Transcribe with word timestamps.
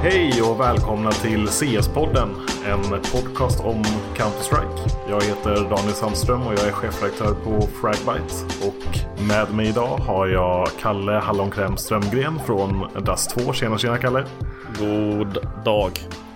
Hej 0.00 0.42
och 0.42 0.60
välkomna 0.60 1.12
till 1.12 1.46
CS-podden, 1.46 2.28
en 2.66 2.82
podcast 2.90 3.60
om 3.60 3.84
Counter-Strike. 4.16 4.90
Jag 5.08 5.22
heter 5.22 5.54
Daniel 5.70 5.94
Sandström 5.94 6.42
och 6.42 6.52
jag 6.52 6.66
är 6.68 6.72
chefredaktör 6.72 7.34
på 7.44 7.60
Fragbite. 7.80 8.34
Och 8.66 8.98
med 9.28 9.54
mig 9.54 9.68
idag 9.68 9.96
har 9.98 10.26
jag 10.26 10.68
Kalle 10.80 11.12
Hallonkräm 11.12 11.76
Strömgren 11.76 12.38
från 12.46 12.86
Dust 13.04 13.30
2. 13.38 13.52
Tjena 13.52 13.78
tjena 13.78 13.98
Kalle! 13.98 14.24
God 14.78 15.38
dag. 15.64 15.90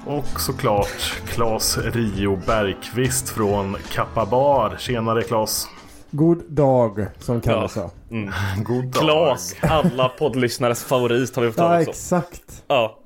Och 0.07 0.41
såklart 0.41 1.21
Claes 1.27 1.79
Rio 1.79 2.37
Bergqvist 2.47 3.29
från 3.29 3.77
Kappa 3.93 4.27
Bar. 4.27 4.77
Tjenare 4.79 5.23
Claes! 5.23 5.67
God 6.11 6.43
dag, 6.49 7.07
som 7.19 7.41
Kalle 7.41 7.57
Ja. 7.63 7.69
sa. 7.69 7.91
God 8.63 8.85
dag! 8.85 9.03
Klas, 9.03 9.55
alla 9.61 10.09
poddlyssnares 10.09 10.85
favorit 10.85 11.37
har 11.37 11.43
vi 11.43 11.49
fått 11.49 11.59
Ja, 11.59 11.69
höra 11.69 11.79
också. 11.81 11.91
exakt. 11.91 12.63
Ja. 12.69 12.99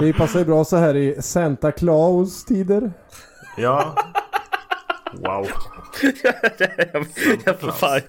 Det 0.00 0.12
passar 0.12 0.38
ju 0.38 0.44
bra 0.44 0.64
så 0.64 0.76
här 0.76 0.96
i 0.96 1.22
Santa 1.22 1.72
Claus-tider. 1.72 2.92
Ja. 3.56 3.94
Wow. 5.12 5.46
jag, 6.22 7.06
jag, 7.44 7.74
fan, 7.74 8.00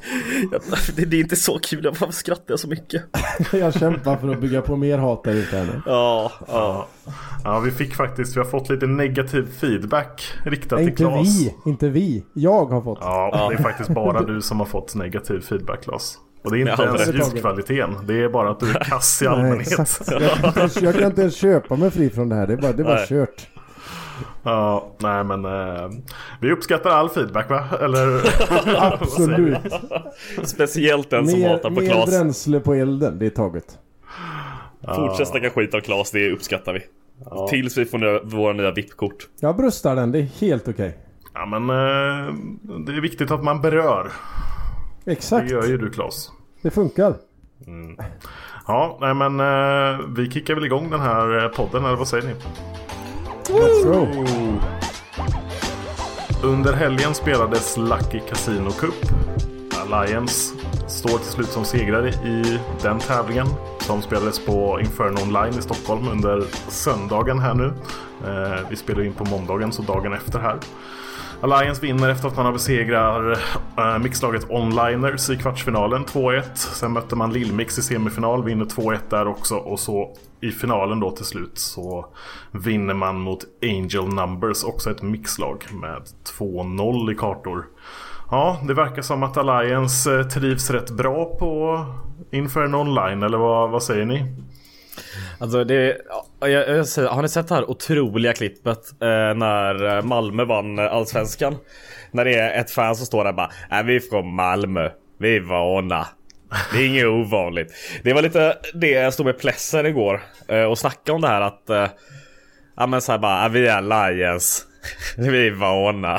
jag, 0.52 0.62
det, 0.96 1.06
det 1.06 1.18
är 1.18 1.22
inte 1.22 1.36
så 1.36 1.60
kul, 1.60 1.84
varför 1.84 2.12
skrattar 2.12 2.46
jag 2.48 2.60
så 2.60 2.68
mycket? 2.68 3.04
Jag 3.52 3.74
kämpar 3.74 4.18
för 4.18 4.30
att 4.30 4.42
bygga 4.42 4.62
på 4.62 4.76
mer 4.76 4.98
hat 4.98 5.24
där 5.24 5.34
ute 5.34 5.64
nu. 5.64 5.82
Ja, 5.86 6.32
ja. 6.48 6.88
Ja, 7.44 7.60
vi 7.60 7.72
fick 7.72 7.96
faktiskt, 7.96 8.36
vi 8.36 8.40
har 8.40 8.46
fått 8.46 8.70
lite 8.70 8.88
negativ 8.88 9.48
feedback 9.60 10.34
riktat 10.46 10.80
till 10.80 10.88
Inte 10.88 11.04
Claes. 11.04 11.42
vi, 11.42 11.56
inte 11.66 11.90
vi. 11.90 12.26
Jag 12.34 12.66
har 12.66 12.82
fått. 12.82 13.00
Ja, 13.02 13.48
det 13.50 13.56
är 13.56 13.64
faktiskt 13.64 13.90
bara 13.90 14.22
du 14.26 14.42
som 14.42 14.60
har 14.60 14.68
fått 14.68 14.96
negativ 14.96 15.40
feedback 15.40 15.84
Claes. 15.84 16.18
Och 16.44 16.52
det 16.52 16.58
är 16.58 16.60
inte 16.60 16.76
Ja, 16.78 16.84
ens 16.86 17.06
det 17.06 17.10
är 17.10 17.14
ljudkvaliteten. 17.14 17.96
Det 18.08 18.24
är 18.24 18.30
bara 18.30 18.50
att 18.50 18.60
du 18.60 18.70
är 18.70 18.74
kass 18.84 19.22
i 19.22 19.26
Nej, 19.26 19.34
allmänhet. 19.34 19.68
exakt. 19.80 20.12
Jag 20.12 20.22
kan, 20.32 20.46
inte 20.48 20.60
ens, 20.60 20.82
jag 20.82 20.96
kan 20.96 21.04
inte 21.04 21.22
ens 21.22 21.36
köpa 21.36 21.76
mig 21.76 21.92
fri 21.92 22.10
från 22.10 22.30
det 22.30 22.36
här. 22.36 22.48
Det 22.48 22.54
är 22.54 22.58
bara, 22.58 22.72
det 22.72 22.82
är 22.82 22.86
bara 22.86 22.96
Nej. 22.96 23.08
kört. 23.08 23.48
Ja, 24.44 24.92
nej 25.00 25.24
men 25.24 25.46
eh, 25.46 25.90
vi 26.42 26.52
uppskattar 26.52 26.90
all 26.90 27.10
feedback 27.10 27.50
va? 27.50 27.64
Eller? 27.82 28.22
Absolut. 28.94 29.58
Speciellt 30.44 31.10
den 31.10 31.28
som 31.28 31.40
Mer, 31.40 31.50
hatar 31.50 31.70
på 31.70 31.82
mer 31.82 31.92
Klas. 31.92 32.10
bränsle 32.10 32.60
på 32.60 32.74
elden. 32.74 33.20
Det 33.20 33.26
är 33.26 33.30
taget. 33.30 33.78
Fortsätt 34.96 35.28
snacka 35.28 35.50
skit 35.50 35.74
av 35.74 35.80
Klas, 35.80 36.12
det 36.12 36.32
uppskattar 36.32 36.74
vi. 36.74 36.80
Tills 37.50 37.78
vi 37.78 37.86
får 37.86 37.98
nya, 37.98 38.20
våra 38.24 38.54
nya 38.54 38.72
VIP-kort. 38.72 39.28
Jag 39.40 39.56
bröstar 39.58 39.96
den. 39.96 40.12
Det 40.12 40.20
är 40.20 40.24
helt 40.42 40.68
okej. 40.68 40.98
Ja 41.34 41.46
men 41.46 41.70
eh, 41.70 42.34
det 42.86 42.92
är 42.92 43.02
viktigt 43.02 43.32
att 43.32 43.44
man 43.44 43.62
berör. 43.62 44.12
Det 45.06 45.12
Exakt. 45.12 45.52
gör 45.52 45.66
ju 45.68 45.78
du 45.78 45.90
Claes. 45.90 46.32
Det 46.62 46.72
funkar. 46.72 47.16
Ja, 48.68 48.98
nej 49.02 49.14
men 49.14 49.40
eh, 49.40 50.00
vi 50.18 50.32
kickar 50.32 50.56
väl 50.56 50.66
igång 50.66 50.90
den 50.90 51.00
här 51.00 51.44
eh, 51.44 51.50
podden 51.50 51.86
eller 51.86 51.96
vad 51.96 52.08
säger 52.08 52.28
ni? 52.28 52.34
Let's 53.50 53.84
go. 53.94 54.08
Under 56.44 56.74
helgen 56.74 57.14
spelades 57.14 57.78
Lucky 57.78 58.20
Casino 58.30 58.72
Cup. 58.72 58.94
Alliance 59.92 60.54
står 60.88 61.18
till 61.18 61.32
slut 61.32 61.48
som 61.48 61.66
segrare 61.66 62.10
i 62.10 62.60
den 62.82 63.00
tävlingen. 63.00 63.48
Som 63.80 64.02
spelades 64.02 64.46
på 64.46 64.80
Inferno 64.82 65.22
Online 65.22 65.60
i 65.60 65.62
Stockholm 65.62 66.08
under 66.08 66.42
söndagen 66.70 67.40
här 67.40 67.54
nu. 67.54 67.74
Eh, 68.28 68.70
vi 68.70 68.76
spelar 68.76 69.04
in 69.04 69.14
på 69.14 69.26
måndagen 69.26 69.72
så 69.72 69.82
dagen 69.82 70.14
efter 70.14 70.40
här. 70.40 70.60
Alliance 71.44 71.82
vinner 71.82 72.10
efter 72.10 72.28
att 72.28 72.36
man 72.36 72.46
har 72.46 72.54
besegrar 72.54 73.32
eh, 73.78 74.00
mixlaget 74.00 74.50
Onliners 74.50 75.30
i 75.30 75.38
kvartsfinalen 75.38 76.06
2-1. 76.06 76.42
Sen 76.56 76.92
mötte 76.92 77.16
man 77.16 77.34
Lillmix 77.34 77.80
i 77.80 77.82
semifinal, 77.82 78.44
vinner 78.44 78.66
2-1 78.66 78.98
där 79.10 79.28
också. 79.28 79.56
Och 79.56 79.80
så 79.80 80.16
i 80.42 80.52
finalen 80.52 81.00
då 81.00 81.12
till 81.12 81.26
slut 81.26 81.58
så 81.58 82.06
vinner 82.52 82.94
man 82.94 83.20
mot 83.20 83.46
Angel 83.62 84.08
Numbers, 84.08 84.64
också 84.64 84.92
ett 84.92 85.02
mixlag 85.02 85.66
med 85.72 86.02
2-0 86.40 87.12
i 87.12 87.16
kartor. 87.16 87.66
Ja, 88.32 88.60
det 88.68 88.74
verkar 88.74 89.02
som 89.02 89.24
att 89.24 89.38
Alliance 89.38 90.20
eh, 90.20 90.28
trivs 90.28 90.70
rätt 90.70 90.92
bra 90.92 91.26
på 91.40 91.86
Inferno 92.32 92.78
Online, 92.78 93.24
eller 93.24 93.38
vad, 93.38 93.70
vad 93.70 93.84
säger 93.84 94.06
ni? 94.06 94.36
Alltså 95.38 95.64
det, 95.64 95.98
ja, 96.40 96.48
jag, 96.48 96.70
jag 96.70 97.08
har 97.10 97.22
ni 97.22 97.30
sett 97.30 97.48
det 97.48 97.56
här 97.56 97.70
otroliga 97.70 98.34
klippet 98.34 98.80
eh, 99.02 99.08
när 99.36 99.98
eh, 99.98 100.04
Malmö 100.04 100.46
vann 100.46 100.80
Allsvenskan? 100.80 101.56
När 102.12 102.26
det 102.26 102.34
är 102.36 102.62
ett 102.62 102.72
fan 102.72 102.96
som 102.96 103.06
står 103.06 103.24
där 103.24 103.30
och 103.32 103.36
bara 103.36 103.50
är 103.70 103.84
vi 103.84 103.96
är 103.96 104.00
från 104.00 104.36
Malmö, 104.36 104.90
vi 105.20 105.36
är 105.36 105.42
vana. 105.42 106.08
Det 106.74 106.80
är 106.80 106.88
inget 106.88 107.06
ovanligt. 107.06 107.74
Det 108.04 108.14
var 108.14 108.22
lite 108.22 108.58
det 108.74 108.90
jag 108.90 109.14
stod 109.14 109.26
med 109.26 109.40
Plesser 109.40 109.84
igår 109.84 110.22
eh, 110.48 110.64
och 110.64 110.78
snackade 110.78 111.12
om 111.16 111.22
det 111.22 111.28
här 111.28 111.42
att 111.42 111.70
eh, 111.70 111.88
Ja 112.76 112.88
men 112.88 113.02
såhär 113.02 113.20
bara, 113.20 113.44
"Ja, 113.44 113.48
vi 113.48 113.68
är 113.68 113.78
Alliance. 113.78 114.64
vi 115.18 115.48
är 115.48 115.52
vana. 115.52 116.18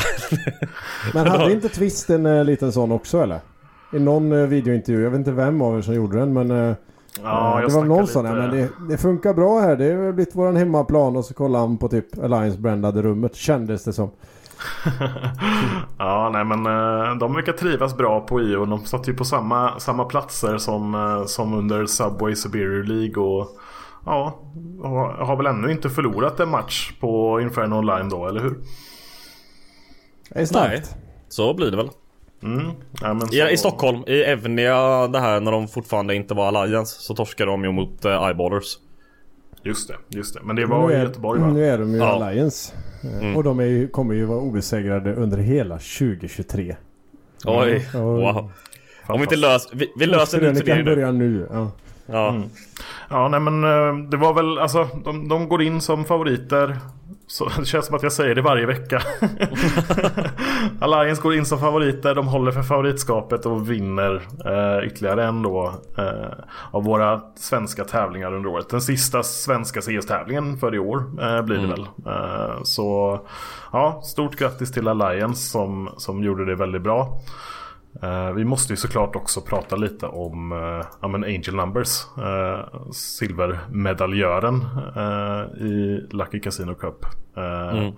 Men 1.14 1.26
hade 1.26 1.52
inte 1.52 1.68
Twist 1.68 2.10
en 2.10 2.26
eh, 2.26 2.44
liten 2.44 2.72
sån 2.72 2.92
också 2.92 3.22
eller? 3.22 3.40
I 3.92 3.98
någon 3.98 4.32
eh, 4.32 4.46
videointervju. 4.46 5.02
Jag 5.02 5.10
vet 5.10 5.18
inte 5.18 5.32
vem 5.32 5.62
av 5.62 5.78
er 5.78 5.82
som 5.82 5.94
gjorde 5.94 6.18
den 6.18 6.32
men... 6.32 6.76
Ja, 7.22 7.56
eh, 7.56 7.62
jag 7.62 7.70
det 7.70 7.74
var 7.76 7.84
någon 7.84 8.06
sån. 8.06 8.24
lite- 8.24 8.36
men 8.36 8.50
det, 8.50 8.68
det 8.88 8.98
funkar 8.98 9.34
bra 9.34 9.60
här. 9.60 9.76
Det 9.76 9.92
har 9.94 10.12
blivit 10.12 10.34
våran 10.36 10.56
hemmaplan 10.56 11.16
och 11.16 11.24
så 11.24 11.34
kollar 11.34 11.60
han 11.60 11.78
på 11.78 11.88
typ 11.88 12.18
Alliance-brandade 12.24 13.02
rummet. 13.02 13.34
Kändes 13.36 13.84
det 13.84 13.92
som. 13.92 14.10
Ja, 15.98 16.30
nej 16.32 16.44
men 16.44 16.66
eh, 16.66 17.14
de 17.16 17.34
verkar 17.34 17.52
trivas 17.52 17.96
bra 17.96 18.20
på 18.20 18.40
IO. 18.40 18.64
De 18.64 18.84
satt 18.84 19.08
ju 19.08 19.14
på 19.14 19.24
samma, 19.24 19.78
samma 19.80 20.04
platser 20.04 20.58
som, 20.58 20.94
eh, 20.94 21.24
som 21.24 21.54
under 21.54 21.86
Subway 21.86 22.34
Superior 22.36 22.82
League 22.84 23.22
och 23.24 23.48
ja, 24.06 24.38
har 25.18 25.36
väl 25.36 25.46
ännu 25.46 25.70
inte 25.72 25.90
förlorat 25.90 26.40
en 26.40 26.48
match 26.48 26.92
på 27.00 27.40
Inferno 27.40 27.74
Online 27.74 28.08
då, 28.08 28.26
eller 28.26 28.40
hur? 28.40 28.58
Det 30.30 30.40
är 30.40 30.46
starkt. 30.46 30.96
Så 31.28 31.54
blir 31.54 31.70
det 31.70 31.76
väl. 31.76 31.90
Mm. 32.44 32.66
Ja, 33.02 33.16
I, 33.32 33.36
så- 33.36 33.48
I 33.48 33.56
Stockholm, 33.56 34.02
i 34.06 34.22
Evnia 34.22 35.08
det 35.08 35.20
här 35.20 35.40
när 35.40 35.52
de 35.52 35.68
fortfarande 35.68 36.14
inte 36.14 36.34
var 36.34 36.48
Alliance 36.48 36.96
så 37.02 37.14
torskade 37.14 37.50
de 37.50 37.64
ju 37.64 37.72
mot 37.72 38.04
eh, 38.04 38.26
Eyeballers. 38.26 38.78
Just 39.62 39.88
det, 39.88 39.94
just 40.08 40.34
det. 40.34 40.40
Men 40.44 40.56
det 40.56 40.66
var 40.66 40.88
nu 40.88 40.94
i 40.94 40.96
är, 40.96 41.02
Göteborg 41.02 41.40
va? 41.40 41.46
Nu 41.52 41.64
är 41.64 41.78
de 41.78 41.90
ju 41.92 41.96
Ja. 41.98 42.04
Alliance. 42.06 42.72
Eh, 43.22 43.36
Och 43.36 43.44
de 43.44 43.60
är 43.60 43.64
ju, 43.64 43.88
kommer 43.88 44.14
ju 44.14 44.24
vara 44.24 44.38
obesegrade 44.38 45.14
under 45.14 45.38
hela 45.38 45.78
2023. 45.78 46.76
Oj, 47.44 47.88
Mm. 47.94 48.06
wow. 48.06 48.50
Om 49.06 49.16
vi 49.16 49.22
inte 49.22 49.36
löser... 49.36 49.76
Vi, 49.76 49.92
vi 49.98 50.06
löser 50.06 50.38
en 50.38 50.42
Krönikan 50.54 50.62
utvärdering 50.78 50.84
nu. 50.84 50.94
börjar 50.94 51.12
nu. 51.12 51.48
Ja. 51.52 51.70
Ja. 52.06 52.42
Ja, 53.10 53.28
nej 53.28 53.40
men 53.40 53.64
eh, 53.64 54.08
det 54.10 54.16
var 54.16 54.34
väl 54.34 54.58
alltså 54.58 54.88
de, 55.04 55.28
de 55.28 55.48
går 55.48 55.62
in 55.62 55.80
som 55.80 56.04
favoriter. 56.04 56.76
Så 57.26 57.48
det 57.58 57.64
känns 57.64 57.86
som 57.86 57.96
att 57.96 58.02
jag 58.02 58.12
säger 58.12 58.34
det 58.34 58.42
varje 58.42 58.66
vecka. 58.66 59.02
Alliance 60.80 61.22
går 61.22 61.34
in 61.34 61.46
som 61.46 61.58
favoriter, 61.58 62.14
de 62.14 62.28
håller 62.28 62.52
för 62.52 62.62
favoritskapet 62.62 63.46
och 63.46 63.70
vinner 63.70 64.14
eh, 64.44 64.86
ytterligare 64.86 65.24
en 65.24 65.42
då 65.42 65.74
eh, 65.98 66.44
av 66.70 66.84
våra 66.84 67.20
svenska 67.36 67.84
tävlingar 67.84 68.34
under 68.34 68.50
året. 68.50 68.68
Den 68.68 68.80
sista 68.80 69.22
svenska 69.22 69.80
CS-tävlingen 69.80 70.56
för 70.56 70.74
i 70.74 70.78
år 70.78 70.98
eh, 71.22 71.42
blir 71.42 71.58
det 71.58 71.66
väl. 71.66 71.86
Eh, 72.06 72.62
så 72.62 73.20
ja, 73.72 74.00
stort 74.04 74.36
grattis 74.36 74.72
till 74.72 74.88
Alliance 74.88 75.50
som, 75.50 75.90
som 75.96 76.22
gjorde 76.22 76.44
det 76.44 76.54
väldigt 76.54 76.82
bra. 76.82 77.20
Eh, 78.02 78.32
vi 78.32 78.44
måste 78.44 78.72
ju 78.72 78.76
såklart 78.76 79.16
också 79.16 79.40
prata 79.40 79.76
lite 79.76 80.06
om 80.06 80.52
uh, 80.52 80.84
ja, 81.02 81.08
men 81.08 81.24
Angel 81.24 81.54
Numbers. 81.54 82.04
Uh, 82.18 82.90
silvermedaljören 82.92 84.54
uh, 84.96 85.62
i 85.66 86.06
Lucky 86.10 86.40
Casino 86.40 86.74
Cup. 86.74 87.06
Eh, 87.36 87.90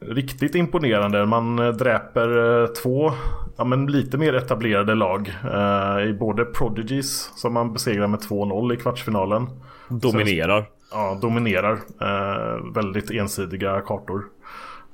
Riktigt 0.00 0.54
imponerande. 0.54 1.26
Man 1.26 1.58
eh, 1.58 1.68
dräper 1.68 2.60
eh, 2.62 2.66
två 2.66 3.12
ja, 3.56 3.64
men 3.64 3.86
lite 3.86 4.18
mer 4.18 4.34
etablerade 4.34 4.94
lag. 4.94 5.28
eh, 5.44 6.08
I 6.08 6.12
både 6.20 6.44
Prodigies 6.44 7.30
som 7.36 7.52
man 7.54 7.72
besegrar 7.72 8.06
med 8.06 8.20
2-0 8.20 8.74
i 8.74 8.76
kvartsfinalen. 8.76 9.46
Dominerar. 9.88 10.66
Ja, 10.92 11.18
dominerar. 11.22 11.72
Eh, 12.00 12.72
väldigt 12.74 13.10
ensidiga 13.10 13.80
kartor. 13.80 14.24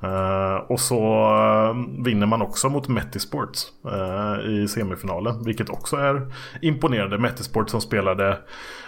Eh, 0.03 0.55
och 0.55 0.81
så 0.81 0.97
eh, 1.35 2.03
vinner 2.05 2.27
man 2.27 2.43
också 2.43 2.69
mot 2.69 2.89
Metisports 2.89 3.67
eh, 3.93 4.51
i 4.51 4.69
semifinalen. 4.69 5.45
Vilket 5.45 5.71
också 5.71 5.97
är 5.97 6.33
imponerande. 6.63 7.19
Metisport 7.19 7.71
som 7.71 7.81
spelade 7.81 8.39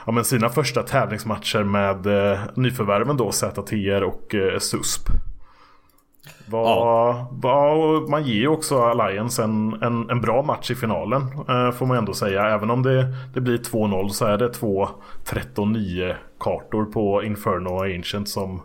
ja, 0.07 0.13
men 0.13 0.25
sina 0.25 0.49
första 0.49 0.83
tävlingsmatcher 0.83 1.65
med 1.65 2.07
nyförvärven 2.57 3.17
då 3.17 3.33
ZTR 3.33 4.03
och 4.03 4.35
SUSP. 4.59 5.09
Var, 6.47 7.27
var, 7.31 8.01
man 8.11 8.25
ger 8.25 8.41
ju 8.41 8.49
också 8.49 8.83
Alliance 8.83 9.45
en, 9.45 9.83
en, 9.83 10.11
en 10.11 10.21
bra 10.21 10.43
match 10.43 10.71
i 10.71 10.75
finalen. 10.75 11.23
Får 11.73 11.87
man 11.87 11.97
ändå 11.97 12.15
säga. 12.15 12.47
Även 12.47 12.71
om 12.71 12.83
det, 12.83 13.15
det 13.35 13.41
blir 13.41 13.59
2-0 13.59 14.09
så 14.09 14.27
är 14.27 14.39
det 14.39 14.49
två 14.49 14.89
13-9 15.27 16.15
kartor 16.41 16.85
på 16.85 17.23
Inferno 17.23 17.69
och 17.69 17.85
Ancient 17.85 18.29
som, 18.29 18.63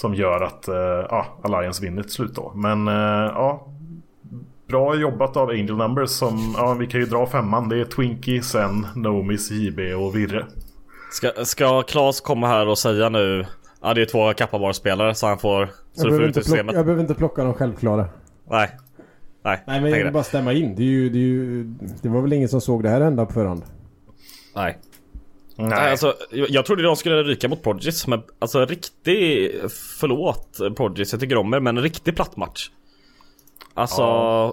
som 0.00 0.14
gör 0.14 0.40
att 0.40 0.68
eh, 0.68 0.74
ja, 1.10 1.26
Alliance 1.42 1.82
vinner 1.82 2.02
till 2.02 2.12
slut 2.12 2.34
då. 2.34 2.52
Men 2.54 2.88
eh, 2.88 2.94
ja, 3.34 3.66
bra 4.68 4.94
jobbat 4.94 5.36
av 5.36 5.48
Angel 5.48 5.76
Numbers 5.76 6.10
som, 6.10 6.54
ja 6.56 6.74
vi 6.74 6.86
kan 6.86 7.00
ju 7.00 7.06
dra 7.06 7.26
femman. 7.26 7.68
Det 7.68 7.80
är 7.80 7.84
Twinkie, 7.84 8.42
Sen, 8.42 8.86
Nomis, 8.94 9.50
JB 9.50 9.78
och 9.78 10.16
Virre. 10.16 10.46
Ska, 11.12 11.44
ska 11.44 11.82
Claes 11.82 12.20
komma 12.20 12.46
här 12.46 12.68
och 12.68 12.78
säga 12.78 13.08
nu 13.08 13.46
Ja 13.82 13.94
det 13.94 14.02
är 14.02 14.06
två 14.06 14.32
Kappabar-spelare 14.32 15.14
så 15.14 15.26
han 15.26 15.38
får 15.38 15.66
Så 15.66 15.72
Jag, 15.94 15.96
du 15.96 16.00
får 16.02 16.08
behöver 16.08 16.28
ut 16.28 16.36
inte 16.36 16.40
plocka, 16.40 16.50
systemet 16.50 16.74
jag 16.74 16.84
behöver 16.84 17.02
inte 17.02 17.14
plocka 17.14 17.44
de 17.44 17.54
självklara. 17.54 18.06
Nej 18.50 18.70
Nej, 19.44 19.62
Nej 19.66 19.80
men 19.80 19.90
jag 19.90 19.96
vill 19.96 20.06
det. 20.06 20.12
bara 20.12 20.22
stämma 20.22 20.52
in. 20.52 20.74
Det, 20.76 20.82
är 20.82 20.86
ju, 20.86 21.08
det, 21.10 21.18
är 21.18 21.22
ju, 21.22 21.64
det 22.02 22.08
var 22.08 22.20
väl 22.20 22.32
ingen 22.32 22.48
som 22.48 22.60
såg 22.60 22.82
det 22.82 22.88
här 22.88 23.00
hända 23.00 23.26
på 23.26 23.32
förhand. 23.32 23.62
Nej 24.56 24.78
Nej, 25.68 25.90
alltså, 25.90 26.14
jag 26.30 26.50
jag 26.50 26.66
trodde 26.66 26.82
de 26.82 26.96
skulle 26.96 27.22
ryka 27.22 27.48
mot 27.48 27.62
Prodigies 27.62 28.06
men 28.06 28.22
alltså 28.38 28.64
riktig 28.66 29.50
Förlåt 30.00 30.58
Prodigies, 30.76 31.12
jag 31.12 31.20
tycker 31.20 31.36
om 31.36 31.54
er 31.54 31.60
men 31.60 31.76
en 31.76 31.82
riktig 31.82 32.16
platt 32.16 32.36
match 32.36 32.70
Alltså 33.74 34.02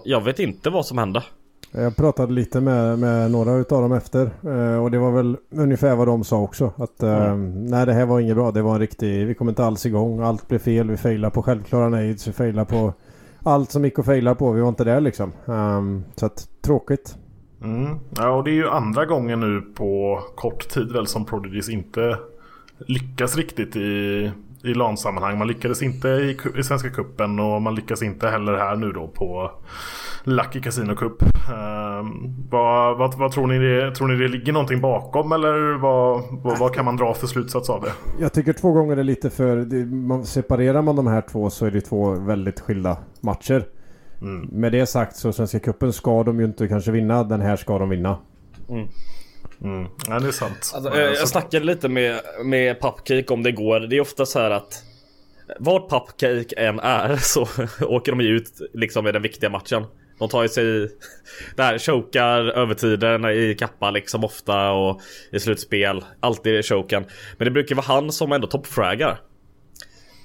jag 0.05 0.21
vet 0.21 0.39
inte 0.39 0.69
vad 0.69 0.85
som 0.85 0.97
hände 0.97 1.23
Jag 1.71 1.95
pratade 1.95 2.33
lite 2.33 2.61
med, 2.61 2.99
med 2.99 3.31
några 3.31 3.51
utav 3.55 3.81
dem 3.81 3.91
efter. 3.93 4.25
eh, 4.43 4.83
Och 4.83 4.91
det 4.91 4.97
var 4.97 5.11
väl 5.11 5.37
ungefär 5.51 5.95
vad 5.95 6.07
de 6.07 6.23
sa 6.23 6.37
också. 6.37 6.73
Att 6.77 7.03
eh, 7.03 7.35
nej 7.55 7.85
det 7.85 7.93
här 7.93 8.05
var 8.05 8.19
inget 8.19 8.35
bra. 8.35 8.51
Det 8.51 8.61
var 8.61 8.73
en 8.73 8.79
riktig... 8.79 9.27
Vi 9.27 9.35
kom 9.35 9.49
inte 9.49 9.65
alls 9.65 9.85
igång. 9.85 10.19
Allt 10.21 10.47
blev 10.47 10.59
fel. 10.59 10.89
Vi 10.89 10.97
failade 10.97 11.33
på 11.33 11.43
självklara 11.43 11.89
nades. 11.89 12.27
Vi 12.27 12.31
failade 12.31 12.65
på 12.65 12.93
allt 13.43 13.71
som 13.71 13.85
gick 13.85 13.99
att 13.99 14.05
faila 14.05 14.35
på. 14.35 14.51
Vi 14.51 14.61
var 14.61 14.69
inte 14.69 14.83
där 14.83 15.01
liksom. 15.01 15.31
Ehm, 15.47 16.03
så 16.15 16.25
att 16.25 16.47
tråkigt. 16.61 17.15
Mm. 17.63 17.99
Ja, 18.17 18.29
och 18.29 18.43
det 18.43 18.51
är 18.51 18.55
ju 18.55 18.69
andra 18.69 19.05
gången 19.05 19.39
nu 19.39 19.61
på 19.61 20.21
kort 20.35 20.69
tid 20.69 20.91
väl 20.91 21.07
som 21.07 21.25
Prodigies 21.25 21.69
inte 21.69 22.17
lyckas 22.77 23.37
riktigt 23.37 23.75
i, 23.75 24.31
i 24.63 24.73
LAN-sammanhang. 24.73 25.37
Man 25.37 25.47
lyckades 25.47 25.81
inte 25.81 26.07
i, 26.07 26.37
i 26.57 26.63
Svenska 26.63 26.89
Cupen 26.89 27.39
och 27.39 27.61
man 27.61 27.75
lyckas 27.75 28.01
inte 28.01 28.29
heller 28.29 28.53
här 28.57 28.75
nu 28.75 28.91
då 28.91 29.07
på 29.07 29.51
Lucky 30.23 30.61
Casino 30.61 30.95
Cup. 30.95 31.23
Ehm, 31.23 32.35
vad, 32.49 32.97
vad, 32.97 33.17
vad 33.17 33.31
tror 33.31 33.47
ni 33.47 33.59
det, 33.59 33.95
tror 33.95 34.07
ni 34.07 34.15
det 34.15 34.27
ligger 34.27 34.53
någonting 34.53 34.81
bakom 34.81 35.31
eller 35.31 35.77
vad, 35.77 36.23
vad, 36.43 36.59
vad 36.59 36.73
kan 36.73 36.85
man 36.85 36.97
dra 36.97 37.13
för 37.13 37.27
slutsats 37.27 37.69
av 37.69 37.81
det? 37.81 37.91
Jag 38.19 38.33
tycker 38.33 38.53
två 38.53 38.71
gånger 38.71 38.97
är 38.97 39.03
lite 39.03 39.29
för... 39.29 39.57
Det, 39.57 39.85
man, 39.85 40.25
separerar 40.25 40.81
man 40.81 40.95
de 40.95 41.07
här 41.07 41.21
två 41.21 41.49
så 41.49 41.65
är 41.65 41.71
det 41.71 41.81
två 41.81 42.11
väldigt 42.11 42.59
skilda 42.59 42.97
matcher. 43.21 43.65
Med 44.51 44.71
det 44.71 44.85
sagt 44.85 45.15
så 45.15 45.33
Svenska 45.33 45.59
Cupen 45.59 45.93
ska 45.93 46.23
de 46.23 46.39
ju 46.39 46.45
inte 46.45 46.67
kanske 46.67 46.91
vinna. 46.91 47.23
Den 47.23 47.41
här 47.41 47.55
ska 47.55 47.79
de 47.79 47.89
vinna. 47.89 48.17
Mm. 49.61 49.87
Ja, 50.07 50.19
det 50.19 50.27
är 50.27 50.31
sant. 50.31 50.71
alltså, 50.75 50.93
Eh, 50.93 50.99
jag, 50.99 51.15
jag 51.15 51.27
snackade 51.27 51.65
lite 51.65 51.89
med, 51.89 52.19
med 52.45 52.81
Pupcake 52.81 53.33
om 53.33 53.43
det 53.43 53.51
går 53.51 53.79
Det 53.79 53.95
är 53.97 54.01
ofta 54.01 54.25
så 54.25 54.39
här 54.39 54.51
att 54.51 54.83
Vart 55.59 55.89
Pupcake 55.89 56.55
än 56.57 56.79
är 56.79 57.15
så 57.21 57.47
åker 57.81 58.11
de 58.11 58.21
ju 58.21 58.27
ut 58.27 58.51
liksom 58.73 59.07
i 59.07 59.11
den 59.11 59.21
viktiga 59.21 59.49
matchen 59.49 59.85
De 60.19 60.29
tar 60.29 60.43
ju 60.43 60.49
sig 60.49 60.89
Där 61.55 61.77
chokar 61.77 62.45
övertiden 62.45 63.25
i 63.25 63.55
kappa 63.59 63.91
liksom 63.91 64.23
ofta 64.23 64.71
och 64.71 65.01
i 65.31 65.39
slutspel 65.39 66.03
Alltid 66.19 66.55
i 66.59 66.63
choken 66.63 67.05
Men 67.37 67.45
det 67.45 67.51
brukar 67.51 67.75
vara 67.75 67.85
han 67.85 68.11
som 68.11 68.31
ändå 68.31 68.47
toppfraggar 68.47 69.19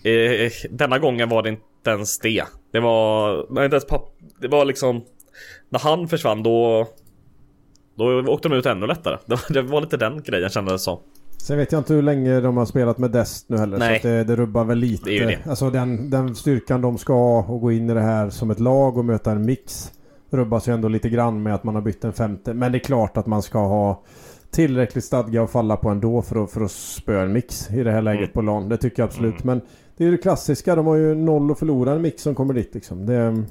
eh, 0.05 0.53
Denna 0.71 0.99
gången 0.99 1.29
var 1.29 1.43
det 1.43 1.49
inte 1.49 1.91
ens 1.91 2.19
det 2.19 2.45
Det 2.73 2.81
var, 2.81 3.47
nej, 3.51 3.65
inte 3.65 3.75
ens 3.75 3.87
papp, 3.87 4.13
det 4.41 4.49
var 4.49 4.65
liksom 4.65 5.03
När 5.69 5.79
han 5.81 6.09
försvann 6.09 6.43
då 6.43 6.87
Då 7.95 8.33
åkte 8.33 8.49
de 8.49 8.55
ut 8.57 8.67
ännu 8.67 8.87
lättare 8.87 9.19
Det 9.27 9.35
var, 9.35 9.43
det 9.53 9.63
var 9.63 9.81
lite 9.81 9.97
den 9.97 10.23
grejen 10.23 10.51
kändes 10.51 10.73
det 10.73 10.79
som 10.79 10.99
Sen 11.43 11.59
vet 11.59 11.73
jag 11.73 11.81
inte 11.81 11.95
hur 11.95 12.03
länge 12.03 12.41
de 12.41 12.57
har 12.57 12.67
spelat 12.67 12.99
med 12.99 13.11
Dest 13.11 13.49
nu 13.49 13.59
heller. 13.59 13.79
Nej. 13.79 14.01
Så 14.01 14.09
det, 14.09 14.25
det 14.25 14.37
rubbar 14.37 14.65
väl 14.65 14.79
lite. 14.79 15.05
Det 15.05 15.19
är 15.19 15.21
ju 15.21 15.27
det. 15.27 15.51
Alltså 15.51 15.71
den, 15.71 16.11
den 16.11 16.35
styrkan 16.35 16.81
de 16.81 16.99
ska 16.99 17.13
ha 17.13 17.45
och 17.45 17.61
gå 17.61 17.73
in 17.73 17.91
i 17.91 17.95
det 17.95 18.01
här 18.01 18.31
som 18.31 18.51
ett 18.51 18.61
lag 18.61 18.99
och 18.99 19.05
möta 19.05 19.31
en 19.31 19.45
mix. 19.47 19.93
Rubbas 20.33 20.69
ju 20.69 20.73
ändå 20.75 20.89
lite 20.89 21.09
grann 21.09 21.43
med 21.43 21.55
att 21.55 21.65
man 21.65 21.75
har 21.75 21.83
bytt 21.83 22.05
en 22.05 22.13
femte. 22.13 22.55
Men 22.55 22.73
det 22.73 22.79
är 22.79 22.85
klart 22.85 23.17
att 23.17 23.27
man 23.27 23.43
ska 23.43 23.59
ha 23.59 24.03
tillräckligt 24.51 25.05
stadga 25.05 25.43
att 25.43 25.51
falla 25.51 25.77
på 25.77 25.89
ändå 25.89 26.23
för 26.23 26.45
att, 26.45 26.51
för 26.51 26.61
att 26.61 26.71
spöa 26.71 27.23
en 27.23 27.33
mix 27.33 27.71
i 27.71 27.83
det 27.83 27.91
här 27.93 28.03
läget 28.03 28.21
Mm. 28.21 28.33
på 28.33 28.41
LAN. 28.43 28.69
Det 28.69 28.77
tycker 28.77 29.03
jag 29.03 29.07
absolut. 29.09 29.45
Men 29.45 29.61
det 29.97 30.05
är 30.05 30.09
ju 30.09 30.17
det 30.17 30.23
klassiska. 30.23 30.77
De 30.77 30.87
har 30.87 30.97
ju 30.97 31.15
noll 31.15 31.51
att 31.51 31.59
förlora 31.59 31.93
en 31.93 32.03
mix 32.03 32.23
som 32.23 32.35
kommer 32.35 32.55
dit 32.55 32.75
liksom. 32.75 33.07
Det, 33.07 33.17
mm, 33.17 33.47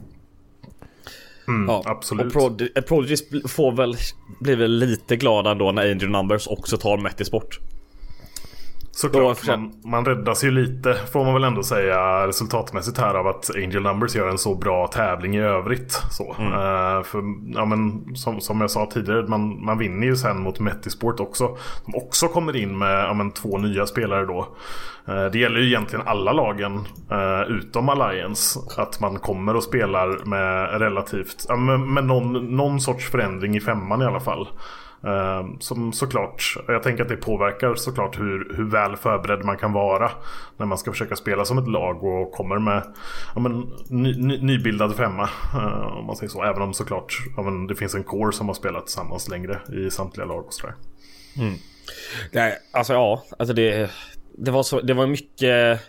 Ja, 1.68 1.84
absolut. 1.86 2.26
Och 2.26 2.32
Prod- 2.42 2.86
Prodigies 2.88 3.32
bl- 3.32 3.48
får 3.48 3.72
väl, 3.72 3.96
blir 4.40 4.56
väl 4.56 4.72
lite 4.72 5.16
glada 5.16 5.52
ändå 5.52 5.72
när 5.72 5.92
Angel 5.92 6.10
Numbers 6.10 6.48
också 6.48 6.78
tar 6.78 6.98
Metti 6.98 7.26
Sport. 7.26 7.60
Såklart, 8.93 9.48
man, 9.48 9.74
man 9.83 10.05
räddas 10.05 10.43
ju 10.43 10.51
lite 10.51 10.93
får 11.12 11.25
man 11.25 11.33
väl 11.33 11.43
ändå 11.43 11.63
säga 11.63 12.27
resultatmässigt 12.27 12.98
här 12.98 13.15
av 13.15 13.27
att 13.27 13.50
Angel 13.55 13.81
Numbers 13.81 14.15
gör 14.15 14.27
en 14.27 14.38
så 14.38 14.55
bra 14.55 14.88
tävling 14.88 15.36
i 15.36 15.41
övrigt. 15.41 15.91
Så. 15.91 16.24
Eh, 16.39 17.03
för, 17.03 17.24
ja, 17.55 17.65
men, 17.65 18.15
som, 18.15 18.41
som 18.41 18.62
jag 18.62 18.71
sa 18.71 18.89
tidigare, 18.93 19.27
man, 19.27 19.65
man 19.65 19.77
vinner 19.77 20.07
ju 20.07 20.15
sen 20.15 20.41
mot 20.41 20.60
Metisport 20.60 21.19
också. 21.19 21.57
Som 21.83 21.95
också 21.95 22.27
kommer 22.27 22.55
in 22.55 22.77
med 22.77 23.03
ja, 23.03 23.13
men, 23.13 23.31
två 23.31 23.57
nya 23.57 23.86
spelare 23.86 24.25
då. 24.25 24.48
Eh, 25.07 25.25
det 25.25 25.39
gäller 25.39 25.60
ju 25.60 25.67
egentligen 25.67 26.07
alla 26.07 26.33
lagen 26.33 26.79
eh, 27.12 27.41
utom 27.41 27.89
Alliance. 27.89 28.60
Att 28.77 29.00
man 29.00 29.19
kommer 29.19 29.55
och 29.55 29.63
spelar 29.63 30.25
med 30.25 30.79
relativt, 30.79 31.45
ja, 31.48 31.55
med, 31.55 31.79
med 31.79 32.03
någon, 32.03 32.55
någon 32.55 32.79
sorts 32.79 33.10
förändring 33.10 33.55
i 33.55 33.62
femman 33.62 34.01
i 34.01 34.05
alla 34.05 34.19
fall. 34.19 34.48
Ehm, 35.03 35.60
som 35.60 35.93
såklart, 35.93 36.55
jag 36.67 36.84
tänker 36.84 37.03
att 37.03 37.10
det 37.10 37.15
påverkar 37.15 37.75
såklart 37.75 38.20
hur, 38.20 38.53
hur 38.55 38.63
väl 38.63 38.96
förberedd 38.96 39.46
man 39.46 39.58
kan 39.58 39.74
vara 39.74 40.12
när 40.58 40.65
man 40.65 40.77
ska 40.77 40.91
försöka 40.91 41.15
spela 41.15 41.46
som 41.46 41.58
ett 41.58 41.67
lag 41.67 42.03
och 42.03 42.31
kommer 42.31 42.60
med 42.60 42.84
ja, 43.36 43.41
men, 43.41 43.74
ny, 43.88 44.15
ny, 44.17 44.38
nybildad 44.41 44.96
femma. 44.96 45.29
Eh, 45.53 45.98
om 45.98 46.05
man 46.05 46.15
säger 46.15 46.29
så. 46.29 46.43
Även 46.43 46.62
om 46.62 46.74
såklart 46.74 47.17
ja, 47.38 47.43
men, 47.43 47.67
det 47.67 47.75
finns 47.75 47.96
en 47.96 48.03
core 48.03 48.34
som 48.34 48.48
har 48.48 48.53
spelat 48.53 48.86
tillsammans 48.86 49.29
längre 49.29 49.60
i 49.74 49.91
samtliga 49.91 50.25
lag 50.25 50.46
och 50.46 50.53
sådär. 50.53 50.75
Mm. 51.38 51.53
Nej, 52.31 52.58
alltså 52.74 52.93
ja, 52.93 53.24
alltså 53.39 53.53
det, 53.53 53.91
det 54.38 54.51
var 54.51 54.63
så, 54.63 54.81
det 54.81 54.93
var 54.93 55.08
mycket 55.08 55.79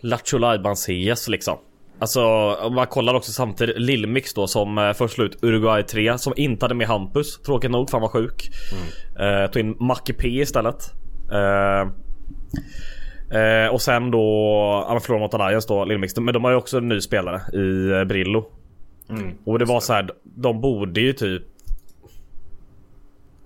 Lattjo 0.00 0.38
CS 0.74 1.28
liksom. 1.28 1.58
Alltså 2.00 2.22
om 2.54 2.74
man 2.74 2.86
kollar 2.86 3.14
också 3.14 3.32
samtidigt 3.32 3.78
Lillmix 3.78 4.34
då 4.34 4.46
som 4.46 4.78
eh, 4.78 4.92
först 4.92 5.14
slut 5.14 5.38
Uruguay 5.42 5.82
3 5.82 6.18
som 6.18 6.32
inte 6.36 6.64
hade 6.64 6.74
med 6.74 6.86
Hampus 6.86 7.42
Tråkigt 7.42 7.70
nog 7.70 7.90
för 7.90 7.98
han 7.98 8.02
var 8.02 8.08
sjuk. 8.08 8.50
Eh, 9.20 9.50
tog 9.50 9.60
in 9.60 9.76
Macke 9.78 10.12
P 10.12 10.28
istället. 10.28 10.92
Eh, 11.32 11.90
Eh, 13.30 13.74
och 13.74 13.82
sen 13.82 14.10
då, 14.10 14.18
ja 14.86 14.92
men 14.92 15.00
förlorade 15.00 15.24
mot 15.24 15.34
Alliance 15.34 15.68
då, 15.68 15.84
Little 15.84 15.98
Mix. 15.98 16.16
Men 16.16 16.34
de 16.34 16.44
har 16.44 16.50
ju 16.50 16.56
också 16.56 16.78
en 16.78 16.88
ny 16.88 17.00
spelare 17.00 17.40
i 17.52 17.90
eh, 17.90 18.04
Brillo. 18.04 18.44
Mm. 19.10 19.34
Och 19.44 19.58
det 19.58 19.64
var 19.64 19.80
så 19.80 19.92
här, 19.92 20.10
de 20.22 20.60
borde 20.60 21.00
ju 21.00 21.12
typ... 21.12 21.42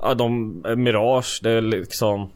Ja 0.03 0.15
de, 0.15 0.63
eh, 0.67 0.77
Mirage, 0.77 1.41
det 1.43 1.51
är 1.51 1.63
liksom... 1.63 2.31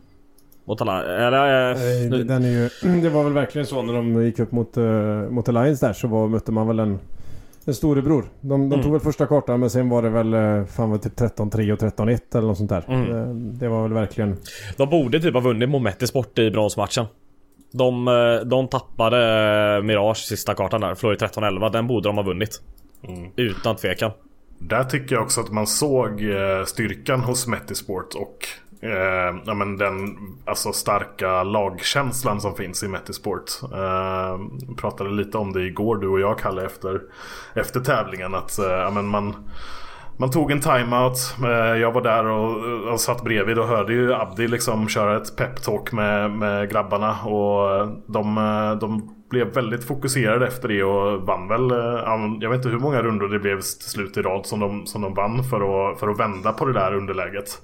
Mot 0.68 0.80
alla, 0.80 1.04
eller... 1.26 1.70
eh, 1.72 1.76
Nej, 1.78 2.08
nu- 2.10 2.25
Den 2.25 2.44
är 2.44 2.48
ju, 2.48 2.68
det 3.02 3.08
var 3.10 3.25
väl 3.25 3.32
verkligen 3.32 3.66
så 3.66 3.82
när 3.82 3.92
de 3.94 4.25
gick 4.25 4.38
upp 4.38 4.52
mot, 4.52 4.78
uh, 4.78 5.30
mot 5.30 5.48
Alliance 5.48 5.87
där 5.87 5.92
så 5.92 6.08
var, 6.08 6.28
mötte 6.28 6.52
man 6.52 6.66
väl 6.66 6.78
en, 6.78 6.98
en 7.64 7.75
storebror. 7.75 8.25
De, 8.40 8.48
de 8.48 8.72
Mm. 8.72 8.82
tog 8.82 8.92
väl 8.92 9.00
första 9.00 9.26
kartan 9.26 9.60
men 9.60 9.70
sen 9.70 9.88
var 9.88 10.02
det 10.02 10.08
väl 10.08 10.66
fan 10.66 10.90
var 10.90 10.96
det 10.98 11.02
typ 11.02 11.18
13-3 11.38 11.72
och 11.72 11.78
13-1 11.78 12.18
eller 12.38 12.48
något 12.48 12.56
sånt 12.58 12.70
där. 12.70 12.84
Mm. 12.88 13.16
Eh, 13.16 13.28
det 13.34 13.68
var 13.68 13.82
väl 13.82 13.92
verkligen... 13.92 14.37
De 14.76 14.88
borde 14.90 15.20
typ 15.20 15.34
ha 15.34 15.40
vunnit 15.40 15.68
mot 15.68 15.82
Metti 15.82 16.06
Sport 16.06 16.38
i 16.38 16.50
bronsmatchen. 16.50 17.04
De, 17.72 18.08
eh, 18.08 18.46
de 18.48 18.68
tappade 18.68 19.18
eh, 19.76 19.82
Mirage 19.82 20.16
sista 20.18 20.54
kartan 20.54 20.80
där, 20.80 20.94
förlorade 20.94 21.26
13-11. 21.26 21.72
Den 21.72 21.87
borde 21.87 22.08
de 22.08 22.16
ha 22.16 22.25
vunnit. 22.25 22.62
Mm. 23.08 23.30
Utan 23.37 23.76
tvekan. 23.76 24.10
Där 24.58 24.84
tycker 24.84 25.14
jag 25.14 25.22
också 25.25 25.40
att 25.40 25.50
man 25.52 25.66
såg 25.66 26.22
eh, 26.22 26.64
styrkan 26.66 27.20
hos 27.20 27.46
Metisport 27.46 28.14
och 28.14 28.37
eh, 28.80 29.37
ja, 29.44 29.54
men 29.54 29.76
den 29.76 30.16
alltså, 30.44 30.73
starka 30.73 31.42
lagkänslan 31.42 32.40
som 32.40 32.54
finns 32.54 32.82
i 32.82 32.88
Metisport. 32.88 33.44
Eh, 33.62 34.38
pratade 34.76 35.11
lite 35.11 35.38
om 35.38 35.52
det 35.52 35.62
igår 35.62 35.97
du 35.97 36.08
och 36.08 36.20
jag 36.20 36.38
Kalle 36.38 36.66
efter, 36.66 37.00
efter 37.54 37.80
tävlingen. 37.80 38.35
Att 38.35 38.58
eh, 38.58 38.66
ja, 38.66 38.90
men 38.90 39.06
man, 39.06 39.35
man 40.16 40.30
tog 40.30 40.50
en 40.50 40.61
timeout. 40.61 41.37
Eh, 41.44 41.80
jag 41.80 41.92
var 41.92 42.02
där 42.02 42.26
och, 42.26 42.92
och 42.92 43.00
satt 43.00 43.25
bredvid 43.25 43.58
och 43.58 43.68
hörde 43.68 43.92
ju 43.92 44.14
Abdi 44.14 44.49
liksom 44.49 44.88
köra 44.88 45.16
ett 45.16 45.37
peptalk 45.37 45.92
med, 45.92 46.30
med 46.30 46.70
grabbarna. 46.70 47.23
Och 47.25 47.76
eh, 47.76 47.88
de, 48.06 48.38
eh, 48.38 48.78
de 48.78 49.14
blev 49.30 49.54
väldigt 49.54 49.85
fokuserade 49.85 50.47
efter 50.47 50.68
det 50.68 50.85
och 50.85 51.23
vann 51.23 51.49
väl. 51.49 51.70
Eh, 51.70 52.38
jag 52.40 52.50
vet 52.50 52.56
inte 52.56 52.68
hur 52.68 52.78
många 52.78 53.02
rundor 53.02 53.28
det 53.28 53.38
blev 53.38 53.56
till 53.56 53.90
slut 53.90 54.16
i 54.16 54.23
rad 54.23 54.47
som 54.47 54.61
de, 54.61 54.87
som 54.87 55.02
de 55.02 55.14
vann 55.14 55.44
för 55.44 55.90
att, 55.90 56.00
för 56.00 56.08
att 56.08 56.20
vända 56.20 56.52
på 56.52 56.64
det 56.64 56.73
där 56.73 56.94
underläget. 56.94 57.61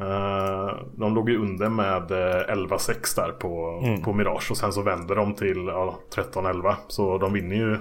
Eh, 0.00 0.74
De 0.96 1.14
låg 1.14 1.30
ju 1.30 1.38
under 1.38 1.68
med 1.68 2.10
eh, 2.10 2.54
11-6 2.54 3.16
där 3.16 3.32
på, 3.32 3.82
på 4.04 4.12
Mirage 4.12 4.50
och 4.50 4.56
sen 4.56 4.72
så 4.72 4.82
vänder 4.82 5.16
de 5.16 5.34
till 5.34 5.64
ja, 5.66 5.98
13-11. 6.14 6.74
Så 6.88 7.18
de 7.18 7.32
vinner 7.32 7.56
ju 7.56 7.78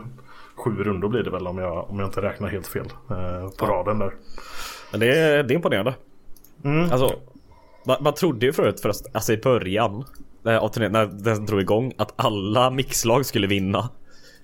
sju 0.56 0.84
rundor 0.84 1.10
blir 1.10 1.24
det 1.24 1.30
väl 1.30 1.48
om 1.48 1.58
jag, 1.58 1.90
om 1.90 2.00
jag 2.00 2.08
inte 2.08 2.22
räknar 2.22 2.48
helt 2.50 2.68
fel 2.68 2.86
eh, 3.10 3.50
på 3.60 3.66
raden 3.66 4.00
där. 4.00 4.12
Men 4.92 5.00
det, 5.00 5.18
är- 5.20 5.44
det 5.44 5.54
är 5.54 5.56
imponerande. 5.56 5.96
Alltså, 6.92 7.14
man, 7.86 7.98
man 8.02 8.14
trodde 8.14 8.46
ju 8.46 8.54
förut 8.54 8.80
först, 8.82 9.02
alltså 9.14 9.34
i 9.34 9.38
början 9.38 10.04
eh, 10.46 10.58
av 10.58 10.70
turneringen, 10.70 11.10
när 11.24 11.24
den 11.36 11.46
drog 11.46 11.62
igång, 11.62 11.94
att 11.98 12.14
alla 12.16 12.70
mixlag 12.70 13.26
skulle 13.26 13.48
vinna. 13.48 13.90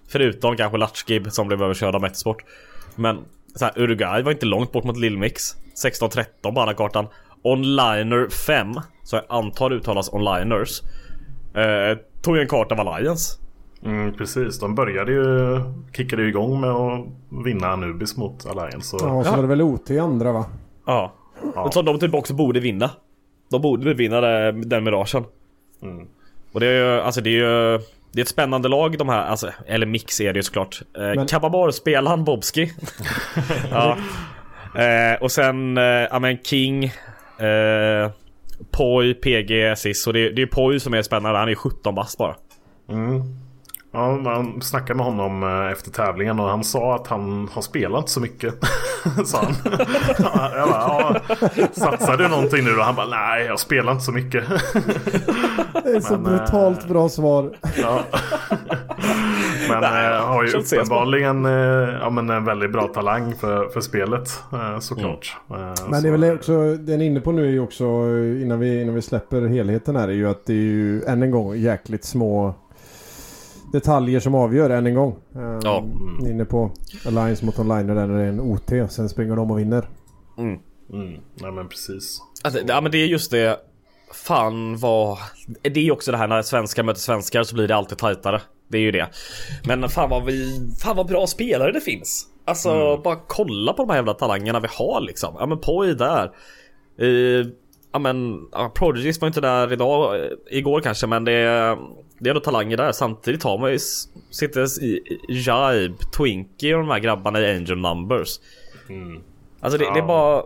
Förutom 0.09 0.55
kanske 0.57 0.77
Latchgib 0.77 1.31
som 1.31 1.47
blev 1.47 1.63
överkörd 1.63 1.95
av 1.95 2.01
Metsport. 2.01 2.43
Men 2.95 3.17
så 3.55 3.65
här, 3.65 3.73
Uruguay 3.79 4.23
var 4.23 4.31
inte 4.31 4.45
långt 4.45 4.71
bort 4.71 4.83
mot 4.83 4.97
Lillmix. 4.97 5.55
16-13 5.85 6.23
på 6.41 6.61
andra 6.61 6.73
kartan. 6.73 7.07
Onliner 7.43 8.29
5, 8.29 8.73
så 9.03 9.15
jag 9.15 9.23
antar 9.29 9.69
det 9.69 9.75
uttalas 9.75 10.09
onliners. 10.13 10.81
Eh, 11.55 11.97
tog 12.21 12.35
ju 12.35 12.41
en 12.41 12.47
karta 12.47 12.75
av 12.75 12.87
Alliance. 12.87 13.39
Mm, 13.85 14.13
precis, 14.13 14.59
de 14.59 14.75
började 14.75 15.11
ju, 15.11 15.59
kickade 15.97 16.21
ju 16.21 16.29
igång 16.29 16.61
med 16.61 16.69
att 16.69 17.05
vinna 17.45 17.67
Anubis 17.67 18.17
mot 18.17 18.45
Alliance. 18.45 18.87
Så, 18.87 18.97
Ja, 19.01 19.23
så 19.23 19.31
var 19.31 19.41
det 19.41 19.47
väl 19.47 19.61
OT 19.61 19.91
i 19.91 19.99
andra 19.99 20.31
va? 20.31 20.45
Ja. 20.85 21.13
Som 21.71 21.85
de 21.85 21.99
typ 21.99 22.13
också 22.13 22.33
borde 22.33 22.59
vinna. 22.59 22.89
De 23.51 23.61
borde 23.61 23.93
vinna 23.93 24.21
den 24.51 24.83
miragen. 24.83 25.23
Och 26.53 26.59
det 26.59 26.67
är 26.67 26.73
ju, 26.95 27.01
alltså 27.01 27.21
det 27.21 27.29
är 27.29 27.33
ju 27.73 27.79
Det 28.11 28.19
är 28.19 28.21
ett 28.21 28.27
spännande 28.27 28.69
lag 28.69 28.97
de 28.97 29.09
här, 29.09 29.25
alltså, 29.25 29.49
eller 29.67 29.85
mix 29.85 30.21
är 30.21 30.33
det 30.33 30.39
ju 30.39 30.43
såklart. 30.43 30.81
Eh, 30.97 31.01
Men- 31.01 31.27
Kababar-spelaren 31.27 32.23
Bobski. 32.23 32.71
ja. 33.71 33.97
eh, 34.75 35.21
och 35.21 35.31
sen, 35.31 35.77
eh, 35.77 35.83
ja 35.83 36.19
men 36.19 36.37
King. 36.37 36.91
Eh, 37.39 38.11
Poi, 38.71 39.13
PG, 39.13 39.77
Sis. 39.77 40.07
Och 40.07 40.13
det, 40.13 40.29
det 40.29 40.41
är 40.41 40.45
Poi 40.45 40.79
som 40.79 40.93
är 40.93 41.01
spännande, 41.01 41.39
han 41.39 41.49
är 41.49 41.55
17 41.55 41.95
bast 41.95 42.17
bara. 42.17 42.35
Mm. 42.89 43.21
Ja, 43.95 44.15
man 44.17 44.61
snackade 44.61 44.97
med 44.97 45.05
honom 45.05 45.43
eh, 45.43 45.71
efter 45.71 45.91
tävlingen 45.91 46.39
och 46.39 46.49
han 46.49 46.63
sa 46.63 46.95
att 46.95 47.07
han 47.07 47.49
har 47.53 47.61
spelat 47.61 48.09
så 48.09 48.19
mycket. 48.19 48.53
sa 49.25 49.37
han. 49.43 49.55
jag 50.55 50.69
bara, 50.69 51.21
ja, 51.55 51.67
satsar 51.71 52.17
du 52.17 52.27
någonting 52.27 52.63
nu? 52.63 52.77
Och 52.77 52.83
han 52.83 52.95
bara, 52.95 53.07
nej 53.07 53.45
jag 53.45 53.59
spelar 53.59 53.91
inte 53.91 54.03
så 54.03 54.11
mycket. 54.11 54.43
Det 55.83 55.89
är 55.89 55.99
så 55.99 56.17
Men, 56.17 56.25
eh, 56.33 56.39
brutalt 56.39 56.87
bra 56.87 57.09
svar. 57.09 57.57
ja. 57.81 57.99
Men 59.69 59.81
Nej, 59.81 60.05
eh, 60.15 60.25
har 60.25 60.43
ju 60.43 60.49
uppenbarligen 60.49 61.43
ja, 62.01 62.09
men 62.09 62.29
en 62.29 62.45
väldigt 62.45 62.71
bra 62.71 62.87
talang 62.87 63.33
för, 63.35 63.67
för 63.69 63.81
spelet 63.81 64.29
såklart. 64.79 65.37
Eh, 65.49 65.73
Men 65.89 66.03
det 66.03 66.09
är 66.09 66.11
väl 66.11 66.23
också, 66.35 66.75
den 66.75 67.01
är 67.01 67.05
inne 67.05 67.19
på 67.19 67.31
nu 67.31 67.45
är 67.45 67.51
ju 67.51 67.59
också 67.59 67.83
innan 68.41 68.59
vi, 68.59 68.81
innan 68.81 68.95
vi 68.95 69.01
släpper 69.01 69.41
helheten 69.47 69.95
här 69.95 70.07
är 70.07 70.11
ju 70.11 70.29
att 70.29 70.45
det 70.45 70.53
är 70.53 70.57
ju 70.57 71.03
än 71.03 71.23
en 71.23 71.31
gång 71.31 71.55
jäkligt 71.55 72.05
små 72.05 72.53
detaljer 73.73 74.19
som 74.19 74.35
avgör 74.35 74.69
än 74.69 74.87
en 74.87 74.95
gång. 74.95 75.15
Um, 75.33 75.59
Ja. 75.63 75.83
Inne 76.29 76.45
på 76.45 76.71
Alliance 77.05 77.45
mot 77.45 77.59
Online 77.59 77.87
där 77.87 78.07
det 78.07 78.23
är 78.23 78.27
en 78.27 78.39
OT 78.39 78.91
sen 78.91 79.09
springer 79.09 79.35
de 79.35 79.51
och 79.51 79.59
vinner. 79.59 79.89
Mm, 80.37 80.59
nej 81.35 81.51
men 81.51 81.69
precis. 81.69 82.21
Alltså, 82.43 82.59
ja 82.67 82.81
men 82.81 82.91
det 82.91 82.97
är 82.97 83.05
just 83.05 83.31
det. 83.31 83.59
Fan 84.13 84.77
vad... 84.77 85.17
Det 85.61 85.79
är 85.79 85.83
ju 85.83 85.91
också 85.91 86.11
det 86.11 86.17
här 86.17 86.27
när 86.27 86.41
svenskar 86.41 86.83
möter 86.83 86.99
svenskar 86.99 87.43
så 87.43 87.55
blir 87.55 87.67
det 87.67 87.75
alltid 87.75 87.97
tajtare. 87.97 88.41
Det 88.67 88.77
är 88.77 88.81
ju 88.81 88.91
det. 88.91 89.07
Men 89.67 89.89
fan 89.89 90.09
vad 90.09 90.25
vi... 90.25 90.59
Fan 90.83 90.95
vad 90.95 91.07
bra 91.07 91.27
spelare 91.27 91.71
det 91.71 91.81
finns. 91.81 92.27
Alltså 92.45 93.01
bara 93.03 93.19
kolla 93.27 93.73
på 93.73 93.83
de 93.83 93.89
här 93.89 93.97
jävla 93.97 94.13
talangerna 94.13 94.59
vi 94.59 94.67
har 94.71 95.01
liksom. 95.01 95.35
Ja 95.39 95.45
men 95.45 95.57
Poi 95.57 95.93
där. 95.93 96.31
Uh, 97.01 97.47
ja 97.93 97.99
men 97.99 98.47
ja, 98.51 98.71
Prodigies 98.75 99.21
var 99.21 99.27
inte 99.27 99.41
där 99.41 99.73
idag, 99.73 100.15
eh, 100.15 100.31
igår 100.49 100.81
kanske 100.81 101.07
men 101.07 101.25
det 101.25 101.31
är, 101.31 101.77
det 102.19 102.29
är 102.29 102.31
ändå 102.31 102.41
talanger 102.41 102.77
där. 102.77 102.91
Samtidigt 102.91 103.43
har 103.43 103.57
man 103.57 103.69
ju 103.69 103.75
s- 103.75 104.07
sitter 104.31 104.83
i 104.83 105.01
Jibe, 105.29 105.95
Twinkie 106.17 106.75
och 106.75 106.81
de 106.81 106.89
här 106.89 106.99
grabbarna 106.99 107.39
i 107.39 107.55
Angel 107.57 107.77
Numbers. 107.77 108.39
Alltså 109.59 109.77
det, 109.77 109.83
det 109.85 109.89
är 109.89 109.97
Ja. 109.97 110.05
bara 110.07 110.43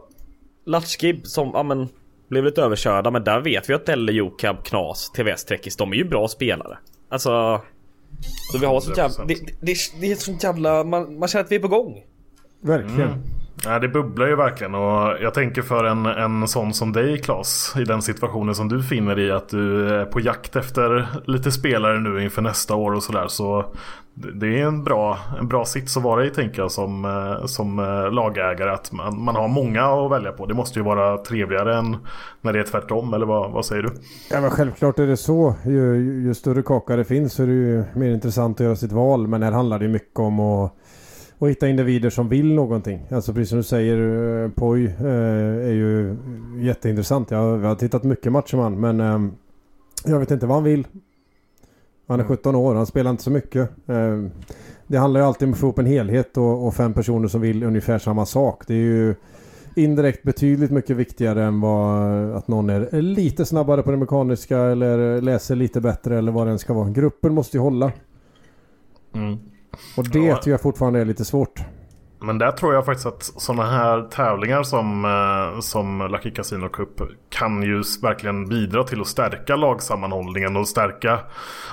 Latchgib 0.66 1.26
som, 1.26 1.52
ja 1.54 1.64
men 1.64 1.88
Blev 2.30 2.44
lite 2.46 2.62
överkörda 2.62 3.12
men 3.12 3.24
där 3.24 3.40
vet 3.40 3.70
vi 3.70 3.74
att 3.74 3.86
Delle, 3.86 4.12
Jokab, 4.12 4.64
Knas, 4.64 5.12
TVS, 5.12 5.46
Trekis, 5.46 5.76
de 5.76 5.92
är 5.92 5.96
ju 5.96 6.04
bra 6.04 6.28
spelare. 6.28 6.78
Alltså 7.10 7.62
Så 8.52 8.58
vi 8.58 8.66
har 8.66 8.80
sånt 8.80 8.98
jävla, 8.98 9.24
100%. 9.24 9.28
det, 9.28 9.34
det, 9.62 9.76
det 10.02 10.12
är 10.12 10.16
sånt 10.16 10.44
jävla, 10.44 10.84
man, 10.84 11.20
man 11.20 11.28
känner 11.30 11.46
att 11.46 11.52
vi 11.52 11.56
är 11.56 11.60
på 11.60 11.68
gång. 11.68 12.04
Verkligen. 12.62 13.24
Ja, 13.66 13.80
det 13.80 13.88
bubblar 13.88 14.28
ju 14.28 14.36
verkligen 14.36 14.76
och 14.76 15.14
jag 15.22 15.34
tänker 15.34 15.62
för 15.62 15.84
en, 15.84 16.06
en 16.06 16.48
sån 16.48 16.74
som 16.74 16.94
dig 16.94 17.18
Klas 17.18 17.74
i 17.78 17.84
den 17.84 18.02
situationen 18.02 18.56
som 18.56 18.70
du 18.70 18.84
finner 18.84 19.20
i 19.20 19.32
att 19.32 19.50
du 19.50 19.90
är 19.90 20.06
på 20.06 20.20
jakt 20.20 20.56
efter 20.56 21.08
lite 21.26 21.52
spelare 21.52 22.00
nu 22.00 22.24
inför 22.24 22.42
nästa 22.42 22.76
år 22.76 22.94
och 22.94 23.04
sådär 23.04 23.28
så 23.28 23.66
det 24.34 24.62
är 24.62 24.66
en 24.66 24.84
bra, 24.84 25.18
en 25.40 25.48
bra 25.48 25.66
sits 25.66 25.98
att 25.98 26.04
vara 26.04 26.26
i 26.26 26.30
tänker 26.30 26.62
jag 26.62 26.72
som, 26.72 27.06
eh, 27.06 27.46
som 27.46 27.80
eh, 27.80 28.12
lagägare 28.12 28.72
att 28.72 28.92
man, 28.92 29.24
man 29.24 29.36
har 29.36 29.48
många 29.48 29.84
att 29.84 30.12
välja 30.12 30.32
på. 30.32 30.46
Det 30.46 30.54
måste 30.54 30.80
ju 30.80 30.86
vara 30.86 31.18
trevligare 31.18 31.78
än 31.78 31.98
när 32.42 32.54
det 32.54 32.60
är 32.60 32.64
tvärtom 32.64 33.14
eller 33.14 33.26
vad, 33.26 33.52
vad 33.52 33.66
säger 33.66 33.84
du? 33.84 33.90
Ja 34.32 34.42
men 34.42 34.50
självklart 34.50 35.00
är 35.00 35.08
det 35.08 35.18
så. 35.18 35.56
Ju, 35.66 35.96
ju, 35.96 36.24
ju 36.24 36.34
större 36.34 36.62
kaka 36.64 36.96
det 36.96 37.04
finns 37.04 37.34
så 37.34 37.44
är 37.44 37.48
det 37.48 37.54
ju 37.54 37.84
mer 37.96 38.12
intressant 38.12 38.60
att 38.60 38.66
göra 38.66 38.76
sitt 38.76 38.92
val. 38.92 39.28
Men 39.28 39.44
här 39.44 39.52
handlar 39.52 39.80
det 39.80 39.86
ju 39.86 39.92
mycket 39.92 40.20
om 40.20 40.40
att, 40.40 40.74
att 41.40 41.50
hitta 41.50 41.68
individer 41.68 42.10
som 42.10 42.30
vill 42.30 42.54
någonting. 42.54 43.00
Alltså 43.12 43.34
precis 43.34 43.50
som 43.50 43.58
du 43.58 43.64
säger, 43.64 43.98
eh, 44.44 44.50
Poi 44.52 44.86
eh, 44.86 45.06
är 45.68 45.72
ju 45.74 46.16
jätteintressant. 46.60 47.32
Jag, 47.32 47.58
har- 47.58 47.76
tittat 47.76 48.04
mycket 48.04 48.32
matcher 48.32 48.56
med 48.56 48.64
han, 48.64 48.80
men 48.80 49.00
eh, 49.00 49.32
jag 50.06 50.20
vet 50.20 50.32
inte 50.32 50.46
vad 50.46 50.56
han 50.58 50.64
vill. 50.64 50.88
Han 52.08 52.20
är 52.20 52.24
17 52.24 52.56
år, 52.56 52.76
han 52.76 52.86
spelar 52.86 53.12
inte 53.12 53.24
så 53.24 53.32
mycket. 53.32 53.70
Det 54.88 54.98
handlar 54.98 55.20
ju 55.20 55.26
alltid 55.26 55.48
om 55.48 55.54
att 55.54 55.60
få 55.60 55.68
upp 55.68 55.80
en 55.80 55.86
helhet 55.86 56.38
och, 56.38 56.68
och 56.68 56.74
fem 56.74 56.94
personer 56.94 57.28
som 57.28 57.42
vill 57.42 57.64
ungefär 57.64 58.00
samma 58.00 58.26
sak. 58.26 58.64
Det 58.68 58.74
är 58.74 58.78
ju 58.78 59.16
indirekt 59.76 60.24
betydligt 60.24 60.72
mycket 60.72 60.98
viktigare 60.98 61.44
än 61.44 61.62
vad 61.62 62.02
att 62.36 62.48
någon 62.48 62.70
är 62.70 63.02
lite 63.02 63.46
snabbare 63.46 63.84
på 63.84 63.92
det 63.92 63.98
mekaniska 63.98 64.58
eller 64.60 65.22
läser 65.22 65.56
lite 65.56 65.82
bättre 65.82 66.18
eller 66.18 66.32
vad 66.32 66.48
det 66.48 66.52
än 66.52 66.60
ska 66.60 66.74
vara. 66.74 66.90
Gruppen 66.90 67.34
måste 67.34 67.58
ju 67.58 67.62
hålla. 67.62 67.92
Och 69.98 70.10
det 70.10 70.20
Ja. 70.20 70.36
tycker 70.36 70.52
jag 70.52 70.62
fortfarande 70.62 71.00
är 71.02 71.06
lite 71.06 71.26
svårt. 71.26 71.62
Men 72.20 72.38
där 72.38 72.52
tror 72.52 72.74
jag 72.74 72.86
faktiskt 72.86 73.08
att 73.08 73.24
sådana 73.24 73.72
här 73.72 74.02
tävlingar 74.02 74.64
som, 74.64 75.06
eh, 75.06 75.60
som 75.60 76.08
Lucky 76.12 76.32
Casino 76.32 76.70
Cup 76.70 77.02
kan 77.30 77.64
ju 77.64 77.84
verkligen 78.02 78.50
bidra 78.50 78.84
till 78.84 79.02
att 79.02 79.08
stärka 79.08 79.56
lagsammanhållningen 79.56 80.58
och 80.58 80.68
stärka 80.68 81.20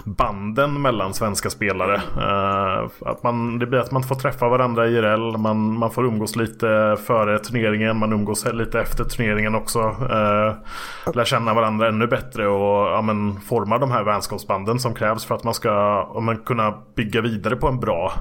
banden 0.05 0.83
mellan 0.83 1.15
svenska 1.15 1.51
spelare. 1.51 1.95
Eh, 1.95 2.91
att 3.01 3.23
man, 3.23 3.59
det 3.59 3.67
blir 3.67 3.79
att 3.79 3.91
man 3.91 4.03
får 4.03 4.15
träffa 4.15 4.49
varandra 4.49 4.87
IRL, 4.87 5.37
man, 5.37 5.79
man 5.79 5.91
får 5.91 6.05
umgås 6.05 6.37
lite 6.37 6.97
före 7.07 7.39
turneringen, 7.39 7.97
man 7.97 8.13
umgås 8.13 8.47
lite 8.53 8.81
efter 8.81 9.05
turneringen 9.05 9.55
också. 9.55 9.79
Eh, 9.81 11.13
lär 11.15 11.25
känna 11.25 11.55
varandra 11.55 11.89
ännu 11.89 12.07
bättre 12.07 12.49
och 12.49 12.89
ja, 12.89 13.03
men, 13.03 13.41
forma 13.41 13.79
de 13.79 13.91
här 13.91 14.03
vänskapsbanden 14.03 14.79
som 14.79 14.95
krävs 14.95 15.25
för 15.25 15.35
att 15.35 15.45
man 15.45 15.55
ska 15.55 15.69
ja, 16.15 16.21
men, 16.21 16.37
kunna 16.37 16.75
bygga 16.97 17.21
vidare 17.21 17.57
på 17.57 17.69
en 17.69 17.81
bra 17.81 18.13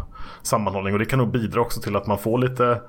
sammanhållning. 0.42 0.94
Och 0.94 1.00
det 1.00 1.06
kan 1.06 1.20
nog 1.20 1.32
bidra 1.32 1.62
också 1.62 1.82
till 1.82 1.96
att 1.96 2.08
man 2.08 2.18
får 2.18 2.38
lite 2.38 2.82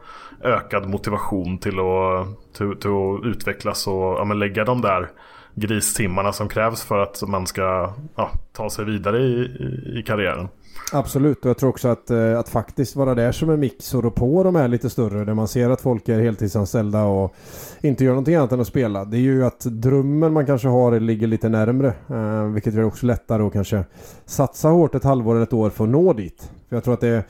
ökad 0.42 0.88
motivation 0.88 1.58
till 1.58 1.78
att, 1.78 2.54
till, 2.56 2.76
till 2.80 2.90
att 2.90 3.24
utvecklas 3.24 3.86
och 3.86 3.94
ja, 3.94 4.24
men 4.24 4.38
lägga 4.38 4.64
de 4.64 4.80
där 4.80 5.10
gristimmarna 5.54 6.32
som 6.32 6.48
krävs 6.48 6.82
för 6.82 6.98
att 6.98 7.22
man 7.28 7.46
ska 7.46 7.92
ja, 8.16 8.30
ta 8.52 8.70
sig 8.70 8.84
vidare 8.84 9.18
i, 9.18 9.32
i, 9.40 9.98
i, 9.98 10.02
karriären. 10.02 10.48
Absolut 10.92 11.44
och 11.44 11.48
jag 11.50 11.58
tror 11.58 11.70
också 11.70 11.88
att, 11.88 12.10
eh, 12.10 12.38
att 12.38 12.48
faktiskt 12.48 12.96
vara 12.96 13.14
där 13.14 13.32
som 13.32 13.50
en 13.50 13.60
mix 13.60 13.94
och 13.94 14.02
rå 14.02 14.10
på 14.10 14.42
de 14.42 14.54
här 14.54 14.68
lite 14.68 14.90
större 14.90 15.24
där 15.24 15.34
man 15.34 15.48
ser 15.48 15.70
att 15.70 15.80
folk 15.80 16.08
är 16.08 16.20
heltidsanställda 16.20 17.04
och 17.04 17.34
inte 17.80 18.04
gör 18.04 18.12
någonting 18.12 18.34
annat 18.34 18.52
än 18.52 18.60
att 18.60 18.66
spela. 18.66 19.04
Det 19.04 19.16
är 19.16 19.20
ju 19.20 19.44
att 19.44 19.60
drömmen 19.60 20.32
man 20.32 20.46
kanske 20.46 20.68
har 20.68 21.00
ligger 21.00 21.26
lite 21.26 21.48
närmre. 21.48 21.94
Eh, 22.08 22.44
vilket 22.44 22.74
gör 22.74 22.80
det 22.80 22.86
också 22.86 23.06
lättare 23.06 23.42
att 23.42 23.52
kanske 23.52 23.84
satsa 24.26 24.68
hårt 24.68 24.94
ett 24.94 25.04
halvår 25.04 25.34
eller 25.34 25.42
ett 25.42 25.52
år 25.52 25.70
för 25.70 25.84
att 25.84 25.90
nå 25.90 26.12
dit. 26.12 26.50
För 26.68 26.76
jag 26.76 26.84
tror 26.84 26.94
att 26.94 27.00
det 27.00 27.08
är 27.08 27.24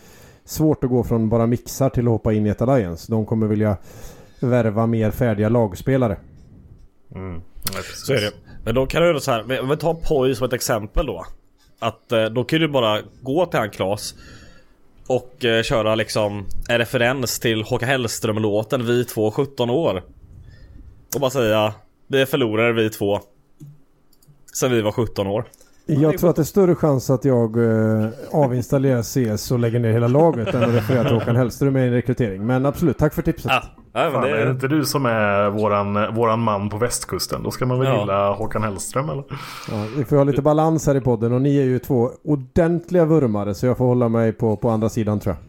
svårt 0.45 0.85
att 0.85 0.91
gå 0.91 1.05
från 1.05 1.29
bara 1.29 1.47
mixar 1.47 1.91
till 1.91 2.05
att 2.07 2.11
hoppa 2.11 2.33
in 2.33 2.47
i 2.47 2.51
ett 2.51 2.63
alliance. 2.63 3.13
De 3.13 3.27
kommer 3.27 3.47
vilja 3.47 3.77
värva 4.41 4.87
mer 4.87 5.11
färdiga 5.11 5.49
lagspelare. 5.49 6.17
Mm. 7.15 7.41
Ja, 7.75 7.81
så 7.95 8.13
är 8.13 8.21
det. 8.21 8.33
Men 8.65 8.75
då 8.75 8.87
kan 8.87 9.03
du 9.03 9.09
göra 9.09 9.21
så 9.21 9.31
här. 9.31 9.61
Om 9.61 9.69
vi 9.69 9.77
tar 9.77 9.95
Poi 9.95 10.35
som 10.35 10.47
ett 10.47 10.53
exempel 10.53 11.07
då. 11.07 11.27
Att 11.79 12.13
eh, 12.13 12.25
då 12.25 12.45
kan 12.45 12.61
du 12.61 12.69
bara 12.69 13.01
gå 13.23 13.47
till 13.47 13.59
han 13.59 13.71
Klas. 13.71 14.15
Och 15.07 15.45
eh, 15.45 15.63
köra 15.63 15.95
liksom 15.95 16.47
en 16.69 16.79
referens 16.79 17.41
till 17.41 17.63
Håkan 17.63 17.89
Hellström-låten 17.89 18.87
Vi 18.87 19.05
två 19.05 19.31
17 19.31 19.71
år. 19.71 20.03
Och 21.15 21.21
bara 21.21 21.31
säga 21.31 21.75
Vi 22.07 22.21
är 22.21 22.27
förlorare 22.27 22.73
vi 22.73 22.91
två. 22.91 23.21
Sen 24.55 24.71
vi 24.71 24.83
var 24.83 24.93
17 24.93 25.27
år. 25.27 25.45
Jag 25.87 26.19
tror 26.19 26.31
att 26.31 26.37
det 26.37 26.43
är 26.43 26.45
större 26.45 26.75
chans 26.75 27.11
att 27.11 27.25
jag 27.25 27.57
eh, 27.57 28.09
avinstallerar 28.33 29.03
CS 29.03 29.51
och 29.51 29.59
lägger 29.59 29.79
ner 29.79 29.93
hela 29.93 30.09
laget 30.09 30.55
än 30.55 30.63
att 30.63 30.75
referera 30.75 31.05
till 31.05 31.15
Håkan 31.15 31.37
Hellström 31.37 31.77
i 31.77 31.81
en 31.81 31.93
rekrytering. 31.93 32.47
Men 32.47 32.67
absolut, 32.67 32.99
tack 32.99 33.15
för 33.15 33.23
tipset. 33.23 33.51
Ah. 33.53 33.63
Ja, 33.93 34.11
Fan, 34.11 34.23
det... 34.23 34.31
Är 34.31 34.45
det 34.45 34.51
inte 34.51 34.69
du 34.69 34.85
som 34.85 35.07
är 35.07 35.51
våran, 35.51 36.15
våran 36.15 36.41
man 36.41 36.71
på 36.71 36.77
västkusten? 36.77 37.43
Då 37.43 37.51
ska 37.51 37.67
man 37.67 37.79
väl 37.79 37.89
ja. 37.89 38.01
gilla 38.01 38.33
Håkan 38.33 38.63
Hellström 38.63 39.09
eller? 39.09 39.25
Ja, 39.71 39.87
vi 39.97 40.05
får 40.05 40.17
ha 40.17 40.25
lite 40.25 40.43
balans 40.43 40.87
här 40.87 40.95
i 40.95 41.01
podden 41.01 41.33
och 41.33 41.43
ni 41.43 41.59
är 41.59 41.65
ju 41.65 41.79
två 41.79 42.11
ordentliga 42.25 43.05
vurmare 43.05 43.55
så 43.55 43.67
jag 43.67 43.79
får 43.79 43.85
hålla 43.85 44.09
mig 44.09 44.33
på, 44.33 44.57
på 44.57 44.71
andra 44.71 44.89
sidan 44.89 45.21
tror 45.21 45.37
jag. 45.37 45.45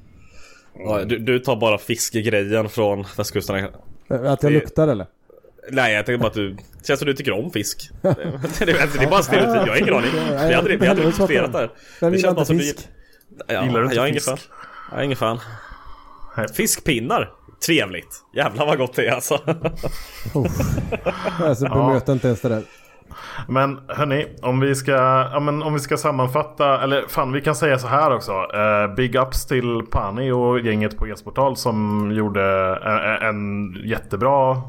Ja, 0.88 1.06
du, 1.06 1.20
du 1.20 1.39
tar 1.39 1.56
bara 1.56 1.77
fiskegrejen 1.77 2.70
från 2.70 3.06
västkusten? 3.18 3.56
Att 3.56 3.70
jag 4.10 4.38
det... 4.39 4.50
luktar 4.50 4.88
eller? 4.88 5.08
Nej 5.72 5.93
jag 5.93 6.05
tänker 6.05 6.19
bara 6.19 6.27
att 6.27 6.34
du 6.34 6.57
Känns 6.88 7.00
som 7.00 7.07
du 7.07 7.13
tycker 7.13 7.31
om 7.31 7.51
fisk. 7.51 7.89
Det, 8.01 8.15
det, 8.60 8.65
det 8.65 9.03
är 9.03 9.10
bara 9.10 9.24
stereotyp, 9.24 9.67
jag 9.67 9.74
har 9.74 9.77
ingen 9.77 9.93
aning. 9.93 10.12
Vi 10.48 10.53
hade, 10.53 10.77
vi 10.77 10.88
hade 10.88 11.05
diskuterat 11.05 11.51
det 11.51 11.57
här. 11.57 11.69
Det 12.12 12.19
känns 12.19 12.36
bara 12.36 12.45
som 12.45 12.60
fisk. 12.60 12.77
du 13.29 13.53
ja, 13.53 13.65
Gillar 13.65 13.79
du 13.79 13.86
inte 13.86 13.95
jag 13.95 14.05
är 14.05 14.10
ingen 14.10 14.22
fan. 14.22 14.38
Jag 14.91 15.00
är 15.00 15.03
ingen 15.03 15.17
fan. 15.17 15.39
Fiskpinnar. 16.53 17.31
Trevligt. 17.65 18.24
Jävlar 18.36 18.65
vad 18.65 18.77
gott 18.77 18.95
det 18.95 19.07
är 19.07 19.12
alltså. 19.12 19.39
Alltså 21.39 21.65
bemöter 21.65 22.13
inte 22.13 22.27
ens 22.27 22.41
det 22.41 22.50
där 22.50 22.63
men 23.48 23.79
hörni, 23.88 24.25
om 24.41 24.60
vi 24.60 24.75
ska, 24.75 24.91
ja, 25.31 25.39
men 25.39 25.63
om 25.63 25.74
vi 25.74 25.79
ska 25.79 25.98
sammanfatta, 25.98 26.84
eller 26.84 27.03
fan 27.07 27.31
vi 27.31 27.41
kan 27.41 27.55
säga 27.55 27.77
så 27.79 27.88
här 27.88 28.15
också. 28.15 28.31
Uh, 28.31 28.95
big 28.95 29.15
ups 29.15 29.45
till 29.45 29.81
Pani 29.91 30.31
och 30.31 30.60
gänget 30.60 30.98
på 30.98 31.07
e-sportal 31.07 31.57
som 31.57 32.12
gjorde 32.12 32.43
en, 32.84 33.27
en 33.27 33.74
jättebra, 33.86 34.62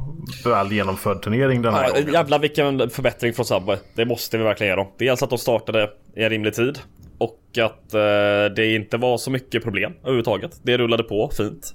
väl 0.44 0.72
genomförd 0.72 1.22
turnering 1.22 1.62
den 1.62 1.74
här 1.74 1.84
ja, 1.84 1.90
gången. 1.90 2.12
Jävlar 2.12 2.38
vilken 2.38 2.90
förbättring 2.90 3.32
från 3.32 3.46
Subway. 3.46 3.76
Det 3.94 4.04
måste 4.04 4.38
vi 4.38 4.44
verkligen 4.44 4.70
ge 4.70 4.76
dem. 4.76 4.86
Dels 4.98 5.22
att 5.22 5.30
de 5.30 5.38
startade 5.38 5.90
i 6.16 6.22
en 6.22 6.30
rimlig 6.30 6.54
tid. 6.54 6.78
Och 7.18 7.40
att 7.62 7.94
uh, 7.94 8.54
det 8.56 8.74
inte 8.74 8.96
var 8.96 9.18
så 9.18 9.30
mycket 9.30 9.62
problem 9.62 9.92
överhuvudtaget. 10.02 10.60
Det 10.62 10.78
rullade 10.78 11.02
på 11.02 11.30
fint. 11.36 11.74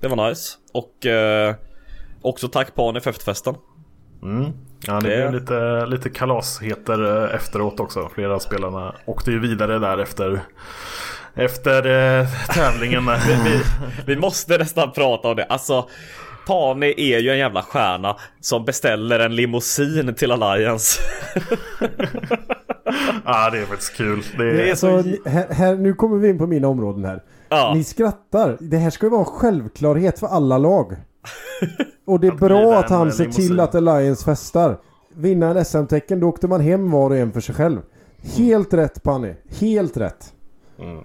Det 0.00 0.08
var 0.08 0.28
nice. 0.28 0.56
Och 0.72 1.06
uh, 1.06 1.54
också 2.22 2.48
tack 2.48 2.74
Pani 2.74 3.00
för 3.00 3.10
efterfesten. 3.10 3.54
Mm. 4.24 4.52
Ja, 4.86 5.00
det, 5.00 5.08
det 5.08 5.16
blev 5.16 5.34
lite, 5.34 5.86
lite 5.86 6.10
kalasheter 6.10 7.24
eh, 7.24 7.34
efteråt 7.34 7.80
också. 7.80 8.10
Flera 8.14 8.34
av 8.34 8.38
spelarna 8.38 8.94
åkte 9.04 9.30
ju 9.30 9.38
vidare 9.38 9.78
där 9.78 9.98
efter 9.98 10.40
efter 11.34 11.86
eh, 12.20 12.26
tävlingen. 12.54 13.06
vi, 13.26 13.50
vi, 13.50 13.60
vi, 14.06 14.16
måste 14.20 14.58
nästan 14.58 14.92
prata 14.92 15.28
om 15.28 15.36
det. 15.36 15.44
Alltså, 15.44 15.88
Pani 16.46 16.94
är 16.96 17.18
ju 17.18 17.30
en 17.30 17.38
jävla 17.38 17.62
stjärna 17.62 18.16
som 18.40 18.64
beställer 18.64 19.20
en 19.20 19.36
limousin 19.36 20.14
till 20.14 20.32
Alliance. 20.32 21.00
ja, 23.24 23.50
det 23.50 23.58
är 23.58 23.66
faktiskt 23.66 23.96
kul. 23.96 24.22
Det 24.38 24.44
är... 24.44 24.54
Det 24.54 24.70
är 24.70 24.74
så... 24.74 24.96
här, 25.28 25.54
här, 25.54 25.74
nu 25.74 25.94
kommer 25.94 26.18
vi 26.18 26.28
in 26.28 26.38
på 26.38 26.46
mina 26.46 26.68
områden 26.68 27.04
här. 27.04 27.22
Ja. 27.48 27.72
Ni 27.74 27.84
skrattar. 27.84 28.56
Det 28.60 28.76
här 28.76 28.90
ska 28.90 29.06
ju 29.06 29.10
vara 29.10 29.20
en 29.20 29.26
självklarhet 29.26 30.18
för 30.18 30.26
alla 30.26 30.58
lag. 30.58 30.96
Och 32.06 32.20
det 32.20 32.26
är 32.26 32.32
bra 32.32 32.78
att 32.78 32.90
han 32.90 33.12
ser 33.12 33.24
till 33.24 33.60
att 33.60 33.74
Alliance 33.74 34.24
festar. 34.24 34.76
Vinna 35.16 35.50
en 35.50 35.64
SM-tecken, 35.64 36.20
då 36.20 36.28
åkte 36.28 36.48
man 36.48 36.60
hem 36.60 36.90
var 36.90 37.10
och 37.10 37.16
en 37.16 37.32
för 37.32 37.40
sig 37.40 37.54
själv. 37.54 37.80
Helt 38.36 38.74
rätt 38.74 39.02
Panny. 39.02 39.34
Helt 39.60 39.96
rätt. 39.96 40.32
Mm. 40.78 41.04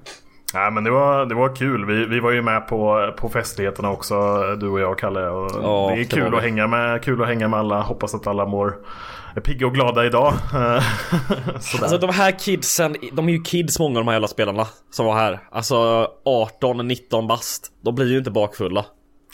Ja, 0.53 0.69
men 0.69 0.83
det 0.83 0.91
var, 0.91 1.25
det 1.25 1.35
var 1.35 1.55
kul. 1.55 1.85
Vi, 1.85 2.05
vi 2.05 2.19
var 2.19 2.31
ju 2.31 2.41
med 2.41 2.67
på, 2.67 3.13
på 3.17 3.29
festligheterna 3.29 3.91
också, 3.91 4.15
du 4.59 4.67
och 4.67 4.79
jag 4.79 4.91
och 4.91 4.99
Kalle. 4.99 5.29
Och 5.29 5.51
ja, 5.63 5.91
det 5.95 6.01
är 6.01 6.03
kul, 6.03 6.31
det 6.31 6.37
att 6.37 6.43
hänga 6.43 6.67
med, 6.67 7.03
kul 7.03 7.21
att 7.21 7.27
hänga 7.27 7.47
med 7.47 7.59
alla. 7.59 7.81
Hoppas 7.81 8.15
att 8.15 8.27
alla 8.27 8.45
mår 8.45 8.77
är 9.35 9.41
pigga 9.41 9.67
och 9.67 9.73
glada 9.73 10.05
idag. 10.05 10.33
alltså 11.81 11.97
de 11.97 12.09
här 12.09 12.39
kidsen, 12.39 12.95
de 13.13 13.29
är 13.29 13.33
ju 13.33 13.41
kids 13.41 13.79
många 13.79 13.99
av 13.99 14.05
de 14.05 14.07
här 14.07 14.15
jävla 14.15 14.27
spelarna 14.27 14.67
som 14.91 15.05
var 15.05 15.15
här. 15.15 15.39
Alltså 15.51 16.07
18-19 16.61 17.27
bast. 17.27 17.71
De 17.81 17.95
blir 17.95 18.11
ju 18.11 18.17
inte 18.17 18.31
bakfulla. 18.31 18.85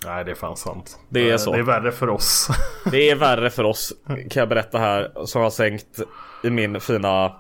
Nej 0.05 0.25
det 0.25 0.31
är 0.31 0.35
fan 0.35 0.57
sant. 0.57 0.99
Det 1.09 1.29
är 1.29 1.37
så. 1.37 1.51
Det 1.51 1.59
är 1.59 1.63
värre 1.63 1.91
för 1.91 2.09
oss. 2.09 2.49
det 2.91 3.09
är 3.09 3.15
värre 3.15 3.49
för 3.49 3.63
oss 3.63 3.93
kan 4.07 4.41
jag 4.41 4.49
berätta 4.49 4.77
här. 4.77 5.25
Som 5.25 5.41
har 5.41 5.49
sänkt 5.49 5.99
i 6.43 6.49
min 6.49 6.79
fina 6.79 7.35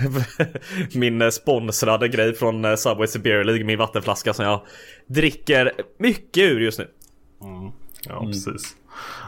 min 0.94 1.32
sponsrade 1.32 2.08
grej 2.08 2.34
från 2.34 2.64
eh, 2.64 2.74
Subway 2.74 3.08
Beer 3.22 3.44
League, 3.44 3.64
min 3.64 3.78
vattenflaska 3.78 4.32
som 4.32 4.44
jag 4.44 4.60
dricker 5.06 5.72
mycket 5.98 6.42
ur 6.42 6.60
just 6.60 6.78
nu. 6.78 6.88
Mm. 7.42 7.72
Ja, 8.08 8.18
mm. 8.18 8.26
precis. 8.26 8.76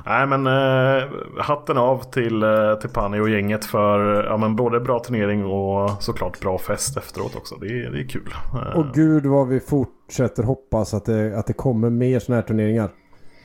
Nej 0.07 0.27
men 0.27 0.47
eh, 0.47 1.05
hatten 1.38 1.79
av 1.79 2.11
till, 2.11 2.43
eh, 2.43 2.75
till 2.75 2.90
Pani 2.90 3.21
och 3.21 3.31
gänget 3.31 3.64
för 3.64 4.25
ja, 4.25 4.37
men 4.37 4.57
både 4.57 4.81
bra 4.81 4.99
turnering 4.99 5.45
och 5.45 6.03
såklart 6.03 6.40
bra 6.40 6.59
fest 6.59 6.97
efteråt 6.97 7.37
också. 7.37 7.57
Det 7.57 7.67
är, 7.67 7.90
det 7.90 8.01
är 8.01 8.09
kul. 8.09 8.35
Eh. 8.55 8.79
Och 8.79 8.95
gud 8.95 9.27
vad 9.27 9.49
vi 9.49 9.61
fortsätter 10.07 10.43
hoppas 10.43 10.95
att 10.95 11.05
det, 11.05 11.38
att 11.38 11.47
det 11.47 11.53
kommer 11.53 11.90
mer 11.90 12.19
sådana 12.19 12.40
här 12.40 12.49
turneringar. 12.49 12.90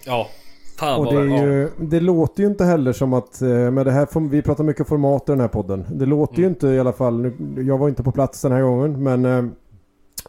Ja. 0.06 0.28
Fan 0.78 1.00
och 1.00 1.14
det, 1.14 1.20
är 1.20 1.48
ju, 1.48 1.70
det 1.78 2.00
låter 2.00 2.44
ju 2.44 2.50
inte 2.50 2.66
heller 2.66 2.94
som 2.94 3.14
att, 3.14 3.42
eh, 3.42 3.72
med 3.72 3.86
det 3.86 3.92
här, 3.92 4.30
vi 4.30 4.42
pratar 4.42 4.64
mycket 4.64 4.88
format 4.88 5.30
i 5.30 5.32
den 5.32 5.42
här 5.42 5.48
podden. 5.48 5.86
Det 5.90 6.06
låter 6.06 6.34
mm. 6.34 6.44
ju 6.44 6.50
inte 6.50 6.68
i 6.68 6.80
alla 6.80 6.94
fall, 6.94 7.32
jag 7.58 7.78
var 7.78 7.90
inte 7.90 8.04
på 8.04 8.12
plats 8.12 8.42
den 8.42 8.52
här 8.52 8.62
gången 8.62 9.04
men 9.04 9.26
eh, 9.26 9.46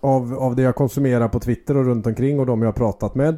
av, 0.01 0.35
av 0.35 0.57
det 0.57 0.63
jag 0.63 0.75
konsumerar 0.75 1.29
på 1.29 1.41
Twitter 1.41 1.77
och 1.77 1.85
runt 1.85 2.07
omkring 2.07 2.41
och 2.41 2.47
de 2.47 2.63
jag 2.63 2.69
har 2.69 2.73
pratat 2.73 3.15
med 3.15 3.37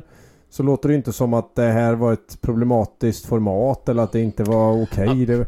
så 0.50 0.62
låter 0.62 0.88
det 0.88 0.94
inte 0.94 1.12
som 1.12 1.35
att 1.35 1.55
det 1.57 1.62
här 1.62 1.94
var 1.94 2.12
ett 2.12 2.38
problematiskt 2.40 3.26
format 3.26 3.88
eller 3.88 4.02
att 4.02 4.12
det 4.12 4.20
inte 4.20 4.44
var 4.44 4.83
okej. 4.83 5.09
Okay. 5.09 5.26
Det... 5.26 5.46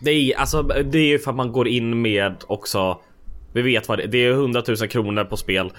det 0.00 0.10
är 0.10 0.38
alltså 0.38 0.62
det 0.62 0.98
är 0.98 1.08
ju 1.08 1.18
för 1.18 1.30
att 1.30 1.36
man 1.36 1.52
går 1.52 1.68
in 1.68 2.02
med 2.02 2.34
också. 2.46 2.98
Vi 3.52 3.62
vet 3.62 3.88
vad 3.88 3.98
det 3.98 4.04
är. 4.04 4.08
Det 4.08 4.26
är 4.26 4.30
100 4.30 4.62
000 4.68 4.76
kronor 4.76 5.24
på 5.24 5.36
spel. 5.36 5.70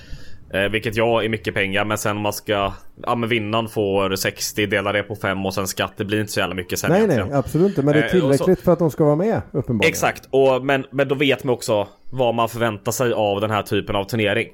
Eh, 0.53 0.69
vilket 0.71 0.95
ja 0.95 1.23
är 1.23 1.29
mycket 1.29 1.53
pengar 1.53 1.85
men 1.85 1.97
sen 1.97 2.17
om 2.17 2.23
man 2.23 2.33
ska 2.33 2.73
Ja 3.03 3.15
men 3.15 3.29
vinnaren 3.29 3.67
får 3.67 4.15
60 4.15 4.65
delar 4.65 4.93
det 4.93 5.03
på 5.03 5.15
5 5.15 5.45
och 5.45 5.53
sen 5.53 5.67
skatt 5.67 5.93
Det 5.97 6.05
blir 6.05 6.19
inte 6.19 6.31
så 6.31 6.39
jävla 6.39 6.55
mycket 6.55 6.79
sen 6.79 6.89
Nej 6.89 6.99
egentligen. 6.99 7.27
nej 7.27 7.37
absolut 7.37 7.69
inte 7.69 7.81
men 7.81 7.93
det 7.93 7.99
är 7.99 8.05
eh, 8.05 8.11
tillräckligt 8.11 8.59
så, 8.59 8.65
för 8.65 8.73
att 8.73 8.79
de 8.79 8.91
ska 8.91 9.03
vara 9.03 9.15
med 9.15 9.41
uppenbarligen 9.51 9.89
Exakt 9.89 10.27
och 10.29 10.65
men, 10.65 10.85
men 10.91 11.07
då 11.07 11.15
vet 11.15 11.43
man 11.43 11.53
också 11.53 11.87
Vad 12.11 12.35
man 12.35 12.49
förväntar 12.49 12.91
sig 12.91 13.13
av 13.13 13.41
den 13.41 13.51
här 13.51 13.63
typen 13.63 13.95
av 13.95 14.03
turnering 14.03 14.47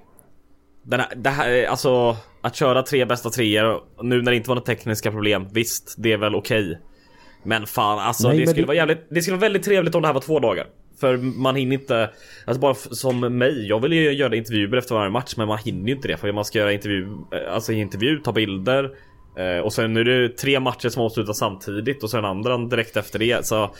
den 0.83 0.99
här, 0.99 1.09
det 1.15 1.29
här, 1.29 1.65
alltså 1.65 2.17
att 2.41 2.55
köra 2.55 2.83
tre 2.83 3.05
bästa 3.05 3.29
treor 3.29 3.81
nu 4.03 4.21
när 4.21 4.31
det 4.31 4.37
inte 4.37 4.49
var 4.49 4.55
några 4.55 4.65
tekniska 4.65 5.11
problem. 5.11 5.47
Visst, 5.53 5.95
det 5.97 6.11
är 6.11 6.17
väl 6.17 6.35
okej. 6.35 6.69
Okay. 6.69 6.77
Men 7.43 7.67
fan 7.67 7.99
alltså 7.99 8.27
Nej, 8.27 8.37
det 8.37 8.47
skulle 8.47 8.63
det... 8.63 8.67
vara 8.67 8.77
jävligt, 8.77 9.07
det 9.09 9.21
skulle 9.21 9.37
vara 9.37 9.41
väldigt 9.41 9.63
trevligt 9.63 9.95
om 9.95 10.01
det 10.01 10.07
här 10.07 10.13
var 10.13 10.21
två 10.21 10.39
dagar. 10.39 10.65
För 10.99 11.17
man 11.17 11.55
hinner 11.55 11.73
inte, 11.73 12.09
alltså 12.45 12.61
bara 12.61 12.73
som 12.73 13.37
mig, 13.37 13.67
jag 13.67 13.79
vill 13.79 13.93
ju 13.93 14.11
göra 14.11 14.35
intervjuer 14.35 14.77
efter 14.77 14.95
varje 14.95 15.09
match 15.09 15.33
men 15.37 15.47
man 15.47 15.57
hinner 15.57 15.87
ju 15.87 15.95
inte 15.95 16.07
det 16.07 16.17
för 16.17 16.31
man 16.31 16.45
ska 16.45 16.59
göra 16.59 16.73
intervju, 16.73 17.03
eh, 17.03 17.53
alltså 17.53 17.73
intervju, 17.73 18.19
ta 18.19 18.31
bilder, 18.31 18.91
eh, 19.37 19.63
och 19.63 19.73
sen 19.73 19.97
är 19.97 20.03
det 20.03 20.29
tre 20.29 20.59
matcher 20.59 20.89
som 20.89 21.03
avslutas 21.03 21.37
samtidigt 21.37 22.03
och 22.03 22.09
sen 22.09 22.25
andra 22.25 22.57
direkt 22.57 22.97
efter 22.97 23.19
det. 23.19 23.45
Så 23.45 23.75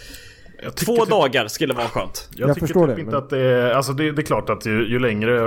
Två 0.72 0.96
typ, 0.96 1.10
dagar 1.10 1.48
skulle 1.48 1.74
vara 1.74 1.88
skönt. 1.88 2.30
Jag, 2.36 2.50
jag 2.50 2.56
tycker 2.56 2.68
typ 2.68 2.76
det, 2.76 2.92
inte 2.92 3.04
men... 3.04 3.16
att 3.16 3.30
det 3.30 3.40
är... 3.40 3.72
Alltså 3.72 3.94
det, 3.94 4.12
det 4.12 4.22
är 4.22 4.26
klart 4.26 4.50
att 4.50 4.66
ju, 4.66 4.88
ju 4.88 5.00
längre 5.00 5.40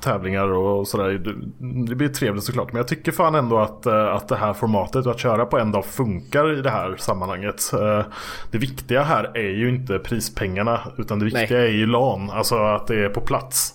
tävlingar 0.00 0.52
och 0.52 0.88
sådär. 0.88 1.08
Det, 1.08 1.34
det 1.86 1.94
blir 1.94 2.08
trevligt 2.08 2.44
såklart. 2.44 2.72
Men 2.72 2.76
jag 2.76 2.88
tycker 2.88 3.12
fan 3.12 3.34
ändå 3.34 3.58
att, 3.58 3.86
eh, 3.86 4.06
att 4.06 4.28
det 4.28 4.36
här 4.36 4.52
formatet, 4.52 5.06
att 5.06 5.18
köra 5.18 5.46
på 5.46 5.58
en 5.58 5.72
dag 5.72 5.84
funkar 5.84 6.58
i 6.58 6.62
det 6.62 6.70
här 6.70 6.94
sammanhanget. 6.98 7.72
Eh, 7.72 8.04
det 8.50 8.58
viktiga 8.58 9.02
här 9.02 9.30
är 9.34 9.50
ju 9.50 9.68
inte 9.68 9.98
prispengarna. 9.98 10.80
Utan 10.98 11.18
det 11.18 11.24
viktiga 11.24 11.58
Nej. 11.58 11.66
är 11.66 11.72
ju 11.72 11.86
LAN. 11.86 12.30
Alltså 12.30 12.56
att 12.56 12.86
det 12.86 13.04
är 13.04 13.08
på 13.08 13.20
plats. 13.20 13.74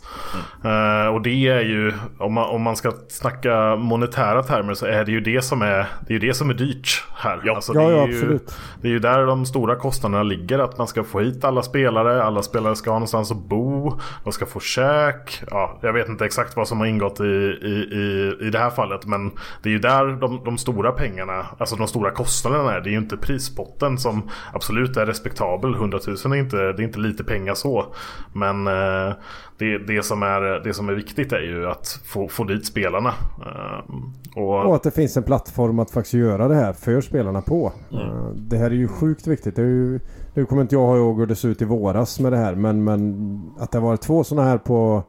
Mm. 0.64 1.14
Och 1.14 1.22
det 1.22 1.48
är 1.48 1.62
ju, 1.62 1.94
om 2.18 2.34
man, 2.34 2.50
om 2.50 2.62
man 2.62 2.76
ska 2.76 2.92
snacka 3.10 3.76
monetära 3.76 4.44
termer 4.44 4.74
så 4.74 4.86
är 4.86 5.06
det 5.06 5.12
ju 5.12 5.22
det 5.22 5.42
som 5.42 5.62
är, 5.62 5.88
det 6.08 6.16
är, 6.16 6.20
det 6.20 6.34
som 6.34 6.50
är 6.50 6.54
dyrt 6.54 7.04
här. 7.16 7.42
Ja, 7.44 7.56
alltså, 7.56 7.74
ja, 7.76 7.82
ja 7.92 8.08
ju, 8.08 8.16
absolut. 8.16 8.56
Det 8.82 8.88
är 8.88 8.92
ju 8.92 9.00
där 9.00 9.26
de 9.26 9.46
stora 9.46 9.76
kostnaderna 9.76 10.24
ligger. 10.24 10.60
Att 10.60 10.78
man 10.82 10.88
ska 10.88 11.04
få 11.04 11.20
hit 11.20 11.44
alla 11.44 11.64
spelare, 11.64 12.24
alla 12.24 12.42
spelare 12.42 12.76
ska 12.76 12.90
ha 12.90 13.00
någonstans 13.00 13.32
att 13.32 13.38
bo, 13.38 14.00
de 14.24 14.34
ska 14.34 14.46
få 14.46 14.60
käk. 14.60 15.44
Ja, 15.52 15.80
jag 15.82 15.94
vet 15.94 16.10
inte 16.10 16.26
exakt 16.26 16.56
vad 16.56 16.68
som 16.68 16.80
har 16.80 16.88
ingått 16.88 17.20
i, 17.20 17.24
i, 17.24 17.88
i, 17.92 18.36
i 18.48 18.50
det 18.50 18.60
här 18.60 18.70
fallet 18.70 19.06
men 19.06 19.32
det 19.64 19.70
är 19.70 19.74
ju 19.74 19.80
där 19.80 20.06
de, 20.06 20.44
de 20.46 20.58
stora 20.58 20.92
pengarna, 20.92 21.46
alltså 21.58 21.76
de 21.76 21.88
stora 21.88 22.12
kostnaderna 22.12 22.74
är. 22.74 22.82
Det 22.82 22.90
är 22.90 22.92
ju 22.92 22.98
inte 22.98 23.18
prispotten 23.18 23.98
som 23.98 24.30
absolut 24.54 24.98
är 24.98 25.06
respektabel. 25.06 25.74
100 25.74 26.00
000 26.08 26.34
är 26.34 26.36
inte, 26.36 26.58
det 26.58 26.82
är 26.82 26.82
inte 26.82 27.00
lite 27.00 27.24
pengar 27.24 27.54
så. 27.54 27.86
Men 28.34 28.68
eh, 28.68 29.14
det, 29.58 29.78
det, 29.78 30.04
som 30.04 30.24
är, 30.24 30.42
det 30.64 30.74
som 30.74 30.90
är 30.90 30.94
viktigt 30.94 31.32
är 31.32 31.42
ju 31.42 31.68
att 31.68 32.00
få, 32.06 32.28
få 32.28 32.44
dit 32.44 32.66
spelarna. 32.66 33.14
Eh, 33.46 33.96
och... 34.36 34.66
och... 34.66 34.76
att 34.76 34.84
det 34.84 34.92
finns 34.92 35.18
en 35.18 35.24
plattform 35.24 35.80
att 35.80 35.92
faktiskt 35.92 36.14
göra 36.14 36.48
det 36.48 36.56
här 36.56 36.74
för 36.74 37.02
spelarna 37.02 37.42
på. 37.42 37.74
Mm. 37.92 38.04
Eh, 38.04 38.30
det 38.36 38.58
här 38.58 38.66
är 38.66 38.76
ju 38.76 38.88
sjukt 38.88 39.28
viktigt. 39.28 39.56
Det 39.56 39.62
är 39.62 39.66
ju 39.66 40.00
nu 40.34 40.46
kommer 40.46 40.62
inte 40.62 40.76
jag 40.76 40.98
ihåg 40.98 41.20
hur 41.20 41.26
det 41.26 41.36
ser 41.36 41.50
ut 41.50 41.62
i 41.62 41.66
våras 41.66 42.20
med 42.20 42.32
det 42.32 42.38
här 42.38 42.56
men, 42.56 42.84
men 42.84 43.56
att 43.60 43.72
det 43.72 43.78
har 43.78 43.88
varit 43.88 44.02
två 44.02 44.24
sådana 44.24 44.50
här 44.50 44.58
på, 44.58 45.04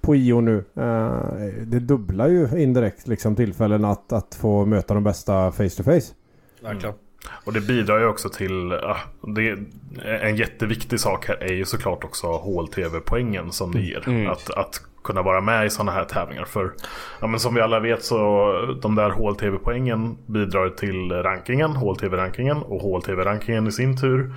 på 0.00 0.16
IO 0.16 0.40
nu. 0.40 0.64
Eh, 0.74 1.20
det 1.66 1.80
dubblar 1.80 2.28
ju 2.28 2.48
indirekt 2.62 3.08
liksom 3.08 3.36
tillfällen 3.36 3.84
att, 3.84 4.12
att 4.12 4.34
få 4.34 4.64
möta 4.64 4.94
de 4.94 5.04
bästa 5.04 5.52
face 5.52 5.68
to 5.68 5.82
face. 5.82 6.14
Verkligen. 6.62 6.94
Mm. 6.94 7.00
Och 7.44 7.52
det 7.52 7.60
bidrar 7.60 7.98
ju 7.98 8.06
också 8.06 8.28
till, 8.28 8.68
det, 9.22 9.58
en 10.22 10.36
jätteviktig 10.36 11.00
sak 11.00 11.28
här 11.28 11.42
är 11.42 11.52
ju 11.52 11.64
såklart 11.64 12.04
också 12.04 12.26
HLTV-poängen 12.26 13.52
som 13.52 13.72
det 13.72 13.80
ger. 13.80 14.08
Mm. 14.08 14.30
Att, 14.30 14.50
att 14.50 14.80
kunna 15.06 15.22
vara 15.22 15.40
med 15.40 15.66
i 15.66 15.70
sådana 15.70 15.92
här 15.92 16.04
tävlingar. 16.04 16.44
För 16.44 16.72
ja, 17.20 17.26
men 17.26 17.40
som 17.40 17.54
vi 17.54 17.60
alla 17.60 17.80
vet 17.80 18.04
så 18.04 18.52
de 18.82 18.94
där 18.94 19.10
HLTV-poängen 19.10 20.16
bidrar 20.26 20.68
till 20.68 21.12
rankingen, 21.12 21.70
HLTV-rankingen 21.70 22.56
och 22.56 22.80
HLTV-rankingen 22.80 23.66
i 23.66 23.72
sin 23.72 24.00
tur 24.00 24.32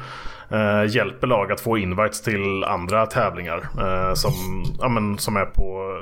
eh, 0.49 0.95
hjälper 0.95 1.27
lag 1.27 1.51
att 1.51 1.61
få 1.61 1.77
invites 1.77 2.21
till 2.21 2.63
andra 2.63 3.05
tävlingar 3.05 3.69
eh, 3.79 4.13
som, 4.13 4.31
ja, 4.79 4.89
men, 4.89 5.17
som 5.17 5.35
är 5.35 5.45
på 5.45 5.99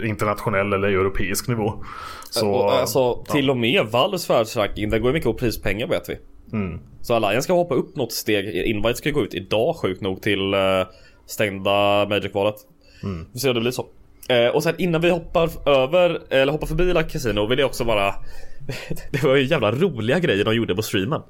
eh, 0.00 0.08
internationell 0.08 0.72
eller 0.72 0.88
europeisk 0.88 1.48
nivå. 1.48 1.84
Så, 2.30 2.50
och, 2.50 2.72
alltså, 2.72 3.24
till 3.24 3.50
och 3.50 3.56
med 3.56 3.86
Valves 3.86 4.30
världsranking, 4.30 4.90
där 4.90 4.98
går 4.98 5.12
mycket 5.12 5.26
på 5.26 5.34
prispengar 5.34 5.86
vet 5.86 6.08
vi. 6.08 6.18
Mm. 6.52 6.80
Så 7.02 7.14
Alliance 7.14 7.42
ska 7.42 7.52
hoppa 7.52 7.74
upp 7.74 7.96
något 7.96 8.12
steg. 8.12 8.66
Invite 8.66 8.94
ska 8.94 9.10
gå 9.10 9.22
ut 9.22 9.34
idag 9.34 9.76
sjukt 9.76 10.00
nog 10.00 10.22
till 10.22 10.54
uh, 10.54 10.86
stängda 11.26 12.06
Magic-valet. 12.08 12.54
Mm. 13.02 13.26
Vi 13.32 13.38
ser 13.38 13.48
om 13.48 13.54
det 13.54 13.60
blir 13.60 13.70
så. 13.70 13.86
Eh, 14.28 14.46
och 14.48 14.62
sen 14.62 14.74
innan 14.78 15.00
vi 15.00 15.10
hoppar 15.10 15.68
över, 15.68 16.20
eller 16.30 16.52
hoppar 16.52 16.66
förbi 16.66 16.92
La 16.92 17.02
Casino 17.02 17.46
vill 17.46 17.58
jag 17.58 17.66
också 17.66 17.84
bara 17.84 18.14
Det 19.10 19.22
var 19.22 19.34
ju 19.36 19.42
jävla 19.44 19.72
roliga 19.72 20.18
grejer 20.18 20.44
de 20.44 20.54
gjorde 20.54 20.74
på 20.74 20.82
streamen. 20.82 21.20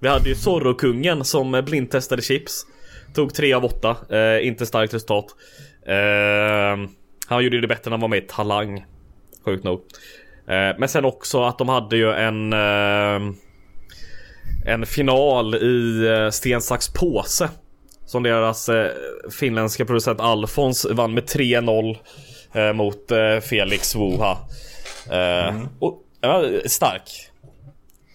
Vi 0.00 0.08
hade 0.08 0.28
ju 0.28 0.34
Zorro-kungen 0.34 1.24
som 1.24 1.62
blindtestade 1.66 2.22
chips. 2.22 2.66
Tog 3.14 3.34
3 3.34 3.52
av 3.52 3.64
8, 3.64 3.96
eh, 4.10 4.46
inte 4.46 4.66
starkt 4.66 4.94
resultat. 4.94 5.26
Eh, 5.86 6.88
Han 7.26 7.44
gjorde 7.44 7.60
det 7.60 7.68
bättre 7.68 7.82
när 7.84 7.90
han 7.90 8.00
var 8.00 8.08
med 8.08 8.18
i 8.18 8.26
Talang. 8.28 8.84
Sjukt 9.44 9.64
nog. 9.64 9.80
Eh, 10.48 10.78
Men 10.78 10.88
sen 10.88 11.04
också 11.04 11.42
att 11.44 11.58
de 11.58 11.68
hade 11.68 11.96
ju 11.96 12.12
en 12.12 12.52
eh, 12.52 13.34
En 14.66 14.86
final 14.86 15.54
i 15.54 16.06
eh, 16.08 16.30
sten, 16.30 16.60
sax, 16.60 16.92
påse 16.92 17.48
som 18.08 18.22
deras 18.22 18.68
eh, 18.68 18.90
finländska 19.40 19.84
producent 19.84 20.20
Alfons 20.20 20.86
vann 20.90 21.14
med 21.14 21.24
3-0 21.24 21.96
eh, 22.52 22.72
mot 22.72 23.10
eh, 23.10 23.40
Felix 23.40 23.96
Wuha. 23.96 24.36
Eh, 25.10 25.48
mm. 25.48 25.68
och, 25.78 26.02
stark. 26.66 27.30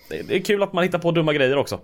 Det, 0.10 0.22
det, 0.28 0.36
är 0.36 0.42
kul 0.42 0.64
att 0.64 0.74
man 0.74 0.84
hittar 0.84 1.00
på 1.00 1.12
dumma 1.12 1.34
grejer 1.34 1.58
också. 1.58 1.80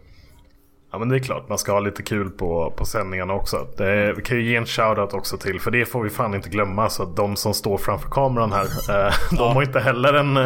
Ja 0.92 1.00
men 1.00 1.10
det 1.10 1.16
är 1.16 1.20
klart 1.20 1.50
man 1.50 1.58
ska 1.58 1.72
ha 1.72 1.80
lite 1.80 2.04
kul 2.04 2.30
på, 2.30 2.74
på 2.78 2.86
sändningarna 2.86 3.34
också. 3.34 3.68
Det, 3.78 4.14
vi 4.14 4.22
kan 4.22 4.38
ju 4.38 4.50
ge 4.50 4.56
en 4.56 4.66
shoutout 4.66 5.14
också 5.14 5.38
till 5.38 5.60
för 5.60 5.72
det 5.72 5.86
får 5.86 6.04
vi 6.04 6.10
fan 6.10 6.36
inte 6.36 6.50
glömma. 6.50 6.90
Så 6.90 7.04
att 7.04 7.16
de 7.16 7.36
som 7.36 7.54
står 7.54 7.78
framför 7.78 8.10
kameran 8.10 8.52
här. 8.52 8.66
Eh, 8.66 9.14
de 9.30 9.38
ja. 9.38 9.54
har 9.54 9.62
inte 9.62 9.80
heller 9.80 10.14
en, 10.14 10.38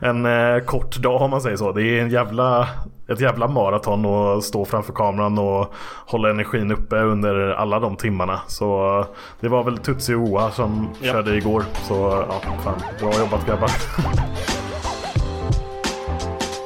en, 0.00 0.26
en 0.26 0.64
kort 0.64 0.96
dag 0.96 1.22
om 1.22 1.30
man 1.30 1.40
säger 1.40 1.56
så. 1.56 1.72
Det 1.72 1.82
är 1.82 2.02
en 2.02 2.10
jävla 2.10 2.68
ett 3.08 3.20
jävla 3.20 3.48
maraton 3.48 4.06
att 4.06 4.44
stå 4.44 4.64
framför 4.64 4.92
kameran 4.92 5.38
och 5.38 5.74
hålla 6.06 6.30
energin 6.30 6.70
uppe 6.70 6.96
under 6.96 7.34
alla 7.50 7.80
de 7.80 7.96
timmarna. 7.96 8.40
Så 8.46 9.04
det 9.40 9.48
var 9.48 9.64
väl 9.64 9.78
Tutsi 9.78 10.14
och 10.14 10.20
Oa 10.20 10.50
som 10.50 10.88
ja. 11.00 11.12
körde 11.12 11.36
igår. 11.36 11.64
Så 11.82 12.24
ja, 12.28 12.40
fan, 12.64 12.80
bra 13.00 13.18
jobbat 13.18 13.46
grabbar. 13.46 13.70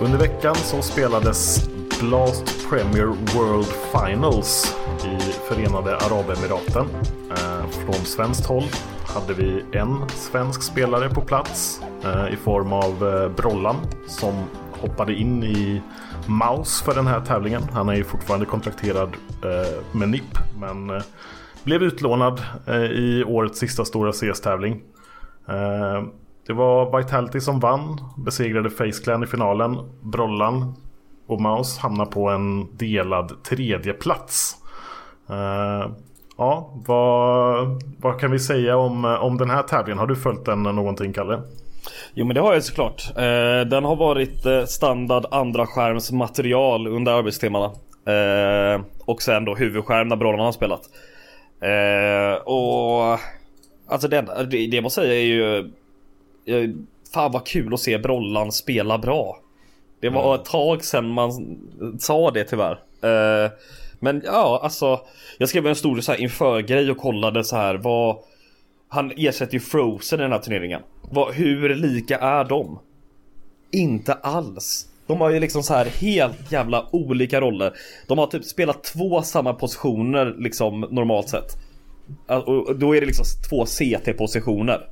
Under 0.01 0.19
veckan 0.19 0.55
så 0.55 0.83
spelades 0.83 1.69
Blast 2.01 2.71
Premier 2.71 3.07
World 3.07 3.67
Finals 3.67 4.77
i 5.05 5.19
Förenade 5.49 5.97
Arabemiraten. 5.97 6.87
Eh, 7.31 7.69
från 7.71 7.95
svenskt 7.95 8.47
håll 8.47 8.65
hade 9.15 9.35
vi 9.35 9.65
en 9.73 10.09
svensk 10.09 10.63
spelare 10.63 11.09
på 11.09 11.21
plats 11.21 11.81
eh, 12.05 12.33
i 12.33 12.37
form 12.37 12.73
av 12.73 13.09
eh, 13.09 13.29
Brollan 13.29 13.77
som 14.07 14.35
hoppade 14.81 15.15
in 15.15 15.43
i 15.45 15.83
Maus 16.27 16.83
för 16.83 16.95
den 16.95 17.07
här 17.07 17.21
tävlingen. 17.21 17.63
Han 17.73 17.89
är 17.89 17.95
ju 17.95 18.05
fortfarande 18.05 18.47
kontrakterad 18.47 19.17
eh, 19.45 19.99
med 19.99 20.09
NIP 20.09 20.39
men 20.61 20.91
eh, 20.91 21.03
blev 21.65 21.83
utlånad 21.83 22.43
eh, 22.67 22.85
i 22.85 23.25
årets 23.27 23.59
sista 23.59 23.85
stora 23.85 24.13
CS-tävling. 24.13 24.83
Eh, 25.49 26.03
det 26.47 26.53
var 26.53 26.99
Vitality 26.99 27.41
som 27.41 27.61
vann, 27.61 28.01
besegrade 28.17 28.71
Faceclan 28.71 29.23
i 29.23 29.27
finalen. 29.27 29.77
Brollan 30.03 30.75
och 31.27 31.41
Maus 31.41 31.79
hamnar 31.79 32.07
på 32.07 32.29
en 32.29 32.77
delad 32.77 33.43
tredje 33.43 33.93
plats. 33.93 34.57
Eh, 35.29 35.91
ja, 36.37 36.75
vad, 36.87 37.83
vad 37.99 38.21
kan 38.21 38.31
vi 38.31 38.39
säga 38.39 38.77
om, 38.77 39.05
eh, 39.05 39.15
om 39.25 39.39
den 39.39 39.51
här 39.51 39.63
tävlingen? 39.63 39.99
Har 39.99 40.07
du 40.07 40.17
följt 40.17 40.45
den 40.45 40.63
någonting 40.63 41.13
Kalle? 41.13 41.43
Jo 42.15 42.27
men 42.27 42.35
det 42.35 42.41
har 42.41 42.55
jag 42.55 42.65
såklart. 42.65 43.03
Eh, 43.17 43.61
den 43.61 43.85
har 43.85 43.97
varit 43.97 44.47
eh, 44.47 44.65
standard 44.65 45.27
andra 45.31 45.67
skärms 45.67 46.13
material 46.13 46.87
under 46.87 47.13
arbetstimmarna. 47.13 47.73
Eh, 48.07 48.81
och 49.05 49.23
sen 49.23 49.45
då 49.45 49.55
huvudskärm 49.55 50.09
när 50.09 50.17
Brollan 50.17 50.45
har 50.45 50.53
spelat. 50.53 50.83
Eh, 51.61 52.43
och 52.43 53.19
alltså 53.89 54.09
det, 54.09 54.47
det, 54.51 54.67
det 54.67 54.83
måste 54.83 55.01
säga 55.01 55.15
är 55.15 55.25
ju 55.25 55.59
eh, 56.47 56.71
Fan 57.15 57.33
vad 57.33 57.47
kul 57.47 57.75
att 57.75 57.81
se 57.81 57.99
Brollan 57.99 58.53
spela 58.53 58.99
bra. 58.99 59.39
Det 60.01 60.09
var 60.09 60.25
mm. 60.25 60.41
ett 60.41 60.45
tag 60.45 60.85
sedan 60.85 61.09
man 61.09 61.59
sa 61.99 62.31
det 62.31 62.45
tyvärr. 62.45 62.73
Eh, 63.03 63.51
men 63.99 64.23
ja, 64.25 64.61
alltså. 64.63 65.01
Jag 65.39 65.49
skrev 65.49 65.67
en 65.67 65.77
stor 65.77 66.01
så 66.01 66.13
här 66.13 66.21
inför-grej 66.21 66.91
och 66.91 66.97
kollade 66.97 67.45
så 67.45 67.57
här 67.57 67.75
vad 67.75 68.17
han 68.93 69.13
ersätter 69.17 69.55
ju 69.55 69.61
Frozen 69.61 70.21
i 70.21 70.23
den 70.23 70.33
här 70.33 70.39
turneringen. 70.39 70.83
Vad, 71.03 71.35
hur 71.35 71.75
lika 71.75 72.19
är 72.19 72.45
de? 72.45 72.79
Inte 73.71 74.15
alls. 74.15 74.87
De 75.07 75.21
har 75.21 75.31
ju 75.31 75.41
liksom 75.41 75.63
så 75.63 75.75
här 75.75 75.87
helt 75.87 76.53
jävla 76.53 76.89
olika 76.93 77.41
roller. 77.41 77.73
De 78.07 78.19
har 78.19 78.27
typ 78.27 78.45
spelat 78.45 78.85
två 78.85 79.23
samma 79.23 79.55
positioner 79.55 80.35
liksom 80.39 80.81
normalt 80.81 81.29
sett. 81.29 81.57
Alltså, 82.27 82.51
och 82.51 82.79
då 82.79 82.97
är 82.97 83.01
det 83.01 83.07
liksom 83.07 83.25
två 83.51 83.65
CT-positioner. 83.65 84.89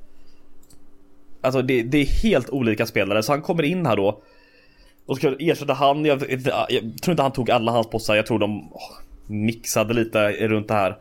Alltså 1.40 1.62
det, 1.62 1.82
det, 1.82 1.98
är 1.98 2.22
helt 2.22 2.50
olika 2.50 2.86
spelare 2.86 3.22
så 3.22 3.32
han 3.32 3.42
kommer 3.42 3.62
in 3.62 3.86
här 3.86 3.96
då. 3.96 4.22
Och 5.06 5.16
ska 5.16 5.34
ersätta 5.38 5.72
han, 5.72 6.04
jag, 6.04 6.22
jag, 6.68 7.02
tror 7.02 7.12
inte 7.12 7.22
han 7.22 7.32
tog 7.32 7.50
alla 7.50 7.72
hans 7.72 7.90
bossar. 7.90 8.14
jag 8.14 8.26
tror 8.26 8.38
de 8.38 8.72
oh, 8.72 8.98
mixade 9.26 9.94
lite 9.94 10.30
runt 10.32 10.68
det 10.68 10.74
här. 10.74 10.98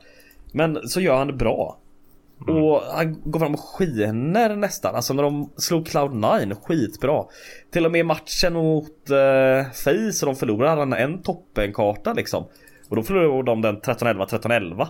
Men 0.52 0.90
så 0.90 1.02
gör 1.02 1.18
han 1.18 1.28
det 1.28 1.34
bra. 1.34 1.78
Mm. 2.48 2.64
Och 2.64 2.82
han 2.82 3.22
går 3.24 3.40
fram 3.40 3.54
och 3.54 3.60
skiner 3.60 4.56
nästan. 4.56 4.96
Alltså 4.96 5.14
när 5.14 5.24
de 5.24 5.50
slog 5.58 5.88
Cloud9 5.88 6.56
skitbra. 6.64 7.24
Till 7.72 7.86
och 7.86 7.92
med 7.92 8.06
matchen 8.06 8.54
mot 8.54 9.10
eh, 9.10 9.72
Face 9.72 10.26
de 10.26 10.36
förlorade 10.36 10.82
han 10.82 10.94
en 10.94 11.22
toppenkarta 11.22 12.14
liksom. 12.14 12.44
Och 12.90 12.96
då 12.96 13.04
förlorade 13.04 13.44
de 13.44 13.62
den 13.62 13.82
13-11, 13.82 14.28
13-11. 14.28 14.88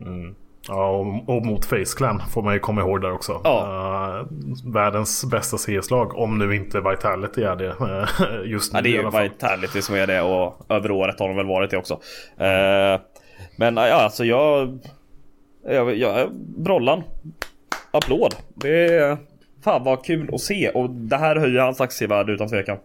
Mm. 0.00 0.34
Ja, 0.68 0.88
och, 0.88 1.36
och 1.36 1.46
mot 1.46 1.64
Face 1.64 1.96
Clan 1.96 2.22
får 2.30 2.42
man 2.42 2.54
ju 2.54 2.60
komma 2.60 2.80
ihåg 2.80 3.00
där 3.00 3.12
också. 3.12 3.40
Ja. 3.44 4.24
Uh, 4.24 4.72
världens 4.72 5.24
bästa 5.24 5.56
CS-lag, 5.56 6.14
om 6.14 6.38
nu 6.38 6.56
inte 6.56 6.80
Vitality 6.80 7.42
är 7.42 7.56
det 7.56 7.68
uh, 7.68 8.50
just 8.50 8.72
nu 8.72 8.78
Ja, 8.78 8.82
det 8.82 8.88
är 8.88 8.90
i 8.90 8.94
ju 8.94 9.00
alla 9.00 9.10
fall. 9.10 9.22
Vitality 9.22 9.82
som 9.82 9.94
är 9.94 10.06
det 10.06 10.22
och 10.22 10.66
över 10.68 10.90
året 10.90 11.20
har 11.20 11.28
de 11.28 11.36
väl 11.36 11.46
varit 11.46 11.70
det 11.70 11.76
också. 11.76 11.94
Uh, 11.94 13.00
men 13.56 13.76
ja, 13.76 13.92
alltså 13.92 14.24
jag 14.24 14.78
jag, 15.68 15.96
jag 15.96 16.32
Brollan. 16.56 17.02
Applåd. 17.90 18.34
Det 18.54 18.86
är... 18.86 19.16
Fan 19.64 19.84
vad 19.84 20.04
kul 20.04 20.30
att 20.34 20.40
se 20.40 20.70
och 20.70 20.90
det 20.90 21.16
här 21.16 21.36
höjer 21.36 21.60
hans 21.60 21.80
aktievärde 21.80 22.32
utan 22.32 22.48
tvekan. 22.48 22.78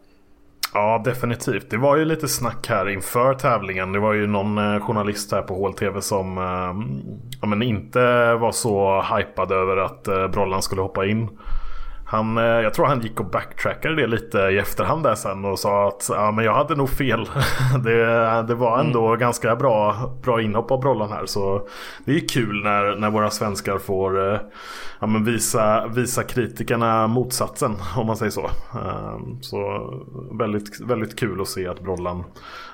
Ja, 0.73 1.01
definitivt. 1.05 1.69
Det 1.69 1.77
var 1.77 1.97
ju 1.97 2.05
lite 2.05 2.27
snack 2.27 2.67
här 2.69 2.89
inför 2.89 3.33
tävlingen. 3.33 3.91
Det 3.91 3.99
var 3.99 4.13
ju 4.13 4.27
någon 4.27 4.57
eh, 4.57 4.79
journalist 4.79 5.31
här 5.31 5.41
på 5.41 5.67
HLTV 5.67 6.01
som 6.01 6.37
eh, 6.37 7.03
ja, 7.41 7.47
men 7.47 7.61
inte 7.61 8.33
var 8.33 8.51
så 8.51 9.01
hypad 9.15 9.51
över 9.51 9.77
att 9.77 10.07
eh, 10.07 10.27
Brollan 10.27 10.61
skulle 10.61 10.81
hoppa 10.81 11.05
in. 11.05 11.29
Han, 12.11 12.37
eh, 12.37 12.43
jag 12.43 12.73
tror 12.73 12.85
han 12.85 13.01
gick 13.01 13.19
och 13.19 13.29
backtrackade 13.29 13.95
det 13.95 14.07
lite 14.07 14.37
i 14.37 14.57
efterhand 14.57 15.03
där 15.03 15.15
sen 15.15 15.45
och 15.45 15.59
sa 15.59 15.87
att 15.87 16.07
ja, 16.09 16.31
men 16.31 16.45
jag 16.45 16.53
hade 16.53 16.75
nog 16.75 16.89
fel. 16.89 17.29
det, 17.83 18.05
det 18.47 18.55
var 18.55 18.79
ändå 18.79 19.15
ganska 19.15 19.55
bra, 19.55 19.95
bra 20.23 20.41
inhopp 20.41 20.71
av 20.71 20.79
Brollan 20.79 21.11
här. 21.11 21.25
Så 21.25 21.67
det 22.05 22.15
är 22.15 22.27
kul 22.27 22.63
när, 22.63 22.95
när 22.95 23.09
våra 23.09 23.29
svenskar 23.29 23.77
får 23.77 24.33
eh, 24.33 24.39
ja, 24.99 25.07
men 25.07 25.23
visa, 25.23 25.87
visa 25.87 26.23
kritikerna 26.23 27.07
motsatsen 27.07 27.75
om 27.95 28.07
man 28.07 28.17
säger 28.17 28.31
så. 28.31 28.45
Eh, 28.73 29.19
så 29.41 29.93
väldigt, 30.31 30.79
väldigt 30.79 31.19
kul 31.19 31.41
att 31.41 31.47
se 31.47 31.67
att 31.67 31.81
Brollan, 31.81 32.23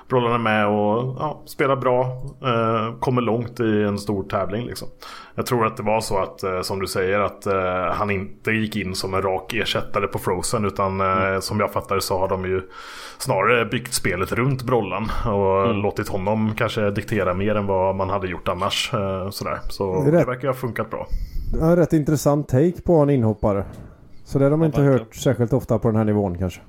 Brollan 0.08 0.32
är 0.32 0.38
med 0.38 0.66
och 0.66 1.16
ja, 1.18 1.42
spelar 1.46 1.76
bra. 1.76 2.04
Eh, 2.42 2.98
kommer 3.00 3.22
långt 3.22 3.60
i 3.60 3.82
en 3.82 3.98
stor 3.98 4.22
tävling 4.22 4.66
liksom. 4.66 4.88
Jag 5.34 5.46
tror 5.46 5.66
att 5.66 5.76
det 5.76 5.82
var 5.82 6.00
så 6.00 6.18
att, 6.18 6.42
eh, 6.42 6.60
som 6.60 6.80
du 6.80 6.86
säger, 6.86 7.20
att 7.20 7.46
eh, 7.46 7.94
han 7.94 8.10
inte 8.10 8.50
gick 8.50 8.76
in 8.76 8.94
som 8.94 9.14
en 9.14 9.22
rak 9.22 9.54
ersättare 9.54 10.06
på 10.06 10.18
Frozen. 10.18 10.64
Utan 10.64 11.00
mm. 11.00 11.40
som 11.40 11.60
jag 11.60 11.72
fattar 11.72 11.98
så 11.98 12.18
har 12.18 12.28
de 12.28 12.44
ju 12.44 12.62
snarare 13.18 13.64
byggt 13.64 13.94
spelet 13.94 14.32
runt 14.32 14.62
Brollan. 14.62 15.10
Och 15.26 15.64
mm. 15.64 15.76
låtit 15.76 16.08
honom 16.08 16.54
kanske 16.56 16.90
diktera 16.90 17.34
mer 17.34 17.54
än 17.54 17.66
vad 17.66 17.96
man 17.96 18.10
hade 18.10 18.28
gjort 18.28 18.48
annars. 18.48 18.90
Sådär. 19.30 19.58
Så 19.68 20.04
det, 20.04 20.10
det 20.10 20.24
verkar 20.24 20.48
ha 20.48 20.54
funkat 20.54 20.90
bra. 20.90 21.06
Ja, 21.60 21.76
rätt 21.76 21.92
intressant 21.92 22.48
take 22.48 22.82
på 22.82 22.96
en 22.96 23.10
inhoppare. 23.10 23.64
Så 24.24 24.38
det 24.38 24.44
har 24.44 24.50
de 24.50 24.64
inte 24.64 24.80
hört 24.80 25.14
särskilt 25.14 25.52
ofta 25.52 25.78
på 25.78 25.88
den 25.88 25.96
här 25.96 26.04
nivån 26.04 26.38
kanske. 26.38 26.60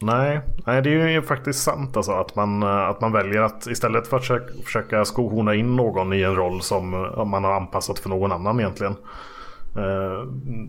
Nej, 0.00 0.40
nej 0.66 0.82
det 0.82 0.90
är 0.90 1.08
ju 1.08 1.22
faktiskt 1.22 1.62
sant 1.62 1.96
alltså 1.96 2.12
att 2.12 2.36
man, 2.36 2.62
att 2.62 3.00
man 3.00 3.12
väljer 3.12 3.42
att 3.42 3.66
istället 3.66 4.08
för 4.08 4.16
att 4.16 4.22
försöka, 4.22 4.52
försöka 4.64 5.04
skohorna 5.04 5.54
in 5.54 5.76
någon 5.76 6.12
i 6.12 6.22
en 6.22 6.36
roll 6.36 6.60
som 6.60 6.90
man 7.26 7.44
har 7.44 7.52
anpassat 7.52 7.98
för 7.98 8.08
någon 8.08 8.32
annan 8.32 8.60
egentligen. 8.60 8.96
Eh, 9.76 10.26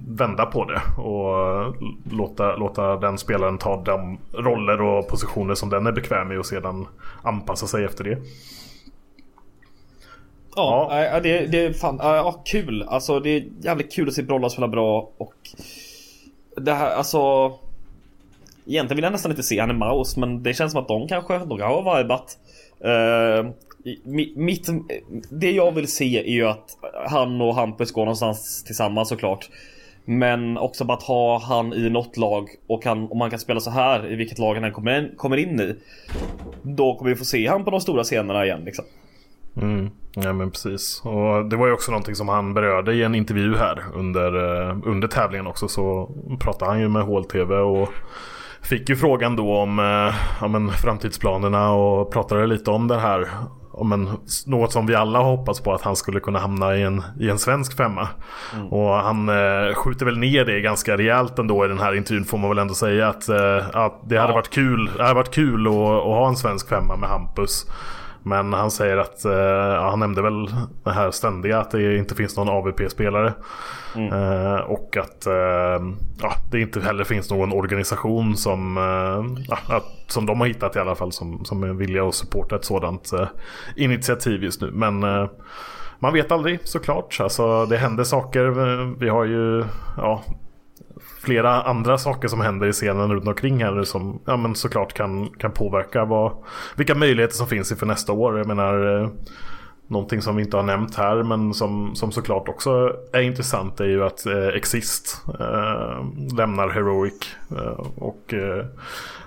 vända 0.07 0.45
på 0.45 0.65
det 0.65 0.81
och 1.01 1.75
låta, 2.11 2.55
låta 2.55 2.95
den 2.95 3.17
spelaren 3.17 3.57
ta 3.57 3.81
de 3.81 4.17
roller 4.33 4.81
och 4.81 5.07
positioner 5.07 5.55
som 5.55 5.69
den 5.69 5.87
är 5.87 5.91
bekväm 5.91 6.31
i 6.31 6.37
och 6.37 6.45
sedan 6.45 6.87
anpassa 7.21 7.67
sig 7.67 7.85
efter 7.85 8.03
det. 8.03 8.17
Ja, 10.55 11.05
ja. 11.05 11.19
det, 11.19 11.45
det 11.45 11.65
är 11.65 11.73
fan 11.73 11.99
ja, 12.01 12.41
kul. 12.45 12.85
Alltså 12.87 13.19
det 13.19 13.29
är 13.29 13.43
jävligt 13.61 13.93
kul 13.93 14.07
att 14.07 14.13
se 14.13 14.23
Brolla 14.23 14.49
spela 14.49 14.67
bra 14.67 15.11
och 15.17 15.35
det 16.57 16.73
här 16.73 16.95
alltså 16.95 17.53
Egentligen 18.69 18.95
vill 18.95 19.03
jag 19.03 19.12
nästan 19.12 19.32
inte 19.32 19.43
se 19.43 19.60
han 19.60 19.69
i 19.69 19.73
Maus, 19.73 20.17
men 20.17 20.43
det 20.43 20.53
känns 20.53 20.71
som 20.71 20.82
att 20.82 20.88
de 20.88 21.08
kanske, 21.08 21.38
de 21.38 21.62
har 21.62 21.97
vibat. 21.97 22.38
Uh, 22.86 22.91
eh, 22.91 23.45
mitt, 24.36 24.69
det 25.29 25.51
jag 25.51 25.71
vill 25.71 25.88
se 25.88 26.19
är 26.19 26.34
ju 26.34 26.45
att 26.45 26.77
han 27.10 27.41
och 27.41 27.55
Hampus 27.55 27.91
går 27.91 28.01
någonstans 28.01 28.63
tillsammans 28.63 29.10
såklart. 29.10 29.49
Men 30.05 30.58
också 30.58 30.86
bara 30.86 30.97
att 30.97 31.03
ha 31.03 31.39
han 31.39 31.73
i 31.73 31.89
något 31.89 32.17
lag 32.17 32.49
och 32.67 32.84
kan, 32.84 33.12
om 33.12 33.21
han 33.21 33.29
kan 33.29 33.39
spela 33.39 33.60
så 33.60 33.69
här 33.69 34.12
i 34.12 34.15
vilket 34.15 34.39
lag 34.39 34.55
han 34.55 34.71
kommer 34.71 34.99
in, 34.99 35.12
kommer 35.17 35.38
in 35.38 35.60
i. 35.60 35.75
Då 36.62 36.95
kommer 36.95 37.12
vi 37.12 37.15
få 37.15 37.25
se 37.25 37.47
han 37.47 37.65
på 37.65 37.71
de 37.71 37.82
stora 37.82 38.03
scenerna 38.03 38.45
igen 38.45 38.62
liksom. 38.65 38.86
Mm, 39.62 39.89
ja 40.15 40.34
men 40.34 40.51
precis. 40.51 41.01
Och 41.05 41.49
det 41.49 41.55
var 41.55 41.67
ju 41.67 41.73
också 41.73 41.91
någonting 41.91 42.15
som 42.15 42.29
han 42.29 42.53
berörde 42.53 42.93
i 42.93 43.03
en 43.03 43.15
intervju 43.15 43.55
här 43.55 43.84
under, 43.93 44.36
eh, 44.36 44.77
under 44.86 45.08
tävlingen 45.08 45.47
också. 45.47 45.67
Så 45.67 46.12
pratade 46.39 46.71
han 46.71 46.79
ju 46.79 46.88
med 46.88 47.03
HLTV 47.03 47.55
och 47.55 47.89
Fick 48.62 48.89
ju 48.89 48.95
frågan 48.95 49.36
då 49.36 49.58
om, 49.58 49.80
eh, 49.80 50.15
ja, 50.41 50.48
men, 50.48 50.69
framtidsplanerna 50.69 51.72
och 51.72 52.12
pratade 52.12 52.48
lite 52.48 52.72
om 52.72 52.88
det 52.88 53.00
här. 53.00 53.28
Om 53.72 53.91
en, 53.91 54.10
något 54.45 54.72
som 54.72 54.86
vi 54.86 54.95
alla 54.95 55.19
hoppats 55.19 55.62
på 55.62 55.74
att 55.74 55.82
han 55.82 55.95
skulle 55.95 56.19
kunna 56.19 56.39
hamna 56.39 56.76
i 56.76 56.84
en, 56.84 57.04
i 57.19 57.30
en 57.30 57.39
svensk 57.39 57.78
femma. 57.78 58.08
Mm. 58.56 58.67
Och 58.67 58.93
han 58.93 59.30
eh, 59.30 59.74
skjuter 59.74 60.06
väl 60.06 60.17
ner 60.17 60.45
det 60.45 60.62
ganska 60.62 60.98
rejält 60.98 61.39
ändå 61.39 61.65
i 61.65 61.67
den 61.67 61.80
här 61.80 61.95
intervjun 61.95 62.26
får 62.26 62.38
man 62.38 62.50
väl 62.50 62.58
ändå 62.58 62.74
säga. 62.74 63.08
Att, 63.08 63.30
eh, 63.30 63.69
att 63.74 64.10
det 64.10 64.17
hade 64.17 64.34
varit 64.34 64.50
kul, 64.50 64.89
det 64.98 65.04
hade 65.04 65.15
varit 65.15 65.34
kul 65.34 65.67
att, 65.67 65.74
att 65.74 66.04
ha 66.04 66.28
en 66.28 66.36
svensk 66.36 66.69
femma 66.69 66.95
med 66.95 67.10
Hampus. 67.10 67.65
Men 68.24 68.54
han 68.54 68.72
säger 68.72 68.98
att, 68.98 69.26
eh, 69.26 69.32
ja, 69.32 69.89
han 69.89 70.00
nämnde 70.00 70.22
väl 70.22 70.48
det 70.84 70.91
här 70.91 71.12
ständiga 71.12 71.60
att 71.60 71.72
det 71.72 71.98
inte 71.98 72.15
finns 72.15 72.38
någon 72.38 72.50
AVP-spelare. 72.50 73.34
Mm. 73.95 74.13
Eh, 74.13 74.60
och 74.60 74.97
att 74.97 75.25
eh, 75.25 75.86
ja, 76.21 76.34
det 76.52 76.62
inte 76.62 76.82
heller 76.82 77.04
finns 77.04 77.30
någon 77.30 77.54
organisation 77.54 78.38
som, 78.38 78.78
eh, 78.78 79.43
ja, 79.47 79.75
att, 79.75 79.84
som 80.08 80.25
de 80.25 80.39
har 80.39 80.47
hittat 80.47 80.75
i 80.75 80.80
alla 80.80 80.95
fall 80.95 81.12
som, 81.12 81.45
som 81.45 81.63
är 81.63 81.73
villiga 81.73 82.04
att 82.04 82.15
supporta 82.15 82.56
ett 82.56 82.65
sådant 82.65 83.13
eh, 83.13 83.28
initiativ 83.75 84.43
just 84.43 84.62
nu. 84.62 84.71
Men 84.71 85.04
eh, 85.04 85.30
man 85.99 86.13
vet 86.13 86.32
aldrig 86.32 86.60
såklart. 86.63 87.17
Alltså, 87.19 87.65
det 87.65 87.78
händer 87.78 88.04
saker. 88.04 88.43
Vi 88.99 89.10
har 89.10 89.25
ju 89.25 89.63
ja, 89.97 90.23
flera 91.21 91.62
andra 91.62 91.97
saker 91.97 92.28
som 92.28 92.41
händer 92.41 92.67
i 92.67 92.71
scenen 92.71 93.13
runt 93.13 93.28
omkring 93.28 93.63
här 93.63 93.71
nu 93.71 93.86
som 93.86 94.21
ja, 94.25 94.38
men 94.38 94.56
såklart 94.56 94.93
kan, 94.93 95.30
kan 95.30 95.52
påverka 95.52 96.06
vad, 96.06 96.32
vilka 96.75 96.95
möjligheter 96.95 97.36
som 97.36 97.47
finns 97.47 97.71
inför 97.71 97.86
nästa 97.86 98.13
år. 98.13 98.38
Jag 98.38 98.47
menar 98.47 99.02
eh, 99.02 99.10
Någonting 99.89 100.21
som 100.21 100.36
vi 100.36 100.43
inte 100.43 100.58
har 100.58 100.63
nämnt 100.63 100.95
här 100.95 101.23
men 101.23 101.54
som, 101.54 101.95
som 101.95 102.12
såklart 102.12 102.49
också 102.49 102.95
är 103.13 103.21
intressant 103.21 103.80
är 103.80 103.86
ju 103.86 104.04
att 104.04 104.25
eh, 104.25 104.47
Exist 104.47 105.21
eh, 105.39 106.06
lämnar 106.38 106.69
Heroic 106.69 107.36
eh, 107.52 107.86
och 107.97 108.34
eh, 108.34 108.65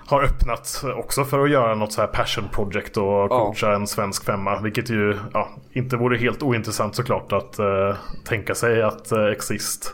har 0.05 0.23
öppnat 0.23 0.83
också 0.95 1.25
för 1.25 1.43
att 1.43 1.51
göra 1.51 1.75
något 1.75 1.93
så 1.93 2.01
här 2.01 2.07
passion 2.07 2.43
project 2.51 2.97
och 2.97 3.29
coacha 3.29 3.67
ja. 3.67 3.75
en 3.75 3.87
svensk 3.87 4.25
femma. 4.25 4.59
Vilket 4.61 4.89
ju 4.89 5.17
ja, 5.33 5.49
inte 5.73 5.97
vore 5.97 6.17
helt 6.17 6.43
ointressant 6.43 6.95
såklart 6.95 7.31
att 7.31 7.59
eh, 7.59 7.95
tänka 8.25 8.55
sig 8.55 8.81
att 8.81 9.11
eh, 9.11 9.25
Exist 9.25 9.93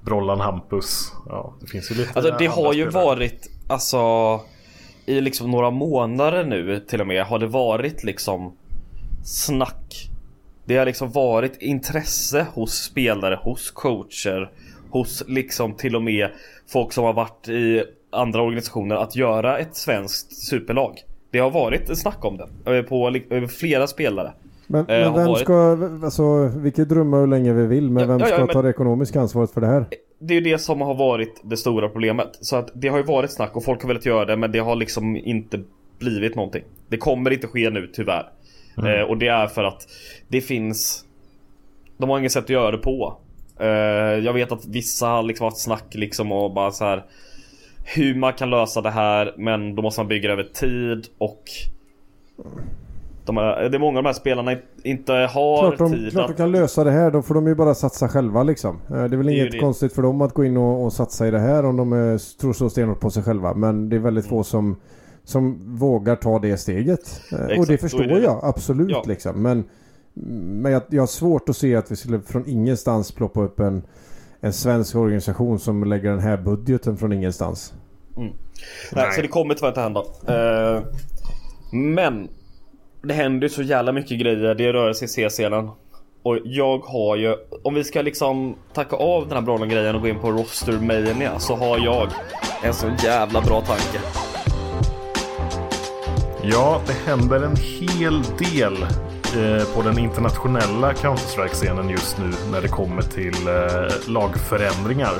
Brollan 0.00 0.40
Hampus. 0.40 1.12
Ja, 1.26 1.54
det 1.60 1.66
finns 1.66 1.90
ju 1.90 1.94
lite 1.94 2.12
Alltså 2.14 2.34
det 2.38 2.46
har 2.46 2.72
ju 2.72 2.90
spelare. 2.90 3.04
varit 3.04 3.50
alltså 3.68 4.00
i 5.06 5.20
liksom 5.20 5.50
några 5.50 5.70
månader 5.70 6.44
nu 6.44 6.80
till 6.80 7.00
och 7.00 7.06
med 7.06 7.24
har 7.24 7.38
det 7.38 7.46
varit 7.46 8.04
liksom 8.04 8.56
snack. 9.24 10.09
Det 10.70 10.76
har 10.76 10.86
liksom 10.86 11.10
varit 11.10 11.62
intresse 11.62 12.46
hos 12.54 12.72
spelare, 12.72 13.38
hos 13.42 13.70
coacher, 13.70 14.50
hos 14.90 15.24
liksom 15.28 15.74
till 15.74 15.96
och 15.96 16.02
med 16.02 16.28
folk 16.68 16.92
som 16.92 17.04
har 17.04 17.12
varit 17.12 17.48
i 17.48 17.84
andra 18.10 18.42
organisationer 18.42 18.96
att 18.96 19.16
göra 19.16 19.58
ett 19.58 19.76
svenskt 19.76 20.32
superlag. 20.32 20.98
Det 21.30 21.38
har 21.38 21.50
varit 21.50 21.98
snack 21.98 22.24
om 22.24 22.36
det 22.64 22.82
på 22.82 23.20
flera 23.48 23.86
spelare. 23.86 24.32
Men, 24.66 24.84
men 24.88 25.14
vem 25.14 25.26
varit... 25.26 25.42
ska, 25.42 25.88
alltså 26.04 26.50
vi 26.56 26.70
kan 26.70 26.88
drömma 26.88 27.20
hur 27.20 27.26
länge 27.26 27.52
vi 27.52 27.66
vill 27.66 27.90
men 27.90 28.08
vem 28.08 28.18
ja, 28.20 28.26
ja, 28.28 28.34
ska 28.34 28.44
men... 28.44 28.54
ta 28.54 28.62
det 28.62 28.70
ekonomiska 28.70 29.20
ansvaret 29.20 29.50
för 29.50 29.60
det 29.60 29.66
här? 29.66 29.86
Det 30.18 30.34
är 30.34 30.40
ju 30.40 30.50
det 30.50 30.58
som 30.58 30.80
har 30.80 30.94
varit 30.94 31.40
det 31.44 31.56
stora 31.56 31.88
problemet. 31.88 32.38
Så 32.40 32.56
att 32.56 32.70
det 32.74 32.88
har 32.88 32.98
ju 32.98 33.04
varit 33.04 33.30
snack 33.30 33.56
och 33.56 33.64
folk 33.64 33.82
har 33.82 33.88
velat 33.88 34.06
göra 34.06 34.24
det 34.24 34.36
men 34.36 34.52
det 34.52 34.58
har 34.58 34.76
liksom 34.76 35.16
inte 35.16 35.62
blivit 35.98 36.34
någonting. 36.36 36.64
Det 36.88 36.96
kommer 36.96 37.30
inte 37.30 37.46
ske 37.46 37.70
nu 37.70 37.90
tyvärr. 37.92 38.30
Mm. 38.78 39.00
Eh, 39.00 39.02
och 39.02 39.18
det 39.18 39.28
är 39.28 39.46
för 39.46 39.64
att 39.64 39.86
det 40.28 40.40
finns 40.40 41.04
De 41.98 42.10
har 42.10 42.18
inget 42.18 42.32
sätt 42.32 42.44
att 42.44 42.50
göra 42.50 42.70
det 42.70 42.78
på. 42.78 43.16
Eh, 43.60 43.66
jag 44.24 44.32
vet 44.32 44.52
att 44.52 44.66
vissa 44.66 45.06
har 45.06 45.22
liksom 45.22 45.44
haft 45.44 45.60
snack 45.60 45.94
liksom 45.94 46.32
och 46.32 46.52
bara 46.52 46.70
så 46.70 46.84
här 46.84 47.04
Hur 47.84 48.14
man 48.14 48.32
kan 48.32 48.50
lösa 48.50 48.80
det 48.80 48.90
här 48.90 49.34
men 49.36 49.74
då 49.74 49.82
måste 49.82 50.00
man 50.00 50.08
bygga 50.08 50.28
det 50.28 50.32
över 50.32 50.50
tid 50.54 51.06
och 51.18 51.42
de 53.24 53.38
är, 53.38 53.68
det 53.68 53.76
är 53.76 53.78
många 53.78 53.98
av 53.98 54.02
de 54.02 54.08
här 54.08 54.14
spelarna 54.14 54.56
inte 54.82 55.12
har 55.12 55.28
klart 55.60 55.78
de, 55.78 55.92
tid 55.92 56.10
Klart 56.12 56.30
att... 56.30 56.36
de 56.36 56.42
kan 56.42 56.52
lösa 56.52 56.84
det 56.84 56.90
här. 56.90 57.10
Då 57.10 57.22
får 57.22 57.34
de 57.34 57.46
ju 57.46 57.54
bara 57.54 57.74
satsa 57.74 58.08
själva 58.08 58.42
liksom. 58.42 58.78
Eh, 58.88 58.94
det 58.94 58.96
är 58.96 59.08
väl 59.16 59.26
det 59.26 59.32
inget 59.32 59.54
är 59.54 59.58
konstigt 59.58 59.92
för 59.92 60.02
dem 60.02 60.20
att 60.20 60.34
gå 60.34 60.44
in 60.44 60.56
och, 60.56 60.84
och, 60.84 60.92
satsa 60.92 61.28
i 61.28 61.30
det 61.30 61.38
här 61.38 61.64
om 61.64 61.76
de 61.76 61.92
är, 61.92 62.38
tror 62.40 62.52
så 62.52 62.70
stenhårt 62.70 63.00
på 63.00 63.10
sig 63.10 63.22
själva. 63.22 63.54
Men 63.54 63.88
det 63.88 63.96
är 63.96 64.00
väldigt 64.00 64.24
mm. 64.24 64.36
få 64.36 64.44
som, 64.44 64.76
som 65.30 65.76
vågar 65.76 66.16
ta 66.16 66.38
det 66.38 66.56
steget. 66.56 67.00
Exakt, 67.00 67.52
eh, 67.52 67.58
och 67.58 67.66
det 67.66 67.78
förstår 67.78 68.02
det 68.02 68.20
jag 68.20 68.40
absolut 68.42 68.90
ja. 68.90 69.04
liksom. 69.06 69.42
Men, 69.42 69.64
men 70.62 70.72
jag, 70.72 70.82
jag 70.88 71.02
har 71.02 71.06
svårt 71.06 71.48
att 71.48 71.56
se 71.56 71.76
att 71.76 71.90
vi 71.90 71.96
skulle 71.96 72.20
från 72.20 72.48
ingenstans 72.48 73.12
ploppa 73.12 73.42
upp 73.42 73.60
en, 73.60 73.82
en 74.40 74.52
svensk 74.52 74.96
organisation 74.96 75.58
som 75.58 75.84
lägger 75.84 76.10
den 76.10 76.20
här 76.20 76.36
budgeten 76.36 76.96
från 76.96 77.12
ingenstans. 77.12 77.74
Mm. 78.16 78.28
Nej, 78.28 78.34
Nej, 78.92 79.12
så 79.12 79.22
det 79.22 79.28
kommer 79.28 79.54
tyvärr 79.54 79.68
inte 79.68 79.80
hända. 79.80 80.00
Uh, 80.00 80.82
men 81.72 82.28
det 83.02 83.14
händer 83.14 83.48
ju 83.48 83.48
så 83.48 83.62
jävla 83.62 83.92
mycket 83.92 84.20
grejer. 84.20 84.54
Det 84.54 84.72
rör 84.72 84.92
sig 84.92 85.04
i 85.04 85.08
C-scenen. 85.08 85.70
Och 86.22 86.38
jag 86.44 86.78
har 86.78 87.16
ju, 87.16 87.36
om 87.62 87.74
vi 87.74 87.84
ska 87.84 88.02
liksom 88.02 88.56
tacka 88.74 88.96
av 88.96 89.28
den 89.28 89.36
här 89.36 89.42
bra 89.42 89.56
grejen 89.58 89.94
och 89.94 90.00
gå 90.00 90.08
in 90.08 90.18
på 90.18 90.30
roster 90.30 90.72
mania 90.72 91.38
så 91.38 91.56
har 91.56 91.78
jag 91.78 92.08
en 92.62 92.74
så 92.74 92.86
jävla 93.04 93.40
bra 93.40 93.60
tanke. 93.60 94.29
Ja, 96.42 96.80
det 96.86 96.92
händer 96.92 97.42
en 97.42 97.56
hel 97.56 98.22
del 98.22 98.82
eh, 98.82 99.74
på 99.74 99.82
den 99.82 99.98
internationella 99.98 100.92
Counter-Strike-scenen 100.92 101.90
just 101.90 102.18
nu 102.18 102.32
när 102.52 102.62
det 102.62 102.68
kommer 102.68 103.02
till 103.02 103.48
eh, 103.48 104.08
lagförändringar. 104.12 105.12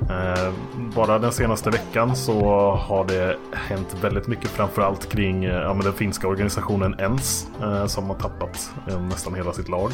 Eh, 0.00 0.52
bara 0.96 1.18
den 1.18 1.32
senaste 1.32 1.70
veckan 1.70 2.16
så 2.16 2.70
har 2.70 3.04
det 3.04 3.36
hänt 3.52 3.96
väldigt 4.00 4.26
mycket 4.26 4.50
framförallt 4.50 5.12
kring 5.12 5.44
eh, 5.44 5.54
ja, 5.54 5.74
den 5.82 5.92
finska 5.92 6.28
organisationen 6.28 6.94
ENS 6.98 7.48
eh, 7.62 7.86
som 7.86 8.10
har 8.10 8.16
tappat 8.16 8.70
eh, 8.88 9.00
nästan 9.00 9.34
hela 9.34 9.52
sitt 9.52 9.68
lag. 9.68 9.90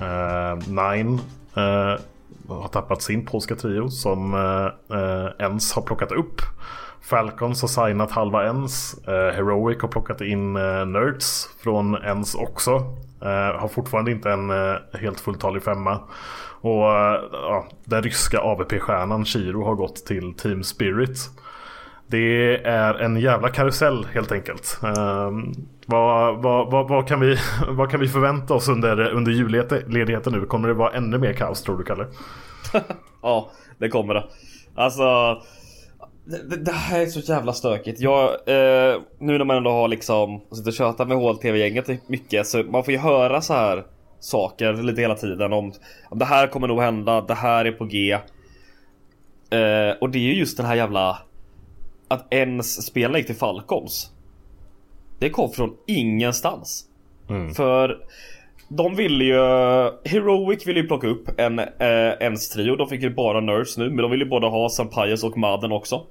Eh, 0.00 0.56
Nine 0.66 1.18
eh, 1.56 2.00
har 2.48 2.68
tappat 2.68 3.02
sin 3.02 3.26
polska 3.26 3.56
trio 3.56 3.88
som 3.88 4.34
eh, 4.34 4.98
eh 4.98 5.46
ENS 5.46 5.72
har 5.72 5.82
plockat 5.82 6.12
upp. 6.12 6.40
Falcons 7.04 7.62
har 7.62 7.68
signat 7.68 8.10
halva 8.10 8.48
ENS. 8.48 8.94
Eh, 9.08 9.34
Heroic 9.34 9.82
har 9.82 9.88
plockat 9.88 10.20
in 10.20 10.56
eh, 10.56 10.86
Nerds 10.86 11.48
från 11.62 11.94
ENS 11.94 12.34
också. 12.34 12.70
Eh, 13.22 13.60
har 13.60 13.68
fortfarande 13.68 14.10
inte 14.10 14.30
en 14.30 14.50
helt 15.00 15.20
fulltalig 15.20 15.62
femma. 15.62 16.00
Och 16.60 16.84
ja, 17.32 17.66
den 17.84 18.02
ryska 18.02 18.40
AVP-stjärnan 18.40 19.24
Shiro 19.24 19.64
har 19.64 19.74
gått 19.74 20.06
till 20.06 20.34
Team 20.34 20.64
Spirit. 20.64 21.18
Det 22.06 22.56
är 22.66 22.94
en 22.94 23.16
jävla 23.16 23.48
karusell 23.48 24.06
helt 24.14 24.32
enkelt. 24.32 24.78
Um, 24.82 25.54
vad, 25.86 26.42
vad, 26.42 26.70
vad, 26.70 26.88
vad, 26.88 27.08
kan 27.08 27.20
vi, 27.20 27.36
vad 27.68 27.90
kan 27.90 28.00
vi 28.00 28.08
förvänta 28.08 28.54
oss 28.54 28.68
under, 28.68 29.10
under 29.10 29.32
julledigheten 29.32 30.32
nu? 30.32 30.46
Kommer 30.46 30.68
det 30.68 30.74
vara 30.74 30.92
ännu 30.92 31.18
mer 31.18 31.32
kaos 31.32 31.62
tror 31.62 31.78
du 31.78 31.84
Kalle? 31.84 32.06
ja, 33.22 33.50
det 33.78 33.88
kommer 33.88 34.14
det. 34.14 34.24
Alltså 34.74 35.02
det, 36.24 36.56
det, 36.56 36.72
här 36.72 37.00
är 37.00 37.06
så 37.06 37.20
jävla 37.20 37.52
stökigt. 37.52 38.00
Jag, 38.00 38.30
eh, 38.30 39.00
nu 39.18 39.38
när 39.38 39.44
man 39.44 39.56
ändå 39.56 39.70
har 39.70 39.88
liksom 39.88 40.40
sitter 40.52 40.70
och 40.70 40.74
tjötar 40.74 41.06
med 41.06 41.16
HLTV-gänget 41.16 42.08
mycket 42.08 42.46
så 42.46 42.62
man 42.62 42.84
får 42.84 42.92
ju 42.92 42.98
höra 42.98 43.40
så 43.40 43.54
här 43.54 43.84
saker 44.20 44.72
lite 44.72 45.00
hela 45.00 45.14
tiden 45.14 45.52
om, 45.52 45.72
om 46.10 46.18
det 46.18 46.24
här 46.24 46.46
kommer 46.46 46.68
nog 46.68 46.80
hända, 46.80 47.20
det 47.20 47.34
här 47.34 47.64
är 47.64 47.72
på 47.72 47.84
G. 47.84 48.12
Eh, 49.50 49.96
och 50.00 50.10
det 50.10 50.18
är 50.18 50.22
ju 50.22 50.34
just 50.34 50.56
den 50.56 50.66
här 50.66 50.74
jävla 50.74 51.18
att 52.08 52.34
ens 52.34 52.86
spelarna 52.86 53.18
gick 53.18 53.26
till 53.26 53.36
Falcons. 53.36 54.10
Det 55.18 55.30
kom 55.30 55.50
från 55.50 55.76
ingenstans. 55.86 56.84
Mm. 57.28 57.54
För 57.54 57.98
de 58.68 58.94
ville 58.94 59.24
ju... 59.24 59.40
Heroic 60.04 60.66
ville 60.66 60.80
ju 60.80 60.86
plocka 60.86 61.06
upp 61.06 61.40
en 61.40 61.58
eh, 61.58 62.12
ens 62.20 62.48
trio. 62.48 62.76
De 62.76 62.88
fick 62.88 63.02
ju 63.02 63.10
bara 63.10 63.40
Nurse 63.40 63.80
nu. 63.80 63.88
Men 63.88 63.96
de 63.96 64.10
ville 64.10 64.24
ju 64.24 64.30
både 64.30 64.46
ha 64.46 64.68
Sampayas 64.68 65.24
och 65.24 65.38
Maden 65.38 65.72
också. 65.72 66.06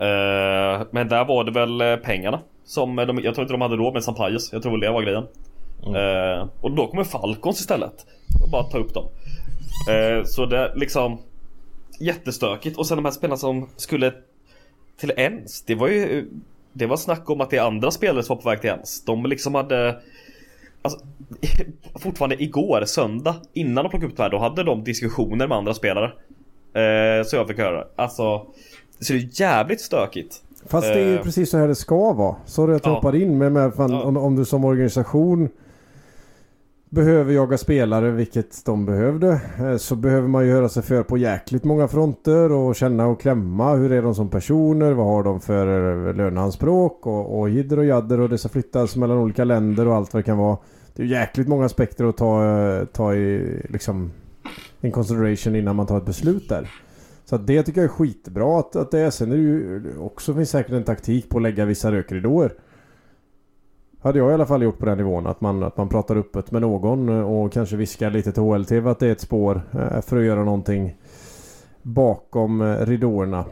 Eh, 0.00 0.86
men 0.90 1.08
där 1.08 1.24
var 1.24 1.44
det 1.44 1.50
väl 1.50 1.80
eh, 1.80 1.96
pengarna. 1.96 2.40
Som 2.64 2.96
de, 2.96 3.20
jag 3.22 3.34
tror 3.34 3.42
inte 3.42 3.54
de 3.54 3.60
hade 3.60 3.76
råd 3.76 3.92
med 3.92 4.04
Sampayas. 4.04 4.52
Jag 4.52 4.62
tror 4.62 4.72
väl 4.72 4.80
det 4.80 4.90
var 4.90 5.02
grejen. 5.02 5.26
Mm. 5.86 5.94
Eh, 5.94 6.48
och 6.60 6.70
då 6.70 6.86
kommer 6.86 7.04
Falcons 7.04 7.60
istället. 7.60 8.06
Och 8.42 8.50
bara 8.50 8.62
ta 8.62 8.78
upp 8.78 8.94
dem. 8.94 9.08
Eh, 9.90 10.24
så 10.24 10.46
det 10.46 10.58
är 10.58 10.72
liksom 10.76 11.18
jättestökigt. 12.00 12.78
Och 12.78 12.86
sen 12.86 12.96
de 12.96 13.04
här 13.04 13.12
spelarna 13.12 13.36
som 13.36 13.68
skulle 13.76 14.12
till 15.00 15.12
ens. 15.16 15.62
Det 15.62 15.74
var 15.74 15.88
ju 15.88 16.28
Det 16.72 16.86
var 16.86 16.96
snack 16.96 17.30
om 17.30 17.40
att 17.40 17.50
det 17.50 17.56
är 17.56 17.62
andra 17.62 17.90
spelare 17.90 18.22
som 18.22 18.36
var 18.36 18.42
på 18.42 18.48
väg 18.48 18.60
till 18.60 18.70
ens. 18.70 19.04
De 19.04 19.26
liksom 19.26 19.54
hade 19.54 20.00
Alltså, 20.82 21.00
fortfarande 22.00 22.42
igår, 22.42 22.84
söndag, 22.86 23.34
innan 23.52 23.84
de 23.84 23.90
plockade 23.90 24.12
upp 24.12 24.16
det 24.16 24.22
här, 24.22 24.30
då 24.30 24.38
hade 24.38 24.64
de 24.64 24.84
diskussioner 24.84 25.46
med 25.46 25.58
andra 25.58 25.74
spelare. 25.74 26.12
Eh, 26.74 27.24
så 27.24 27.36
jag 27.36 27.48
fick 27.48 27.58
höra. 27.58 27.84
Alltså, 27.96 28.46
så 29.00 29.12
det 29.12 29.18
är 29.18 29.40
jävligt 29.40 29.80
stökigt. 29.80 30.42
Fast 30.66 30.86
det 30.86 31.00
är 31.00 31.06
ju 31.06 31.16
eh, 31.16 31.22
precis 31.22 31.50
så 31.50 31.58
här 31.58 31.68
det 31.68 31.74
ska 31.74 32.12
vara. 32.12 32.36
Sorry 32.46 32.74
att 32.74 32.84
jag 32.84 32.92
ja. 32.92 32.96
hoppar 32.96 33.16
in 33.16 33.38
med, 33.38 33.52
med 33.52 33.74
fan, 33.74 33.90
ja. 33.90 34.02
om, 34.02 34.16
om, 34.16 34.36
du 34.36 34.44
som 34.44 34.64
organisation 34.64 35.48
behöver 36.88 37.32
jaga 37.32 37.58
spelare, 37.58 38.10
vilket 38.10 38.64
de 38.64 38.86
behövde, 38.86 39.40
eh, 39.58 39.76
så 39.76 39.96
behöver 39.96 40.28
man 40.28 40.46
ju 40.46 40.52
höra 40.52 40.68
sig 40.68 40.82
för 40.82 41.02
på 41.02 41.18
jäkligt 41.18 41.64
många 41.64 41.88
fronter 41.88 42.52
och 42.52 42.76
känna 42.76 43.06
och 43.06 43.20
klämma. 43.20 43.74
Hur 43.74 43.92
är 43.92 44.02
de 44.02 44.14
som 44.14 44.28
personer? 44.28 44.92
Vad 44.92 45.06
har 45.06 45.22
de 45.22 45.40
för 45.40 45.66
eh, 46.08 46.14
löneanspråk? 46.14 47.06
Och, 47.06 47.40
och 47.40 47.50
jidder 47.50 47.78
och 47.78 47.84
jadder 47.84 48.20
och 48.20 48.28
det 48.28 48.38
ska 48.38 48.48
flyttas 48.48 48.96
mellan 48.96 49.18
olika 49.18 49.44
länder 49.44 49.88
och 49.88 49.94
allt 49.94 50.12
vad 50.12 50.22
det 50.22 50.26
kan 50.26 50.38
vara. 50.38 50.58
Det 50.94 51.02
är 51.02 51.06
jäkligt 51.06 51.48
många 51.48 51.64
aspekter 51.64 52.04
att 52.04 52.16
ta, 52.16 52.86
ta 52.92 53.14
i 53.14 53.60
liksom 53.68 54.10
in 54.80 54.92
consideration 54.92 55.56
innan 55.56 55.76
man 55.76 55.86
tar 55.86 55.98
ett 55.98 56.06
beslut 56.06 56.48
där. 56.48 56.70
Så 57.30 57.36
det 57.36 57.62
tycker 57.62 57.80
jag 57.80 57.90
är 57.90 57.94
skitbra 57.94 58.58
att, 58.58 58.76
att 58.76 58.90
det 58.90 59.00
är. 59.00 59.10
Sen 59.10 59.32
är 59.32 59.36
det 59.36 59.42
ju 59.42 59.82
också 59.98 60.34
finns 60.34 60.50
säkert 60.50 60.72
en 60.72 60.84
taktik 60.84 61.28
på 61.28 61.38
att 61.38 61.42
lägga 61.42 61.64
vissa 61.64 61.92
rökridåer. 61.92 62.52
Hade 64.02 64.18
jag 64.18 64.30
i 64.30 64.34
alla 64.34 64.46
fall 64.46 64.62
gjort 64.62 64.78
på 64.78 64.86
den 64.86 64.98
nivån. 64.98 65.26
Att 65.26 65.40
man, 65.40 65.62
att 65.62 65.76
man 65.76 65.88
pratar 65.88 66.16
öppet 66.16 66.50
med 66.50 66.62
någon 66.62 67.08
och 67.08 67.52
kanske 67.52 67.76
viskar 67.76 68.10
lite 68.10 68.32
till 68.32 68.42
HLTV 68.42 68.90
att 68.90 68.98
det 68.98 69.06
är 69.06 69.12
ett 69.12 69.20
spår 69.20 69.62
eh, 69.72 70.00
för 70.00 70.16
att 70.16 70.24
göra 70.24 70.44
någonting 70.44 70.96
bakom 71.82 72.60
eh, 72.60 72.86
ridåerna. 72.86 73.44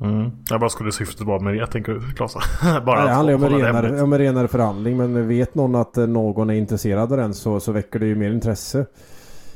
Mm. 0.00 0.30
Ja, 0.50 0.58
vad 0.58 0.72
skulle 0.72 0.92
syftet 0.92 1.26
vara 1.26 1.40
med 1.40 1.54
det 1.60 1.66
tänker 1.66 1.92
du 1.92 2.00
Klas? 2.00 2.34
Bara 2.86 3.00
ja, 3.00 3.06
det 3.06 3.12
handlar 3.12 3.34
om 3.34 3.42
en 3.44 3.50
renare, 3.50 4.02
om 4.02 4.12
en 4.12 4.18
renare 4.18 4.48
förhandling 4.48 4.96
men 4.96 5.28
vet 5.28 5.54
någon 5.54 5.74
att 5.74 5.96
eh, 5.96 6.06
någon 6.06 6.50
är 6.50 6.54
intresserad 6.54 7.12
av 7.12 7.18
den 7.18 7.34
så, 7.34 7.60
så 7.60 7.72
väcker 7.72 7.98
det 7.98 8.06
ju 8.06 8.14
mer 8.14 8.30
intresse. 8.30 8.86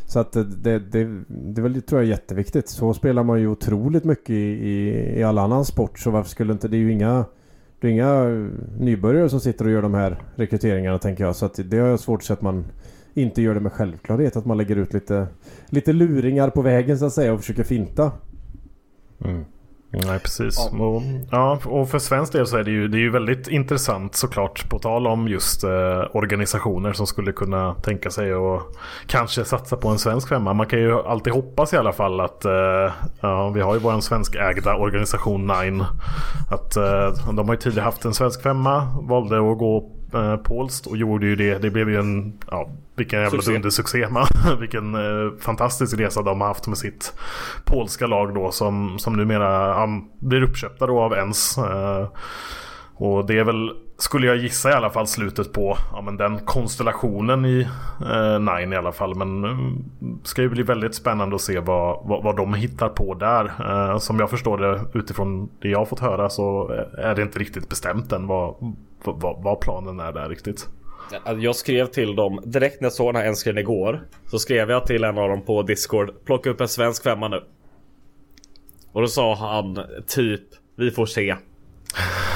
Så 0.08 0.18
att 0.18 0.32
det, 0.32 0.44
det, 0.44 0.78
det, 0.78 1.24
det 1.28 1.62
väl, 1.62 1.82
tror 1.82 2.00
jag 2.00 2.06
är 2.06 2.10
jätteviktigt. 2.10 2.68
Så 2.68 2.94
spelar 2.94 3.22
man 3.22 3.40
ju 3.40 3.48
otroligt 3.48 4.04
mycket 4.04 4.30
i, 4.30 4.34
i, 4.34 5.18
i 5.18 5.22
all 5.22 5.38
annan 5.38 5.64
sport 5.64 5.98
så 5.98 6.10
varför 6.10 6.30
skulle 6.30 6.52
inte... 6.52 6.68
Det 6.68 6.76
är 6.76 6.78
ju 6.78 6.92
inga 6.92 7.24
det 7.80 7.88
är 7.88 7.90
inga 7.90 8.24
nybörjare 8.78 9.28
som 9.28 9.40
sitter 9.40 9.64
och 9.64 9.70
gör 9.70 9.82
de 9.82 9.94
här 9.94 10.22
rekryteringarna 10.34 10.98
tänker 10.98 11.24
jag. 11.24 11.36
Så 11.36 11.46
att 11.46 11.60
det 11.64 11.78
har 11.78 11.88
jag 11.88 12.00
svårt 12.00 12.20
att 12.20 12.26
se 12.26 12.32
att 12.32 12.42
man 12.42 12.64
inte 13.14 13.42
gör 13.42 13.54
det 13.54 13.60
med 13.60 13.72
självklarhet. 13.72 14.36
Att 14.36 14.46
man 14.46 14.56
lägger 14.56 14.76
ut 14.76 14.92
lite, 14.92 15.26
lite 15.68 15.92
luringar 15.92 16.50
på 16.50 16.62
vägen 16.62 16.98
så 16.98 17.06
att 17.06 17.12
säga 17.12 17.32
och 17.32 17.40
försöker 17.40 17.64
finta. 17.64 18.12
Mm. 19.24 19.44
Nej 19.90 20.18
precis. 20.18 20.68
Ja. 20.72 20.84
Och, 20.84 21.02
ja, 21.30 21.58
och 21.64 21.88
för 21.88 21.98
svensk 21.98 22.32
del 22.32 22.46
så 22.46 22.56
är 22.56 22.64
det 22.64 22.70
ju, 22.70 22.88
det 22.88 22.96
är 22.96 23.00
ju 23.00 23.10
väldigt 23.10 23.48
intressant 23.48 24.14
såklart 24.14 24.68
på 24.68 24.78
tal 24.78 25.06
om 25.06 25.28
just 25.28 25.64
eh, 25.64 26.04
organisationer 26.12 26.92
som 26.92 27.06
skulle 27.06 27.32
kunna 27.32 27.74
tänka 27.74 28.10
sig 28.10 28.32
att 28.32 28.62
kanske 29.06 29.44
satsa 29.44 29.76
på 29.76 29.88
en 29.88 29.98
svensk 29.98 30.28
femma. 30.28 30.52
Man 30.52 30.66
kan 30.66 30.78
ju 30.78 30.92
alltid 30.92 31.32
hoppas 31.32 31.72
i 31.72 31.76
alla 31.76 31.92
fall 31.92 32.20
att 32.20 32.44
eh, 32.44 32.92
ja, 33.20 33.48
vi 33.48 33.60
har 33.60 33.74
ju 33.74 33.80
vår 33.80 34.00
svenskägda 34.00 34.76
organisation 34.76 35.46
Nine. 35.46 35.84
Att 36.50 36.76
eh, 36.76 37.32
de 37.32 37.48
har 37.48 37.54
ju 37.54 37.60
tidigare 37.60 37.84
haft 37.84 38.04
en 38.04 38.14
svensk 38.14 38.42
femma, 38.42 38.88
valde 39.02 39.36
att 39.36 39.58
gå 39.58 39.97
eh, 40.14 40.36
och 40.86 40.96
gjorde 40.96 41.26
ju 41.26 41.36
det. 41.36 41.58
Det 41.58 41.70
blev 41.70 41.90
ju 41.90 41.98
en, 41.98 42.32
ja, 42.50 42.70
vilken 42.96 43.20
jävla 43.20 43.42
dundersuccé. 43.42 44.06
vilken 44.60 44.94
eh, 44.94 45.32
fantastisk 45.40 45.98
resa 45.98 46.22
de 46.22 46.40
har 46.40 46.48
haft 46.48 46.66
med 46.66 46.78
sitt 46.78 47.12
polska 47.64 48.06
lag 48.06 48.34
då 48.34 48.50
som, 48.50 48.98
som 48.98 49.16
numera 49.16 49.84
um, 49.84 50.08
blir 50.18 50.42
uppköpta 50.42 50.86
då 50.86 51.00
av 51.00 51.12
ens. 51.12 51.58
Eh, 51.58 52.08
och 52.94 53.26
det 53.26 53.38
är 53.38 53.44
väl, 53.44 53.70
skulle 54.00 54.26
jag 54.26 54.36
gissa 54.36 54.70
i 54.70 54.72
alla 54.72 54.90
fall, 54.90 55.06
slutet 55.06 55.52
på 55.52 55.78
ja, 55.92 56.00
men 56.00 56.16
den 56.16 56.38
konstellationen 56.38 57.44
i 57.44 57.68
eh, 58.00 58.38
Nine 58.38 58.72
i 58.72 58.76
alla 58.76 58.92
fall. 58.92 59.14
Men 59.14 59.42
det 59.98 60.28
ska 60.28 60.42
ju 60.42 60.48
bli 60.48 60.62
väldigt 60.62 60.94
spännande 60.94 61.36
att 61.36 61.42
se 61.42 61.60
vad, 61.60 62.08
vad, 62.08 62.22
vad 62.24 62.36
de 62.36 62.54
hittar 62.54 62.88
på 62.88 63.14
där. 63.14 63.44
Eh, 63.44 63.98
som 63.98 64.20
jag 64.20 64.30
förstår 64.30 64.58
det 64.58 64.98
utifrån 64.98 65.48
det 65.60 65.68
jag 65.68 65.78
har 65.78 65.86
fått 65.86 66.00
höra 66.00 66.30
så 66.30 66.68
är 66.98 67.14
det 67.14 67.22
inte 67.22 67.38
riktigt 67.38 67.68
bestämt 67.68 68.12
än 68.12 68.26
vad, 68.26 68.74
vad, 69.04 69.42
vad 69.42 69.60
planen 69.60 70.00
är 70.00 70.12
där 70.12 70.28
riktigt. 70.28 70.68
Jag 71.38 71.56
skrev 71.56 71.86
till 71.86 72.16
dem 72.16 72.40
direkt 72.44 72.80
när 72.80 72.86
jag 72.86 72.92
såg 72.92 73.08
den 73.08 73.22
här 73.22 73.28
enskrivna 73.28 73.60
igår. 73.60 74.02
Så 74.26 74.38
skrev 74.38 74.70
jag 74.70 74.86
till 74.86 75.04
en 75.04 75.18
av 75.18 75.28
dem 75.28 75.42
på 75.42 75.62
Discord. 75.62 76.24
Plocka 76.24 76.50
upp 76.50 76.60
en 76.60 76.68
svensk 76.68 77.02
femma 77.02 77.28
nu. 77.28 77.44
Och 78.92 79.00
då 79.00 79.06
sa 79.06 79.34
han 79.34 79.78
typ 80.06 80.42
Vi 80.76 80.90
får 80.90 81.06
se. 81.06 81.36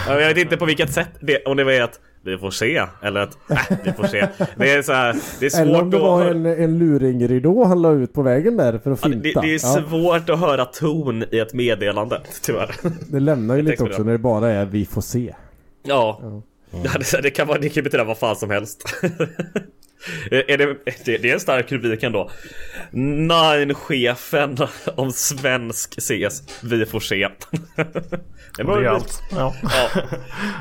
Jag 0.09 0.17
vet 0.17 0.39
inte 0.39 0.57
på 0.57 0.65
vilket 0.65 0.93
sätt 0.93 1.09
det, 1.21 1.45
om 1.45 1.57
det 1.57 1.65
var 1.65 1.81
att 1.81 2.01
vi 2.25 2.39
får 2.39 2.51
se 2.51 2.87
eller 3.03 3.21
att 3.21 3.39
äh, 3.51 3.79
vi 3.85 3.93
får 3.93 4.07
se. 4.07 4.29
Det 4.57 4.73
är 4.73 4.83
så 4.83 4.93
här, 4.93 5.17
det 5.41 5.47
är 5.47 5.51
svårt 5.51 5.61
Eller 5.61 5.83
om 5.83 5.91
det 5.91 5.99
var 5.99 6.27
en, 6.27 6.47
en 6.47 6.79
luringridå 6.79 7.65
han 7.65 7.83
la 7.83 7.93
ut 7.93 8.13
på 8.13 8.23
vägen 8.23 8.57
där 8.57 8.79
för 8.79 8.91
att 8.91 9.01
finta. 9.01 9.29
Ja, 9.29 9.41
det, 9.41 9.47
det, 9.47 9.55
är 9.55 9.59
svårt 9.59 10.23
ja. 10.27 10.35
att 10.35 10.41
höra 10.41 10.65
ton 10.65 11.25
i 11.31 11.39
ett 11.39 11.55
meddelande 11.55 12.21
tyvärr. 12.43 12.75
Det 13.11 13.21
lämnar 13.21 13.57
ju 13.57 13.63
lite 13.63 13.83
också 13.83 14.03
när 14.03 14.13
det 14.13 14.19
bara 14.19 14.51
är 14.51 14.65
vi 14.65 14.87
får 14.87 15.01
se. 15.01 15.35
Ja. 15.83 16.19
ja. 16.23 16.43
Mm. 16.79 16.87
det, 17.23 17.31
kan 17.31 17.49
vara, 17.49 17.59
det 17.59 17.69
kan 17.69 17.85
betyda 17.85 18.05
vad 18.05 18.19
fan 18.19 18.37
som 18.37 18.51
helst. 18.51 18.85
är 20.31 20.59
det, 20.59 20.77
det, 21.05 21.19
det 21.19 21.31
är 21.31 21.35
en 21.35 21.41
stark 21.41 21.73
rubrik 21.73 22.03
ändå. 22.03 22.31
Nine-chefen 22.91 24.57
om 24.95 25.13
svensk 25.13 26.01
CS. 26.01 26.63
Vi 26.63 26.87
får 26.87 27.01
se. 27.01 27.29
det, 27.77 28.63
det 28.63 28.63
är 28.63 28.85
allt. 28.85 29.23
Ja. 29.31 29.55
ja. 29.63 30.03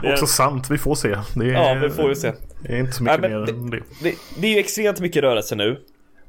Också 0.14 0.28
sant, 0.28 0.68
vi 0.70 0.78
får 0.78 0.96
se. 0.96 1.18
Det 1.36 1.46
är, 1.46 1.52
ja, 1.52 1.74
vi 1.74 1.90
får 1.90 2.10
ju 2.10 2.16
se. 2.16 2.32
Det 2.64 2.74
är 2.74 2.80
inte 2.80 2.92
så 2.92 3.04
mycket 3.04 3.22
Nej, 3.22 3.30
mer 3.30 3.38
än 3.38 3.70
det. 3.70 3.82
det. 4.04 4.16
Det 4.42 4.48
är 4.48 4.52
ju 4.52 4.60
extremt 4.60 5.00
mycket 5.00 5.24
rörelse 5.24 5.56
nu. 5.56 5.80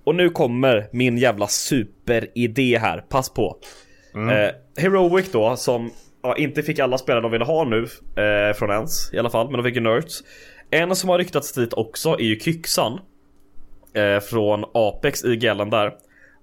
Och 0.04 0.14
nu 0.14 0.30
kommer 0.30 0.88
min 0.92 1.18
jävla 1.18 1.48
superidé 1.48 2.78
här, 2.78 2.98
pass 2.98 3.34
på. 3.34 3.56
Eh, 4.14 4.82
Heroic 4.82 5.32
då, 5.32 5.56
som 5.56 5.90
ja, 6.22 6.36
inte 6.36 6.62
fick 6.62 6.78
alla 6.78 6.98
spelare 6.98 7.22
de 7.22 7.30
ville 7.30 7.44
ha 7.44 7.64
nu 7.64 7.82
eh, 8.22 8.54
från 8.54 8.70
ens 8.70 9.12
i 9.12 9.18
alla 9.18 9.30
fall, 9.30 9.46
men 9.50 9.56
de 9.56 9.64
fick 9.64 9.74
ju 9.74 9.80
Nerds. 9.80 10.22
En 10.72 10.96
som 10.96 11.08
har 11.08 11.18
ryktats 11.18 11.52
dit 11.52 11.72
också 11.72 12.10
är 12.10 12.24
ju 12.24 12.40
Kyxan. 12.40 13.00
Eh, 13.94 14.20
från 14.20 14.64
Apex 14.74 15.24
i 15.24 15.34
gällan 15.34 15.70
där. 15.70 15.94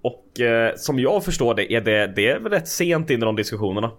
Och 0.01 0.39
eh, 0.39 0.75
som 0.75 0.99
jag 0.99 1.25
förstår 1.25 1.55
det 1.55 1.73
är 1.73 1.81
det, 1.81 2.07
det 2.07 2.27
är 2.27 2.39
väl 2.39 2.51
rätt 2.51 2.67
sent 2.67 3.09
in 3.09 3.21
i 3.21 3.25
de 3.25 3.35
diskussionerna. 3.35 3.91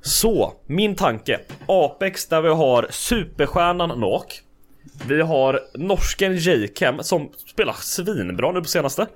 Så, 0.00 0.52
min 0.66 0.94
tanke. 0.94 1.40
Apex 1.66 2.26
där 2.26 2.42
vi 2.42 2.48
har 2.48 2.86
superstjärnan 2.90 4.00
Nok. 4.00 4.42
Vi 5.06 5.22
har 5.22 5.60
norsken 5.74 6.36
Jakem 6.36 7.02
som 7.02 7.32
spelar 7.46 7.72
svinbra 7.72 8.52
nu 8.52 8.60
på 8.60 8.68
senaste. 8.68 9.06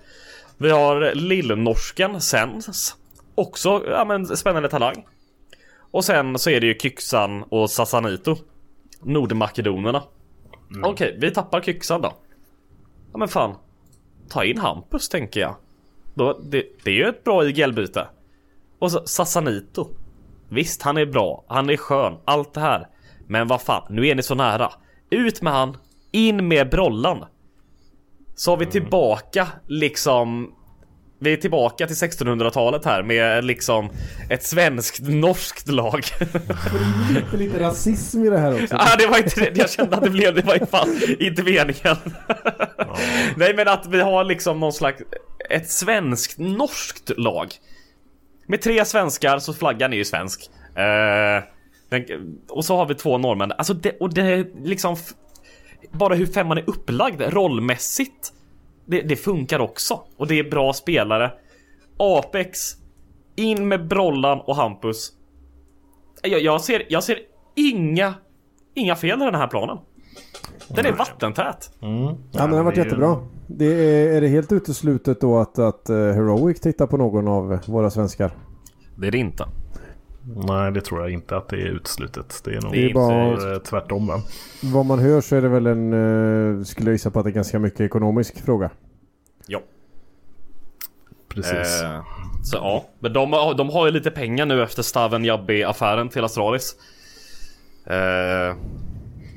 Vi 0.58 0.70
har 0.70 1.14
lillnorsken 1.14 2.20
Sens. 2.20 2.96
Också 3.34 3.82
ja, 3.90 4.04
men, 4.04 4.36
spännande 4.36 4.68
talang. 4.68 5.06
Och 5.90 6.04
sen 6.04 6.38
så 6.38 6.50
är 6.50 6.60
det 6.60 6.66
ju 6.66 6.78
Kyxan 6.78 7.42
och 7.42 7.70
Sasanito. 7.70 8.36
Nordmakedonerna. 9.02 10.02
Okej, 10.84 11.16
vi 11.20 11.30
tappar 11.30 11.60
Kyxan 11.60 12.02
då. 12.02 12.12
Ja 13.12 13.18
men 13.18 13.28
fan. 13.28 13.54
Ta 14.28 14.44
in 14.44 14.58
Hampus 14.58 15.08
tänker 15.08 15.40
jag. 15.40 15.54
Då, 16.14 16.40
det, 16.42 16.66
det 16.84 16.90
är 16.90 16.94
ju 16.94 17.04
ett 17.04 17.24
bra 17.24 17.44
IGL-byte. 17.44 18.06
Och 18.78 18.92
så 18.92 19.06
Sasanito. 19.06 19.88
Visst, 20.48 20.82
han 20.82 20.96
är 20.96 21.06
bra. 21.06 21.44
Han 21.48 21.70
är 21.70 21.76
skön. 21.76 22.18
Allt 22.24 22.54
det 22.54 22.60
här. 22.60 22.88
Men 23.26 23.48
vad 23.48 23.62
fan, 23.62 23.82
nu 23.90 24.08
är 24.08 24.14
ni 24.14 24.22
så 24.22 24.34
nära. 24.34 24.72
Ut 25.10 25.42
med 25.42 25.52
han. 25.52 25.76
In 26.10 26.48
med 26.48 26.70
Brollan. 26.70 27.24
Så 28.34 28.50
har 28.50 28.56
vi 28.56 28.66
tillbaka 28.66 29.48
liksom 29.66 30.54
vi 31.22 31.32
är 31.32 31.36
tillbaka 31.36 31.86
till 31.86 31.96
1600-talet 31.96 32.84
här 32.84 33.02
med 33.02 33.44
liksom 33.44 33.90
ett 34.30 34.42
svenskt-norskt 34.42 35.68
lag. 35.68 36.04
Det 36.18 37.34
är 37.34 37.36
lite 37.36 37.60
rasism 37.60 38.24
i 38.24 38.30
det 38.30 38.38
här 38.38 38.62
också. 38.62 38.66
Ja, 38.78 38.96
det 38.98 39.06
var 39.06 39.18
inte 39.18 39.40
det. 39.40 39.56
Jag 39.58 39.70
kände 39.70 39.96
att 39.96 40.04
det 40.04 40.10
blev 40.10 40.34
det 40.34 40.42
var 40.42 40.62
i 40.62 40.66
fall 40.66 40.88
inte 41.18 41.42
meningen. 41.42 41.96
Nej, 43.36 43.54
men 43.56 43.68
att 43.68 43.86
vi 43.86 44.00
har 44.00 44.24
liksom 44.24 44.60
någon 44.60 44.72
slags 44.72 45.02
ett 45.50 45.70
svenskt-norskt 45.70 47.12
lag. 47.16 47.48
Med 48.46 48.62
tre 48.62 48.84
svenskar 48.84 49.38
så 49.38 49.54
flaggan 49.54 49.92
är 49.92 49.96
ju 49.96 50.04
svensk. 50.04 50.50
Eh, 50.76 51.44
den, 51.90 52.04
och 52.48 52.64
så 52.64 52.76
har 52.76 52.86
vi 52.86 52.94
två 52.94 53.18
norrmän. 53.18 53.52
Alltså 53.52 53.74
det, 53.74 53.96
och 54.00 54.14
det 54.14 54.22
är 54.22 54.46
liksom 54.64 54.96
bara 55.92 56.14
hur 56.14 56.26
femman 56.26 56.58
är 56.58 56.64
upplagd 56.70 57.20
rollmässigt. 57.20 58.32
Det, 58.90 59.02
det 59.02 59.16
funkar 59.16 59.58
också 59.58 60.00
och 60.16 60.26
det 60.26 60.38
är 60.38 60.50
bra 60.50 60.72
spelare. 60.72 61.32
Apex 61.96 62.58
in 63.36 63.68
med 63.68 63.88
Brollan 63.88 64.40
och 64.40 64.56
Hampus. 64.56 65.12
Jag, 66.22 66.40
jag, 66.40 66.60
ser, 66.60 66.86
jag 66.88 67.04
ser 67.04 67.18
inga, 67.56 68.14
inga 68.74 68.96
fel 68.96 69.22
i 69.22 69.24
den 69.24 69.34
här 69.34 69.48
planen. 69.48 69.78
Den 70.68 70.86
är 70.86 70.92
vattentät. 70.92 71.72
Ja, 71.80 71.86
men 72.32 72.50
det 72.50 72.56
har 72.56 72.64
varit 72.64 72.78
jättebra. 72.78 73.16
Det 73.46 73.64
är, 73.64 74.16
är 74.16 74.20
det 74.20 74.28
helt 74.28 74.52
uteslutet 74.52 75.20
då 75.20 75.38
att, 75.38 75.58
att 75.58 75.90
eh, 75.90 75.96
Heroic 75.96 76.60
tittar 76.60 76.86
på 76.86 76.96
någon 76.96 77.28
av 77.28 77.58
våra 77.66 77.90
svenskar? 77.90 78.32
Det 78.96 79.06
är 79.06 79.10
det 79.10 79.18
inte. 79.18 79.44
Nej, 80.36 80.72
det 80.72 80.80
tror 80.80 81.00
jag 81.00 81.10
inte 81.10 81.36
att 81.36 81.48
det 81.48 81.56
är 81.56 81.66
uteslutet. 81.66 82.40
Det 82.44 82.50
är 82.50 82.60
nog 82.62 82.72
Det 82.72 82.90
är 82.90 82.94
bara- 82.94 83.52
eh, 83.52 83.58
tvärtom. 83.58 84.06
Va? 84.06 84.22
Vad 84.62 84.86
man 84.86 84.98
hör 84.98 85.20
så 85.20 85.36
är 85.36 85.42
det 85.42 85.48
väl 85.48 85.66
en, 85.66 85.92
eh, 86.58 86.64
skulle 86.64 86.90
jag 86.90 86.94
gissa 86.94 87.10
på 87.10 87.18
att 87.18 87.24
det 87.24 87.30
är 87.30 87.34
ganska 87.34 87.58
mycket 87.58 87.80
ekonomisk 87.80 88.44
fråga. 88.44 88.70
Ja. 89.46 89.60
Precis. 91.28 91.82
Eh, 91.82 92.00
så 92.44 92.56
ja, 92.56 92.84
men 92.98 93.12
de, 93.12 93.32
har- 93.32 93.54
de 93.54 93.70
har 93.70 93.86
ju 93.86 93.92
lite 93.92 94.10
pengar 94.10 94.46
nu 94.46 94.62
efter 94.62 94.82
Staven 94.82 95.24
Jabbi-affären 95.24 96.08
till 96.08 96.24
Astralis. 96.24 96.74
Eh, 97.86 98.54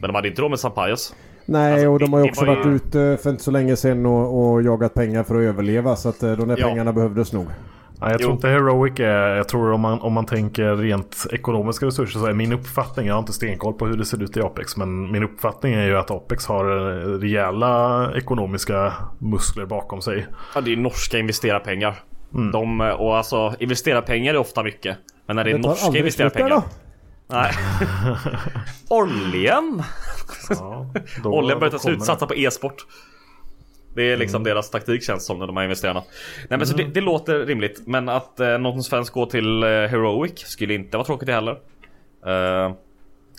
men 0.02 0.08
de 0.10 0.16
hade 0.16 0.28
inte 0.28 0.42
råd 0.42 0.50
med 0.50 0.60
Sampaios. 0.60 1.16
Nej, 1.46 1.74
Alltså, 1.74 1.88
och 1.90 2.00
de 2.00 2.14
har 2.14 2.20
ju 2.20 2.30
också 2.30 2.46
var 2.46 2.56
varit 2.56 2.66
ju- 2.66 2.76
ute 2.76 3.18
för 3.24 3.30
inte 3.30 3.44
så 3.44 3.52
länge 3.52 3.76
sedan 3.76 4.06
och, 4.06 4.52
och 4.54 4.62
jagat 4.64 4.94
pengar 4.94 5.24
för 5.24 5.36
att 5.36 5.42
överleva. 5.42 5.96
Så 5.96 6.10
att 6.10 6.24
eh, 6.24 6.32
de 6.32 6.48
där 6.48 6.58
Ja. 6.60 6.68
pengarna 6.68 6.94
behövdes 6.94 7.34
nog. 7.34 7.46
Nej, 8.04 8.12
jag 8.12 8.20
tror 8.20 8.32
Jo. 8.32 8.36
inte 8.36 8.48
Heroic 8.48 9.00
är... 9.00 9.36
Jag 9.36 9.48
tror 9.48 9.72
om 9.72 9.82
man, 9.82 10.02
om 10.02 10.14
man 10.14 10.26
tänker 10.26 10.76
rent 10.76 11.26
ekonomiska 11.32 11.86
resurser 11.86 12.20
så 12.20 12.26
är 12.26 12.34
min 12.34 12.54
uppfattning, 12.54 13.08
jag 13.08 13.14
har 13.14 13.20
inte 13.20 13.34
stenkoll 13.34 13.74
på 13.74 13.86
hur 13.86 13.98
det 13.98 14.06
ser 14.06 14.24
ut 14.24 14.38
i 14.38 14.42
Apex, 14.42 14.78
men 14.78 15.12
min 15.12 15.24
uppfattning 15.24 15.74
är 15.74 15.86
ju 15.86 15.98
att 15.98 16.12
Apex 16.12 16.46
har 16.46 16.66
eh, 16.66 17.20
rejäla 17.20 18.12
ekonomiska 18.16 18.94
muskler 19.20 19.66
bakom 19.66 20.02
sig. 20.02 20.28
Ja, 20.56 20.62
det 20.62 20.74
är 20.74 20.78
norska 20.78 21.20
investerarpengar. 21.20 21.96
Mm. 22.34 22.52
De, 22.52 22.82
eh, 22.82 22.88
och 22.90 23.18
alltså 23.18 23.54
investerarpengar 23.60 24.34
är 24.34 24.38
ofta 24.38 24.64
mycket. 24.64 24.98
Men 25.28 25.36
när 25.36 25.44
det 25.44 25.50
är 25.50 25.54
Det 25.58 25.68
norska 25.68 25.98
investerarpengar. 25.98 26.62
Nej. 27.28 27.52
Oljan! 28.90 29.84
Ja, 30.50 30.86
då- 31.24 31.30
Oljan 31.30 31.60
börjar 31.60 31.72
ta 31.72 31.80
slut, 31.80 32.04
satsa 32.04 32.28
på 32.28 32.34
e-sport. 32.36 32.76
Det 33.96 34.12
är 34.12 34.18
liksom 34.18 34.44
deras 34.44 34.70
taktik 34.70 35.04
känns 35.04 35.26
som 35.26 35.40
när 35.40 35.48
de 35.48 35.58
här 35.58 35.64
investerarna. 35.64 36.04
Nej 36.50 36.58
men 36.58 36.68
så 36.68 36.78
det, 36.78 36.84
det 36.84 37.02
låter 37.02 37.46
rimligt. 37.46 37.88
Men 37.88 38.10
att 38.10 38.40
eh, 38.40 38.58
någon 38.58 38.84
svensk 38.84 39.14
går 39.14 39.26
till 39.26 39.64
eh, 39.64 39.70
Heroic 39.70 40.40
skulle 40.40 40.74
inte 40.74 40.98
vara 40.98 41.06
tråkigt 41.06 41.30
heller. 41.30 41.58
Eh, 42.26 42.76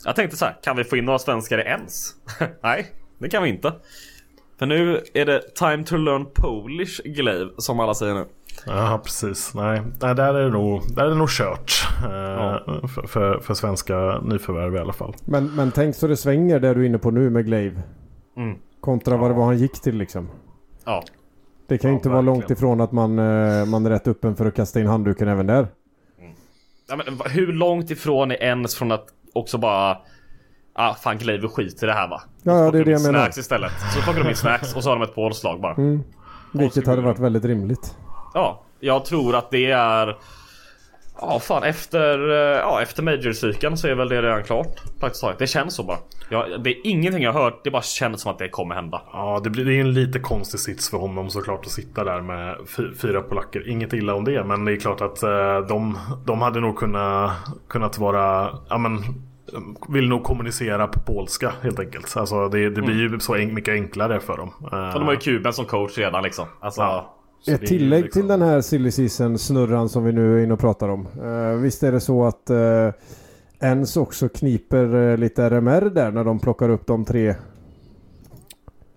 jag 0.04 0.16
tänkte 0.16 0.36
så 0.36 0.44
här, 0.44 0.56
kan 0.62 0.76
vi 0.76 0.84
få 0.84 0.96
in 0.96 1.04
några 1.04 1.18
svenskar 1.18 1.58
ens? 1.58 2.14
Nej, 2.62 2.86
det 3.18 3.28
kan 3.28 3.42
vi 3.42 3.48
inte. 3.48 3.72
För 4.58 4.66
nu 4.66 5.00
är 5.14 5.26
det 5.26 5.42
time 5.54 5.84
to 5.84 5.96
learn 5.96 6.26
Polish 6.34 7.00
Glaive 7.04 7.50
som 7.58 7.80
alla 7.80 7.94
säger 7.94 8.14
nu. 8.14 8.24
Ja, 8.66 9.00
precis. 9.04 9.54
Nej, 9.54 9.82
Nej 10.02 10.14
där, 10.14 10.34
är 10.34 10.44
det 10.44 10.50
nog, 10.50 10.82
där 10.94 11.04
är 11.04 11.08
det 11.08 11.14
nog 11.14 11.30
kört. 11.30 11.72
Eh, 12.04 12.86
för, 12.88 13.06
för, 13.06 13.38
för 13.38 13.54
svenska 13.54 14.20
nyförvärv 14.20 14.74
i 14.74 14.78
alla 14.78 14.92
fall. 14.92 15.14
Men, 15.24 15.54
men 15.54 15.72
tänk 15.72 15.96
så 15.96 16.06
det 16.06 16.16
svänger 16.16 16.60
där 16.60 16.74
du 16.74 16.80
är 16.80 16.86
inne 16.86 16.98
på 16.98 17.10
nu 17.10 17.30
med 17.30 17.46
Glaive. 17.46 17.82
Mm. 18.36 18.58
Kontra 18.80 19.16
vad 19.16 19.30
det 19.30 19.34
var 19.34 19.44
han 19.44 19.58
gick 19.58 19.80
till 19.80 19.96
liksom. 19.96 20.28
Ja. 20.84 21.02
Det 21.66 21.78
kan 21.78 21.90
Ja, 21.90 21.96
inte 21.96 22.08
vara 22.08 22.20
långt 22.20 22.38
verkligen. 22.42 22.58
ifrån 22.58 22.80
att 22.80 22.92
man, 22.92 23.18
eh, 23.18 23.66
man 23.66 23.86
är 23.86 23.90
rätt 23.90 24.08
öppen 24.08 24.36
för 24.36 24.46
att 24.46 24.54
kasta 24.54 24.80
in 24.80 24.86
handduken 24.86 25.28
även 25.28 25.46
där. 25.46 25.66
ja 26.88 26.96
men, 26.96 27.06
hur 27.30 27.52
långt 27.52 27.90
ifrån 27.90 28.30
är 28.30 28.42
ens 28.42 28.74
från 28.76 28.92
att 28.92 29.06
också 29.32 29.58
bara... 29.58 29.98
Ah 30.76 30.94
fan 30.94 31.18
Glaive 31.18 31.48
skit 31.48 31.82
i 31.82 31.86
det 31.86 31.92
här 31.92 32.08
va? 32.08 32.22
Ja, 32.42 32.58
ja, 32.64 32.70
det 32.70 32.78
är 32.78 32.84
det 32.84 32.90
jag 32.90 33.00
Snacks 33.00 33.12
menar. 33.12 33.28
istället. 33.38 33.72
Så 33.94 34.00
plockar 34.02 34.22
de 34.24 34.28
in 34.30 34.36
snacks 34.36 34.76
och 34.76 34.82
så 34.82 34.88
har 34.90 34.96
de 34.96 35.02
ett 35.04 35.14
påslag 35.14 35.60
bara. 35.60 35.74
Mm. 35.74 36.02
Vilket 36.52 36.86
hade 36.86 37.02
varit 37.02 37.18
väldigt 37.18 37.44
rimligt. 37.44 37.96
Ja, 38.34 38.62
jag 38.80 39.04
tror 39.04 39.36
att 39.36 39.50
det 39.50 39.70
är... 39.70 40.16
Ja 41.20 41.40
fan 41.40 41.62
efter, 41.62 42.30
eh, 42.30 42.58
ja, 42.58 42.82
efter 42.82 43.02
Major-cykeln 43.02 43.76
så 43.76 43.88
är 43.88 43.94
väl 43.94 44.08
det 44.08 44.22
redan 44.22 44.42
klart. 44.44 45.00
Praktiskt 45.00 45.22
taget. 45.22 45.38
Det 45.38 45.46
känns 45.46 45.74
så 45.74 45.82
bara. 45.82 45.98
Ja, 46.28 46.46
det 46.64 46.70
är 46.70 46.76
ingenting 46.86 47.22
jag 47.22 47.32
hört, 47.32 47.60
det 47.64 47.70
bara 47.70 47.82
känns 47.82 48.20
som 48.22 48.32
att 48.32 48.38
det 48.38 48.48
kommer 48.48 48.74
hända. 48.74 49.02
Ja, 49.12 49.40
det 49.44 49.50
blir 49.50 49.64
det 49.64 49.74
är 49.74 49.80
en 49.80 49.92
lite 49.94 50.18
konstig 50.18 50.60
sits 50.60 50.90
för 50.90 50.98
honom 50.98 51.30
såklart 51.30 51.66
att 51.66 51.72
sitta 51.72 52.04
där 52.04 52.20
med 52.20 52.56
fy- 52.76 52.94
fyra 52.94 53.20
polacker. 53.22 53.68
Inget 53.68 53.92
illa 53.92 54.14
om 54.14 54.24
det, 54.24 54.44
men 54.44 54.64
det 54.64 54.72
är 54.72 54.76
klart 54.76 55.00
att 55.00 55.22
eh, 55.22 55.58
de, 55.68 55.98
de 56.26 56.42
hade 56.42 56.60
nog 56.60 56.76
kunnat, 56.76 57.32
kunnat 57.68 57.98
vara, 57.98 58.50
ja 58.68 58.78
men 58.78 59.02
vill 59.88 60.08
nog 60.08 60.24
kommunicera 60.24 60.86
på 60.86 61.00
polska 61.00 61.52
helt 61.62 61.78
enkelt. 61.80 62.16
Alltså 62.16 62.48
det, 62.48 62.70
det 62.70 62.82
blir 62.82 62.94
ju 62.96 63.20
så 63.20 63.34
en, 63.34 63.54
mycket 63.54 63.72
enklare 63.72 64.20
för 64.20 64.36
dem. 64.36 64.52
Eh, 64.72 64.88
Och 64.88 64.94
de 65.00 65.02
har 65.04 65.12
ju 65.12 65.18
Kuben 65.18 65.52
som 65.52 65.64
coach 65.64 65.98
redan 65.98 66.22
liksom. 66.22 66.46
Alltså, 66.60 66.80
Ja. 66.80 67.14
Så 67.44 67.50
Ett 67.52 67.66
tillägg 67.66 68.04
liksom- 68.04 68.22
till 68.22 68.28
den 68.28 68.42
här 68.42 68.60
silly 68.60 68.90
season 68.90 69.38
snurran 69.38 69.88
som 69.88 70.04
vi 70.04 70.12
nu 70.12 70.38
är 70.38 70.44
inne 70.44 70.52
och 70.54 70.60
pratar 70.60 70.88
om. 70.88 71.06
Eh, 71.24 71.56
visst 71.60 71.82
är 71.82 71.92
det 71.92 72.00
så 72.00 72.24
att 72.24 72.50
uh, 72.50 72.90
Ens 73.60 73.96
också 73.96 74.28
kniper 74.28 74.94
eh, 75.10 75.16
lite 75.16 75.50
RMR 75.50 75.80
där 75.90 76.10
när 76.10 76.24
de 76.24 76.38
plockar 76.38 76.68
upp 76.68 76.86
de 76.86 77.04
tre. 77.04 77.34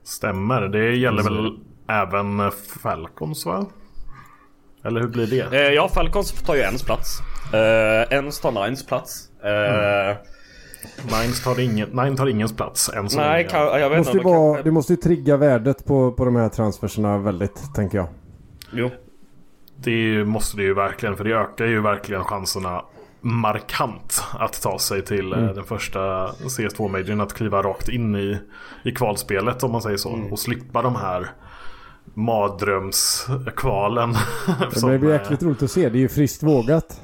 Stämmer, 0.04 0.62
det 0.62 0.96
gäller 0.96 1.24
väl 1.24 1.58
även 1.90 2.40
eh, 2.40 2.50
Falcons 2.84 3.46
va? 3.46 3.66
Eller 4.84 5.02
hur 5.02 5.08
blir 5.08 5.28
det? 5.28 5.58
Eh, 5.68 5.74
ja, 5.74 5.90
Falcons 5.90 6.32
tar 6.32 6.56
ju 6.56 6.62
ens 6.62 6.84
plats. 6.84 7.20
Eh, 7.54 8.14
ens 8.18 8.40
tar 8.40 8.52
Nines 8.52 8.86
plats. 8.86 9.30
Eh, 9.44 10.16
Nines 11.22 11.44
tar, 11.44 11.60
ingen, 11.60 11.90
Nine 11.90 12.16
tar 12.16 12.28
ingens 12.28 12.56
plats 12.56 12.90
än 12.90 13.10
så 13.10 13.18
Nej, 13.20 13.30
länge. 13.38 13.50
kan, 13.50 13.82
jag 13.82 13.90
vet 13.90 13.98
Måste 13.98 14.18
inte. 14.18 14.30
ju 14.30 14.36
om 14.36 14.42
det 14.42 14.48
vara, 14.48 14.56
kan- 14.56 14.64
det 14.64 14.72
måste 14.72 14.94
ju 14.94 14.98
trigga 14.98 15.38
värdet 15.38 15.86
på, 15.86 16.12
på 16.12 16.26
de 16.26 16.36
här 16.36 16.50
transferserna 16.50 17.18
väldigt, 17.18 17.74
tänker 17.76 17.98
jag. 17.98 18.08
Jo. 18.78 18.90
Det 19.76 20.26
måste 20.26 20.58
det 20.58 20.64
ju 20.64 20.74
verkligen, 20.74 21.18
för 21.18 21.24
det 21.24 21.32
ökar 21.34 21.66
ju 21.66 21.82
verkligen 21.82 22.24
chanserna 22.24 22.82
markant 23.22 24.24
att 24.34 24.62
ta 24.62 24.80
sig 24.80 25.06
till 25.06 25.34
eh, 25.34 25.40
den 25.40 25.64
första 25.64 26.28
CS2-majorn. 26.28 27.22
Att 27.22 27.34
kliva 27.34 27.62
rakt 27.62 27.90
in 27.90 28.16
i, 28.16 28.38
i 28.84 28.92
kvalspelet 28.92 29.64
om 29.64 29.72
man 29.72 29.82
säger 29.82 29.98
så. 29.98 30.20
Och 30.32 30.40
slippa 30.40 30.82
de 30.82 30.96
här 30.96 31.28
mardrömskvalen. 32.14 34.14
Det 34.82 34.98
blir 35.00 35.10
eh, 35.10 35.16
jäkligt 35.22 35.44
roligt 35.44 35.64
att 35.64 35.72
se. 35.72 35.90
Det 35.90 35.98
är 35.98 36.02
ju 36.02 36.10
friskt 36.10 36.44
vågat. 36.44 37.02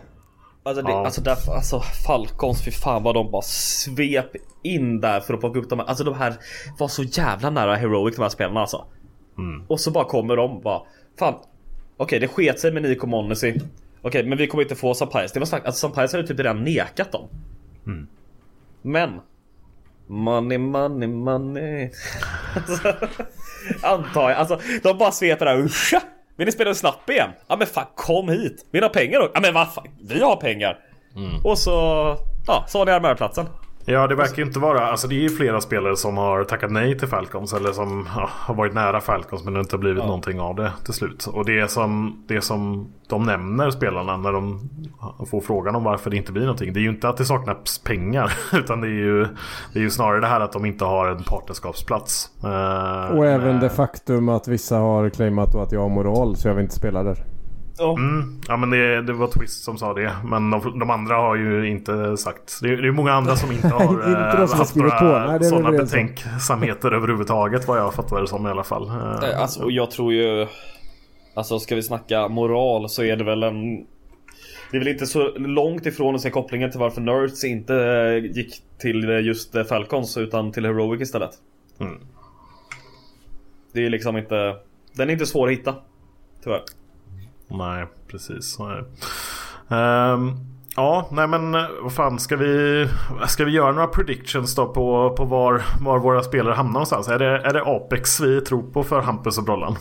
Alltså, 0.66 0.84
det, 0.84 0.92
Ja. 0.92 1.06
alltså, 1.06 1.22
därför, 1.22 1.54
alltså 1.54 1.80
Falcons, 2.08 2.66
fy 2.66 2.72
fan 2.72 3.04
vad 3.04 3.16
de 3.16 3.32
bara 3.32 3.42
svep 3.42 4.32
in 4.64 5.02
där 5.02 5.20
för 5.20 5.34
att 5.34 5.40
plocka 5.40 5.60
upp 5.60 5.70
de 5.70 5.80
här. 5.80 5.86
Alltså 5.86 6.04
de 6.04 6.14
här 6.14 6.34
var 6.80 6.88
så 6.88 7.04
jävla 7.04 7.50
nära 7.50 7.76
Heroic 7.76 8.16
de 8.16 8.22
här 8.22 8.30
spelarna 8.30 8.60
alltså. 8.60 8.86
Och 9.68 9.80
så 9.80 9.92
bara 9.92 10.06
kommer 10.06 10.36
de 10.36 10.62
bara 10.62 10.82
Fan 11.20 11.34
Okej 12.04 12.20
det 12.20 12.28
sket 12.28 12.60
sig 12.60 12.72
med 12.72 12.82
Nico 12.84 13.08
Monesi 13.08 13.60
Okej 14.02 14.26
men 14.26 14.38
vi 14.38 14.48
kommer 14.48 14.64
inte 14.64 14.76
få 14.76 14.94
Sampais 14.94 15.32
Det 15.32 15.40
var 15.40 15.46
snack 15.46 15.66
att 15.66 15.76
Sampais 15.76 16.14
hade 16.14 16.28
typ 16.28 16.40
redan 16.40 16.64
nekat 16.64 17.12
dem 17.12 17.30
Men 18.82 19.22
Money 20.08 20.58
money 20.58 21.08
money 21.08 21.90
alltså, 22.56 22.96
Antar 23.84 24.30
jag, 24.30 24.40
alltså 24.40 24.60
de 24.84 24.98
bara 24.98 25.12
sveper 25.12 25.46
där 25.46 25.58
Uscha! 25.58 26.02
Vill 26.36 26.46
ni 26.46 26.52
spela 26.52 26.70
en 26.70 26.76
snapp 26.76 27.10
igen? 27.10 27.30
Ja 27.48 27.56
men 27.56 27.68
fan 27.68 27.86
kom 27.96 28.30
hit! 28.30 28.66
Vill 28.72 28.82
ni 28.82 28.88
ha 28.88 28.94
pengar 28.94 29.20
då? 29.20 29.32
Ja 29.34 29.40
men 29.42 29.54
vad 29.54 29.74
fan, 29.74 29.88
vi 30.02 30.20
har 30.20 30.36
pengar! 30.36 30.80
Och 31.44 31.58
så, 31.58 31.72
ja 32.48 32.66
så 32.68 32.78
har 32.78 32.86
ni 32.86 32.92
armörplatsen 32.92 33.46
Ja, 33.86 34.08
det 34.08 34.16
verkar 34.16 34.38
ju 34.38 34.44
inte 34.44 34.60
vara... 34.60 34.88
Alltså 34.88 35.08
det 35.08 35.16
är 35.16 35.20
ju 35.20 35.30
flera 35.30 35.62
spelare 35.62 35.96
som 35.96 36.18
har 36.18 36.44
tackat 36.44 36.72
nej 36.72 37.00
till 37.00 37.08
Falcons. 37.08 37.54
Eller 37.54 37.72
som 37.72 38.08
ja, 38.16 38.30
har 38.32 38.56
varit 38.56 38.74
nära 38.74 39.02
Falcons 39.02 39.44
men 39.44 39.54
det 39.54 39.60
inte 39.60 39.76
har 39.76 39.80
blivit 39.80 40.04
någonting 40.04 40.40
av 40.40 40.56
det 40.56 40.72
till 40.86 40.94
slut. 40.94 41.26
Och 41.26 41.46
det 41.46 41.72
som, 41.72 42.24
det 42.28 42.42
som 42.42 42.92
de 43.10 43.24
nämner 43.24 43.72
spelarna 43.72 44.18
när 44.18 44.32
de 44.34 44.70
får 45.30 45.42
frågan 45.42 45.76
om 45.76 45.84
varför 45.84 46.10
det 46.10 46.18
inte 46.18 46.32
blir 46.32 46.42
någonting. 46.42 46.74
Det 46.74 46.80
är 46.80 46.82
ju 46.82 46.90
inte 46.90 47.10
att 47.10 47.18
det 47.18 47.26
saknas 47.26 47.78
pengar. 47.78 48.34
Utan 48.54 48.82
det 48.82 48.88
är 48.88 48.92
ju, 48.92 49.28
det 49.74 49.80
är 49.80 49.84
ju 49.84 49.90
snarare 49.90 50.20
det 50.20 50.28
här 50.28 50.40
att 50.40 50.52
de 50.52 50.66
inte 50.66 50.86
har 50.86 51.08
en 51.08 51.24
partnerskapsplats. 51.24 52.30
Eh, 52.44 53.18
Och 53.18 53.26
även 53.26 53.60
det 53.60 53.70
faktum 53.70 54.30
att 54.30 54.48
vissa 54.48 54.78
har 54.78 55.10
claimat 55.10 55.56
att 55.56 55.72
jag 55.72 55.80
har 55.80 55.90
moral 55.90 56.36
så 56.36 56.48
jag 56.48 56.56
vill 56.56 56.64
inte 56.64 56.76
spela 56.76 57.04
där. 57.04 57.33
Ja. 57.78 57.98
Mm, 57.98 58.42
ja 58.48 58.58
men 58.58 58.70
det, 58.70 59.02
det 59.02 59.14
var 59.14 59.28
Twist 59.28 59.64
som 59.64 59.78
sa 59.78 59.94
det. 59.94 60.16
Men 60.26 60.50
de, 60.52 60.80
de 60.80 60.90
andra 60.90 61.16
har 61.16 61.36
ju 61.36 61.70
inte 61.70 62.18
sagt. 62.18 62.60
Det 62.62 62.70
är, 62.70 62.78
det 62.78 62.88
är 62.88 62.92
många 62.92 63.14
andra 63.14 63.36
som 63.36 63.52
inte 63.52 63.68
har 63.68 63.84
Inte 63.84 64.10
har 64.10 64.58
haft 64.58 64.70
skrivit 64.70 64.98
på. 64.98 65.06
några 65.06 65.38
Nej, 65.38 65.44
sådana 65.44 65.72
betänksamheter 65.72 66.92
överhuvudtaget. 66.96 67.68
Vad 67.68 67.78
jag 67.78 67.94
fattar 67.94 68.22
det 68.22 68.28
som 68.28 68.48
i 68.48 68.50
alla 68.50 68.64
fall. 68.64 68.88
Eh, 68.88 69.18
Nej, 69.22 69.34
Alltså 69.34 69.64
och 69.64 69.72
jag 69.72 69.92
tror 69.92 70.14
ju 70.14 70.48
Alltså 71.36 71.60
ska 71.60 71.76
vi 71.76 71.84
snacka 71.84 72.28
moral 72.28 72.90
så 72.90 73.04
är 73.04 73.16
det 73.16 73.24
väl 73.24 73.44
en 73.44 73.76
Det 74.72 74.78
är 74.78 74.80
väl 74.80 74.88
inte 74.88 75.06
så 75.06 75.32
långt 75.38 75.86
ifrån 75.86 76.16
att 76.16 76.22
se 76.22 76.30
kopplingen 76.30 76.72
till 76.72 76.80
varför 76.80 77.02
Nerds 77.02 77.44
inte 77.44 77.76
eh, 77.76 78.32
gick 78.32 78.62
till 78.78 79.10
eh, 79.10 79.20
just 79.20 79.56
eh, 79.56 79.64
Falcons 79.64 80.18
utan 80.18 80.52
till 80.52 80.66
Heroic 80.66 81.02
istället. 81.02 81.32
Mm. 81.80 82.00
Det 83.74 83.86
är 83.86 83.90
liksom 83.90 84.18
inte 84.18 84.56
Den 84.94 85.10
är 85.10 85.14
inte 85.14 85.26
svår 85.26 85.48
att 85.48 85.54
hitta. 85.54 85.76
Tyvärr. 86.44 86.62
Nej, 87.48 87.86
precis. 88.08 88.54
Så 88.54 88.68
är 88.70 88.76
det. 88.76 88.86
Ehm, 89.76 90.32
ja, 90.76 91.08
nej 91.12 91.28
men 91.28 91.56
eh, 91.56 91.62
vad 91.82 91.94
fan 91.94 92.20
ska 92.20 92.36
vi... 92.36 92.88
Ska 93.28 93.46
vi 93.46 93.52
göra 93.52 93.72
några 93.72 93.88
predictions 93.88 94.56
då 94.56 94.66
på, 94.66 95.10
på 95.18 95.26
var, 95.26 95.64
var 95.82 96.00
våra 96.00 96.24
spelare 96.24 96.54
hamnar 96.54 96.74
någonstans? 96.74 97.08
Är 97.08 97.20
det, 97.20 97.26
är 97.26 97.54
det 97.54 97.62
Apex 97.66 98.20
vi 98.20 98.42
tror 98.42 98.64
på 98.72 98.84
för 98.84 99.02
Hampus 99.02 99.38
och 99.38 99.44
Brollan? 99.44 99.76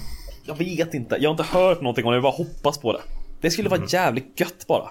Jag 0.45 0.55
vet 0.59 0.95
inte. 0.95 1.17
Jag 1.21 1.31
har 1.31 1.33
inte 1.43 1.59
hört 1.59 1.81
någonting 1.81 2.05
om 2.05 2.11
det. 2.11 2.17
Jag 2.17 2.23
bara 2.23 2.33
hoppas 2.33 2.79
på 2.81 2.93
det. 2.93 3.01
Det 3.41 3.51
skulle 3.51 3.69
vara 3.69 3.81
jävligt 3.89 4.41
gött 4.41 4.65
bara. 4.69 4.89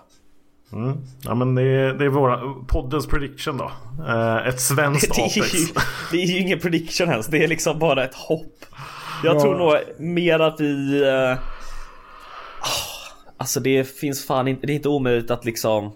Mm. 0.73 0.97
Ja 1.23 1.35
men 1.35 1.55
det 1.55 1.61
är, 1.63 1.93
det 1.93 2.05
är 2.05 2.09
våra, 2.09 2.39
poddens 2.67 3.07
prediction 3.07 3.57
då. 3.57 3.71
Eh, 4.07 4.47
ett 4.47 4.61
svenskt 4.61 5.11
Det 5.15 5.21
är, 5.21 5.25
Apex. 5.25 5.53
ju, 5.53 5.67
det 6.11 6.17
är 6.23 6.25
ju 6.25 6.39
ingen 6.39 6.59
prediction 6.59 7.09
ens. 7.09 7.27
Det 7.27 7.43
är 7.43 7.47
liksom 7.47 7.79
bara 7.79 8.03
ett 8.03 8.15
hopp. 8.15 8.65
Jag 9.23 9.35
Ja. 9.35 9.41
tror 9.41 9.57
nog 9.57 9.73
mer 9.99 10.39
att 10.39 10.59
vi... 10.59 11.01
eh, 11.07 11.37
Alltså 13.37 13.59
det 13.59 13.83
finns 13.83 14.25
fan 14.25 14.47
inte, 14.47 14.67
det 14.67 14.73
är 14.73 14.75
inte 14.75 14.89
omöjligt 14.89 15.31
att 15.31 15.45
liksom 15.45 15.91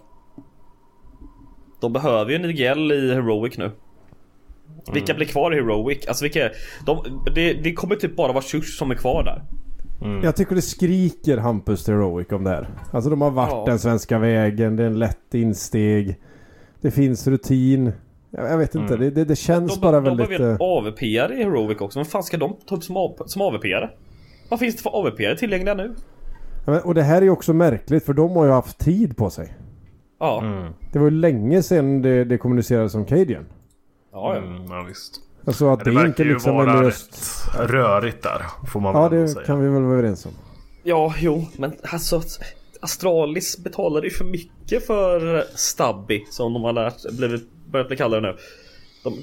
De 1.82 1.93
behöver 1.93 2.32
ju 2.32 2.38
Nigel 2.38 2.91
i 2.91 3.13
Heroic 3.13 3.57
nu 3.57 3.72
Vilka 4.93 5.13
blir 5.13 5.26
kvar 5.26 5.51
i 5.51 5.55
Heroic? 5.55 6.07
Alltså 6.07 6.26
vilka 6.26 6.49
de, 6.86 7.22
det, 7.36 7.53
det 7.53 7.74
kommer 7.74 7.95
typ 7.95 8.16
bara 8.16 8.32
vara 8.34 8.43
Shush 8.43 8.78
som 8.78 8.91
är 8.91 8.95
kvar 8.95 9.24
där 9.24 9.43
Jag 10.24 10.36
tycker 10.36 10.55
det 10.55 10.61
skriker 10.61 11.38
Hampus 11.38 11.84
till 11.84 11.93
Heroic 11.93 12.28
om 12.32 12.43
det 12.43 12.49
här. 12.49 12.70
Alltså 12.91 13.09
de 13.09 13.22
har 13.22 13.32
varit 13.32 13.51
Ja. 13.51 13.63
den 13.68 13.80
svenska 13.80 14.20
vägen, 14.20 14.76
det 14.76 14.84
är 14.84 14.88
en 14.88 14.99
lätt 14.99 15.34
insteg. 15.34 16.16
Det 16.82 16.91
finns 16.91 17.28
rutin. 17.28 17.91
Jag, 18.32 18.51
jag 18.51 18.57
vet 18.57 18.76
inte, 18.76 18.97
det, 18.97 19.09
det, 19.09 19.26
det 19.26 19.36
känns 19.36 19.74
De, 19.76 19.82
bara 19.82 20.01
de 20.01 20.03
väldigt... 20.03 20.28
behöver 20.38 20.51
eh, 20.53 20.57
AVP 20.61 21.03
i 21.03 21.18
Heroic 21.18 21.82
också, 21.82 21.99
men 21.99 22.05
fan 22.05 22.24
ska 22.24 22.38
de 22.38 22.55
ta 22.66 22.76
upp 22.76 22.84
som, 22.84 22.97
av, 22.97 23.24
som 23.26 23.41
AVP? 23.41 23.66
Vad 24.49 24.59
finns 24.59 24.76
det 24.76 24.82
för 24.82 24.89
AVP 24.89 25.39
tillgängliga 25.39 25.74
nu? 25.74 25.95
Men- 26.66 26.82
Och 26.82 26.93
det 26.93 27.03
här 27.03 27.18
är 27.18 27.22
ju 27.22 27.30
också 27.30 27.53
märkligt 27.53 28.05
för 28.05 28.13
de 28.13 28.32
har 28.36 28.45
ju 28.45 28.51
haft 28.51 28.78
tid 28.78 29.18
på 29.18 29.30
sig. 29.30 29.53
Ja, 30.20 30.43
Det 30.91 30.99
var 30.99 31.05
ju 31.05 31.11
länge 31.11 31.63
sedan 31.63 32.01
det, 32.01 32.24
det 32.24 32.38
kommunicerades 32.38 32.91
som 32.91 33.05
Cadian. 33.05 33.45
ja, 34.11 34.36
ja. 34.36 34.41
Mm, 34.41 34.63
ja 34.72 34.86
visst. 34.88 35.22
Alltså 35.47 35.68
att 35.70 35.84
Det 35.86 35.91
det, 35.91 36.05
inte 36.05 36.24
liksom 36.24 36.51
är 36.51 36.66
vara 36.66 36.82
löst. 36.82 37.47
rörigt 37.59 38.24
där. 38.24 38.41
Får 38.68 38.80
man 38.80 38.95
Ja 38.95 39.09
väl 39.09 39.22
det 39.22 39.28
säga. 39.28 39.45
kan 39.45 39.59
vi 39.59 39.70
väl 39.70 39.84
vara 39.84 39.93
överens 39.93 40.26
om. 40.26 40.32
Ja, 40.84 41.13
jo, 41.20 41.45
men 41.57 41.72
alltså 41.91 42.22
Astralis 42.82 43.57
betalade 43.63 44.07
ju 44.07 44.13
för 44.13 44.26
mycket 44.26 44.86
för 44.88 45.43
Stubby 45.55 46.26
som 46.30 46.53
de 46.53 46.63
har 46.63 46.74
lärt, 46.74 47.11
blivit, 47.18 47.49
börjat 47.72 47.88
bli 47.88 47.97
kallade 47.97 48.22
nu. 48.22 48.38
De, 49.03 49.13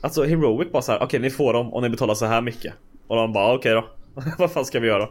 alltså 0.00 0.24
Heroic 0.24 0.72
bara 0.72 0.82
så 0.82 0.92
här, 0.92 1.02
okej 1.02 1.20
ni 1.20 1.30
får 1.30 1.52
dem 1.52 1.74
om 1.74 1.82
ni 1.82 1.88
betalar 1.90 2.14
så 2.14 2.26
här 2.26 2.40
mycket. 2.40 2.74
Och 3.06 3.16
de 3.16 3.32
bara 3.32 3.54
okej 3.54 3.72
då. 3.74 3.84
Vad 4.38 4.50
fan 4.52 4.64
ska 4.64 4.80
vi 4.80 4.86
göra? 4.88 5.08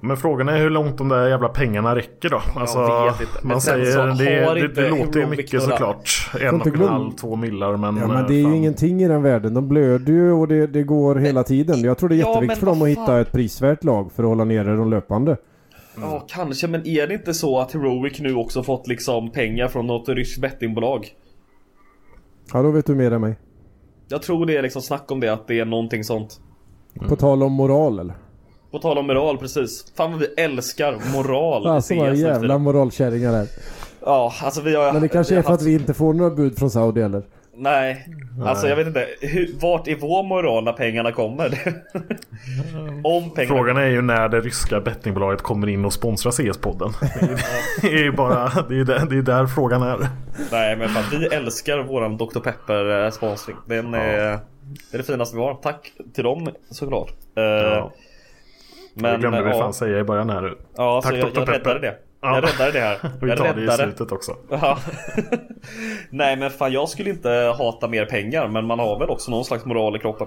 Men 0.00 0.16
frågan 0.16 0.48
är 0.48 0.58
hur 0.58 0.70
långt 0.70 0.98
de 0.98 1.08
där 1.08 1.28
jävla 1.28 1.48
pengarna 1.48 1.96
räcker 1.96 2.28
då. 2.28 2.40
Alltså, 2.56 2.78
vet 3.04 3.20
inte. 3.20 3.46
Man 3.46 3.60
säger 3.60 3.84
så 3.84 4.04
det, 4.06 4.54
det, 4.54 4.60
inte 4.60 4.80
det 4.82 4.88
låter 4.88 5.20
ju 5.20 5.26
mycket 5.26 5.62
såklart. 5.62 6.30
En 6.40 6.60
och 6.60 6.66
en 6.66 6.88
halv, 6.88 7.10
två 7.10 7.36
millar 7.36 7.76
men... 7.76 7.96
Ja 7.96 8.06
men 8.06 8.16
eh, 8.16 8.26
det 8.26 8.34
är 8.34 8.38
ju 8.38 8.44
fan. 8.44 8.54
ingenting 8.54 9.02
i 9.02 9.08
den 9.08 9.22
världen. 9.22 9.54
De 9.54 9.68
blöder 9.68 10.12
ju 10.12 10.32
och 10.32 10.48
det, 10.48 10.66
det 10.66 10.82
går 10.82 11.14
hela 11.14 11.42
tiden. 11.42 11.80
Jag 11.80 11.98
tror 11.98 12.08
det 12.08 12.14
är 12.14 12.18
Ja, 12.18 12.28
jätteviktigt 12.28 12.48
men 12.48 12.56
för 12.56 12.66
dem 12.66 12.82
att 12.82 12.88
hitta 12.88 13.20
ett 13.20 13.32
prisvärt 13.32 13.84
lag 13.84 14.12
för 14.12 14.22
att 14.22 14.28
hålla 14.28 14.44
nere 14.44 14.76
de 14.76 14.90
löpande. 14.90 15.36
Ja 16.00 16.24
kanske, 16.28 16.66
men 16.68 16.86
är 16.86 17.06
det 17.06 17.14
inte 17.14 17.34
så 17.34 17.58
att 17.60 17.72
Heroic 17.72 18.20
nu 18.20 18.34
också 18.34 18.62
fått 18.62 18.86
liksom 18.88 19.30
pengar 19.30 19.68
från 19.68 19.86
något 19.86 20.08
ryskt 20.08 20.40
bettingbolag? 20.40 21.08
Ja 22.52 22.62
då 22.62 22.70
vet 22.70 22.86
du 22.86 22.94
mer 22.94 23.10
än 23.12 23.20
mig. 23.20 23.36
Jag 24.08 24.22
tror 24.22 24.46
det 24.46 24.56
är 24.56 24.62
liksom 24.62 24.82
snack 24.82 25.10
om 25.10 25.20
det, 25.20 25.32
att 25.32 25.48
det 25.48 25.60
är 25.60 25.64
någonting 25.64 26.04
sånt. 26.04 26.40
På 27.08 27.16
tal 27.16 27.42
om 27.42 27.52
moral 27.52 27.98
eller? 27.98 28.14
På 28.70 28.78
tal 28.78 28.98
om 28.98 29.06
moral 29.06 29.38
precis. 29.38 29.92
Fan 29.96 30.10
vad 30.12 30.20
vi 30.20 30.26
älskar 30.36 30.98
moral 31.14 31.66
Alltså 31.66 31.94
för 31.94 32.12
jävla 32.12 32.58
moralkärringar 32.58 33.32
här. 33.32 33.46
Ja, 34.04 34.32
alltså 34.42 34.60
vi 34.62 34.74
har 34.76 34.92
Men 34.92 35.02
det 35.02 35.08
kanske 35.08 35.34
vi 35.34 35.38
är 35.38 35.42
för 35.42 35.52
att 35.52 35.60
haft- 35.60 35.66
vi 35.66 35.74
inte 35.74 35.94
får 35.94 36.14
några 36.14 36.30
bud 36.34 36.58
från 36.58 36.70
Saudi 36.70 37.00
eller? 37.00 37.22
Nej, 37.58 38.08
alltså 38.44 38.68
jag 38.68 38.76
vet 38.76 38.86
inte. 38.86 39.06
Hur, 39.20 39.50
vart 39.60 39.88
är 39.88 39.96
vår 39.96 40.22
moral 40.22 40.64
när 40.64 40.72
pengarna 40.72 41.12
kommer? 41.12 41.46
Om 43.04 43.30
pengarna 43.34 43.56
Frågan 43.56 43.76
är 43.76 43.86
ju 43.86 44.02
när 44.02 44.28
det 44.28 44.40
ryska 44.40 44.80
bettingbolaget 44.80 45.42
kommer 45.42 45.66
in 45.66 45.84
och 45.84 45.92
sponsrar 45.92 46.32
CS-podden. 46.32 46.92
Det 47.82 47.86
är 47.88 47.98
ju 48.04 48.12
bara, 48.12 48.48
det 48.68 48.74
är 48.74 48.78
ju 48.78 48.84
där, 48.84 49.06
det 49.10 49.16
är 49.18 49.22
där 49.22 49.46
frågan 49.46 49.82
är. 49.82 50.08
Nej 50.52 50.76
men 50.76 50.88
fan, 50.88 51.20
vi 51.20 51.26
älskar 51.26 51.78
våran 51.78 52.16
Dr 52.16 52.40
Pepper 52.40 53.04
eh, 53.04 53.10
sponsring. 53.10 53.56
Den 53.66 53.94
är, 53.94 54.16
det 54.20 54.92
är 54.92 54.98
det 54.98 55.02
finaste 55.02 55.36
vi 55.36 55.42
har. 55.42 55.54
Tack 55.54 55.92
till 56.14 56.24
dem 56.24 56.48
såklart. 56.70 57.10
Eh, 57.36 57.42
Ja. 57.42 57.92
Men 59.02 59.12
det 59.12 59.18
glömde 59.18 59.42
vi 59.42 59.50
ja, 59.50 59.58
fan 59.58 59.74
säga 59.74 59.98
i 59.98 60.04
början 60.04 60.30
här 60.30 60.54
ja 60.76 61.00
så 61.02 61.08
Tack 61.08 61.18
jag, 61.18 61.28
Dr. 61.32 61.38
jag 61.38 61.46
Pepper. 61.46 61.52
räddade 61.58 61.80
det. 61.80 61.96
Ja. 62.20 62.34
Jag 62.34 62.44
räddade 62.44 62.72
det 62.72 62.80
här. 62.80 62.98
Vi 63.20 63.28
Jag 63.28 63.38
tar 63.38 63.44
det 63.44 63.50
i 63.60 63.62
räddade. 63.62 63.82
slutet 63.82 64.12
också. 64.12 64.36
Ja. 64.50 64.78
Nej 66.10 66.36
men 66.36 66.50
fan 66.50 66.72
jag 66.72 66.88
skulle 66.88 67.10
inte 67.10 67.54
hata 67.58 67.88
mer 67.88 68.04
pengar 68.06 68.48
men 68.48 68.66
man 68.66 68.78
har 68.78 68.98
väl 68.98 69.10
också 69.10 69.30
någon 69.30 69.44
slags 69.44 69.64
moral 69.64 69.96
i 69.96 69.98
kroppen. 69.98 70.26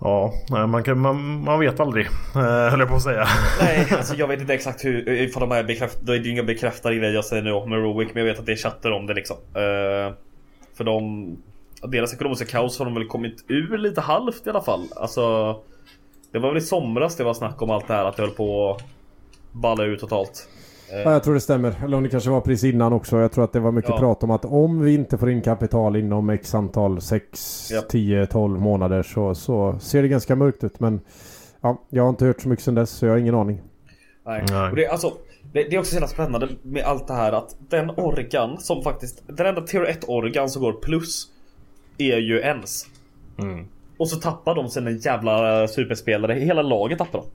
Ja, 0.00 0.32
man, 0.68 0.82
kan, 0.82 0.98
man, 0.98 1.44
man 1.44 1.60
vet 1.60 1.80
aldrig. 1.80 2.06
Eh, 2.06 2.42
höll 2.70 2.80
jag 2.80 2.88
på 2.88 2.94
att 2.94 3.02
säga. 3.02 3.26
Nej, 3.60 3.86
alltså 3.96 4.14
jag 4.14 4.28
vet 4.28 4.40
inte 4.40 4.54
exakt 4.54 4.84
hur, 4.84 5.08
ifall 5.08 5.40
de 5.48 5.52
är 5.52 5.62
bekräftade, 5.64 6.06
det 6.06 6.18
är 6.18 6.24
ju 6.24 6.30
inga 6.30 6.42
bekräftade 6.42 6.96
grejer 6.96 7.14
jag 7.14 7.24
säger 7.24 7.42
nu 7.42 7.52
om 7.52 7.72
Heroic 7.72 8.08
men 8.14 8.24
jag 8.26 8.32
vet 8.32 8.40
att 8.40 8.46
det 8.46 8.52
är 8.52 8.56
chatter 8.56 8.92
om 8.92 9.06
det 9.06 9.14
liksom. 9.14 9.36
Eh, 9.54 10.14
för 10.76 10.84
de, 10.84 11.36
deras 11.82 12.14
ekonomiska 12.14 12.44
kaos 12.46 12.78
har 12.78 12.84
de 12.84 12.94
väl 12.94 13.06
kommit 13.06 13.44
ur 13.48 13.78
lite 13.78 14.00
halvt 14.00 14.46
i 14.46 14.50
alla 14.50 14.62
fall. 14.62 14.88
Alltså, 14.96 15.56
det 16.32 16.38
var 16.38 16.48
väl 16.48 16.58
i 16.58 16.60
somras 16.60 17.16
det 17.16 17.24
var 17.24 17.34
snack 17.34 17.62
om 17.62 17.70
allt 17.70 17.88
det 17.88 17.94
här 17.94 18.04
att 18.04 18.16
det 18.16 18.22
höll 18.22 18.30
på 18.30 18.70
att 18.70 18.82
balla 19.52 19.84
ut 19.84 20.00
totalt. 20.00 20.48
Ja, 20.92 21.12
jag 21.12 21.24
tror 21.24 21.34
det 21.34 21.40
stämmer. 21.40 21.74
Eller 21.84 21.96
om 21.96 22.02
det 22.02 22.08
kanske 22.08 22.30
var 22.30 22.40
precis 22.40 22.74
innan 22.74 22.92
också. 22.92 23.18
Jag 23.18 23.32
tror 23.32 23.44
att 23.44 23.52
det 23.52 23.60
var 23.60 23.72
mycket 23.72 23.90
Ja. 23.90 23.98
prat 23.98 24.22
om 24.22 24.30
att 24.30 24.44
om 24.44 24.80
vi 24.80 24.94
inte 24.94 25.18
får 25.18 25.30
in 25.30 25.42
kapital 25.42 25.96
inom 25.96 26.30
x 26.30 26.54
antal 26.54 27.00
6, 27.00 27.70
Japp. 27.72 27.88
10, 27.88 28.26
12 28.26 28.60
månader 28.60 29.02
så, 29.02 29.34
så 29.34 29.78
ser 29.80 30.02
det 30.02 30.08
ganska 30.08 30.36
mörkt 30.36 30.64
ut. 30.64 30.80
Men 30.80 31.00
ja, 31.60 31.82
jag 31.88 32.02
har 32.02 32.10
inte 32.10 32.24
hört 32.24 32.40
så 32.40 32.48
mycket 32.48 32.64
sedan 32.64 32.74
dess 32.74 32.90
så 32.90 33.06
jag 33.06 33.12
har 33.12 33.18
ingen 33.18 33.34
aning. 33.34 33.60
Nej. 34.26 34.44
Nej. 34.50 34.70
Och 34.70 34.76
det, 34.76 34.84
är 34.84 34.90
alltså, 34.90 35.12
det, 35.52 35.62
det 35.62 35.76
är 35.76 35.78
också 35.78 35.90
så 35.90 35.96
jävla 35.96 36.08
spännande 36.08 36.48
med 36.62 36.82
allt 36.84 37.06
det 37.06 37.14
här 37.14 37.32
att 37.32 37.56
den 37.68 37.90
organ 37.90 38.58
som 38.58 38.82
faktiskt, 38.82 39.22
den 39.26 39.46
enda 39.46 39.60
tier 39.60 39.82
1 39.84 40.08
organ 40.08 40.50
som 40.50 40.62
går 40.62 40.72
plus 40.72 41.28
är 41.98 42.16
ju 42.18 42.38
ens. 42.40 42.86
Mm. 43.38 43.66
Och 44.00 44.08
så 44.08 44.16
tappar 44.16 44.54
de 44.54 44.68
sen 44.68 44.86
en 44.86 44.98
jävla 44.98 45.68
superspelare, 45.68 46.32
hela 46.34 46.62
laget 46.62 46.98
tappar 46.98 47.18
de. 47.18 47.26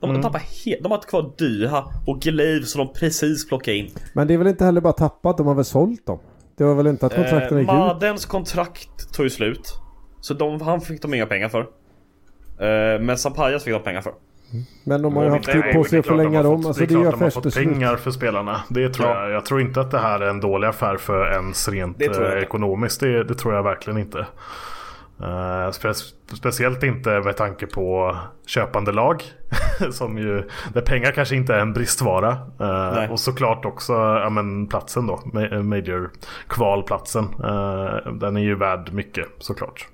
De, 0.00 0.10
Mm. 0.10 0.20
de 0.22 0.26
tappar 0.26 0.42
helt, 0.64 0.82
de 0.82 0.88
har 0.92 0.98
inte 0.98 1.08
kvar 1.08 1.30
Dyha 1.38 1.84
och 2.06 2.20
Glaive 2.20 2.64
som 2.66 2.78
de 2.86 2.92
precis 2.92 3.48
plockade 3.48 3.76
in. 3.76 3.90
Men 4.12 4.26
det 4.26 4.34
är 4.34 4.38
väl 4.38 4.46
inte 4.46 4.64
heller 4.64 4.80
bara 4.80 4.92
tappat, 4.92 5.36
de 5.36 5.46
har 5.46 5.54
väl 5.54 5.64
sålt 5.64 6.06
dem? 6.06 6.18
Det 6.56 6.64
var 6.64 6.74
väl 6.74 6.86
inte 6.86 7.06
att 7.06 7.14
kontrakten 7.14 7.56
Eh, 7.56 7.60
gick? 7.60 7.68
Madens 7.72 8.26
kontrakt 8.26 9.14
tog 9.14 9.26
ju 9.26 9.30
slut. 9.30 9.74
Så 10.20 10.34
de, 10.34 10.60
han 10.60 10.80
fick 10.80 11.02
de 11.02 11.14
inga 11.14 11.26
pengar 11.26 11.48
för. 11.48 11.60
Eh, 11.60 13.00
men 13.00 13.18
Sampayas 13.18 13.64
fick 13.64 13.72
de 13.74 13.82
pengar 13.82 14.00
för. 14.00 14.12
Men 14.84 15.02
de 15.02 15.16
har 15.16 15.24
ju 15.24 15.30
haft 15.30 15.44
tid 15.44 15.62
det 15.62 15.72
på 15.74 15.84
sig 15.84 15.98
att 15.98 16.06
förlänga 16.06 16.42
dem. 16.42 16.56
fått- 16.62 16.66
Alltså 16.66 16.86
det 16.86 16.94
är 16.94 16.98
är 16.98 17.02
klart 17.02 17.18
de 17.18 17.22
har 17.24 17.30
fått 17.30 17.54
pengar 17.54 17.96
för 17.96 18.10
spelarna. 18.10 18.60
Det 18.70 18.88
tror 18.88 19.08
Ja. 19.08 19.22
jag. 19.22 19.30
Jag 19.32 19.46
tror 19.46 19.60
inte 19.60 19.80
att 19.80 19.90
det 19.90 19.98
här 19.98 20.20
är 20.20 20.30
en 20.30 20.40
dålig 20.40 20.68
affär 20.68 20.96
för 20.96 21.32
ens 21.32 21.68
rent 21.68 21.98
Det 21.98 22.04
eh, 22.36 22.42
ekonomiskt. 22.42 23.00
Det, 23.00 23.24
det 23.24 23.34
tror 23.34 23.54
jag 23.54 23.62
verkligen 23.62 23.98
inte. 23.98 24.26
Eh, 25.24 25.70
spe, 25.70 25.94
speciellt 26.36 26.82
inte 26.82 27.20
med 27.20 27.36
tanke 27.36 27.66
på 27.66 28.16
köpande 28.46 28.92
lag. 28.92 29.22
som 29.92 30.18
ju, 30.18 30.48
där 30.72 30.80
pengar 30.80 31.10
kanske 31.12 31.36
inte 31.36 31.54
är 31.54 31.58
en 31.58 31.72
bristvara. 31.72 32.38
Nej. 32.94 33.08
och 33.08 33.20
såklart 33.20 33.64
också 33.64 33.92
ja, 33.92 34.30
men 34.30 34.66
platsen 34.66 35.06
då. 35.06 35.16
ma- 35.16 35.62
Major 35.62 36.10
kvalplatsen. 36.48 37.24
Eh, 37.24 38.12
den 38.12 38.36
är 38.36 38.40
ju 38.42 38.54
värd 38.54 38.92
mycket 38.92 39.26
såklart. 39.38 39.88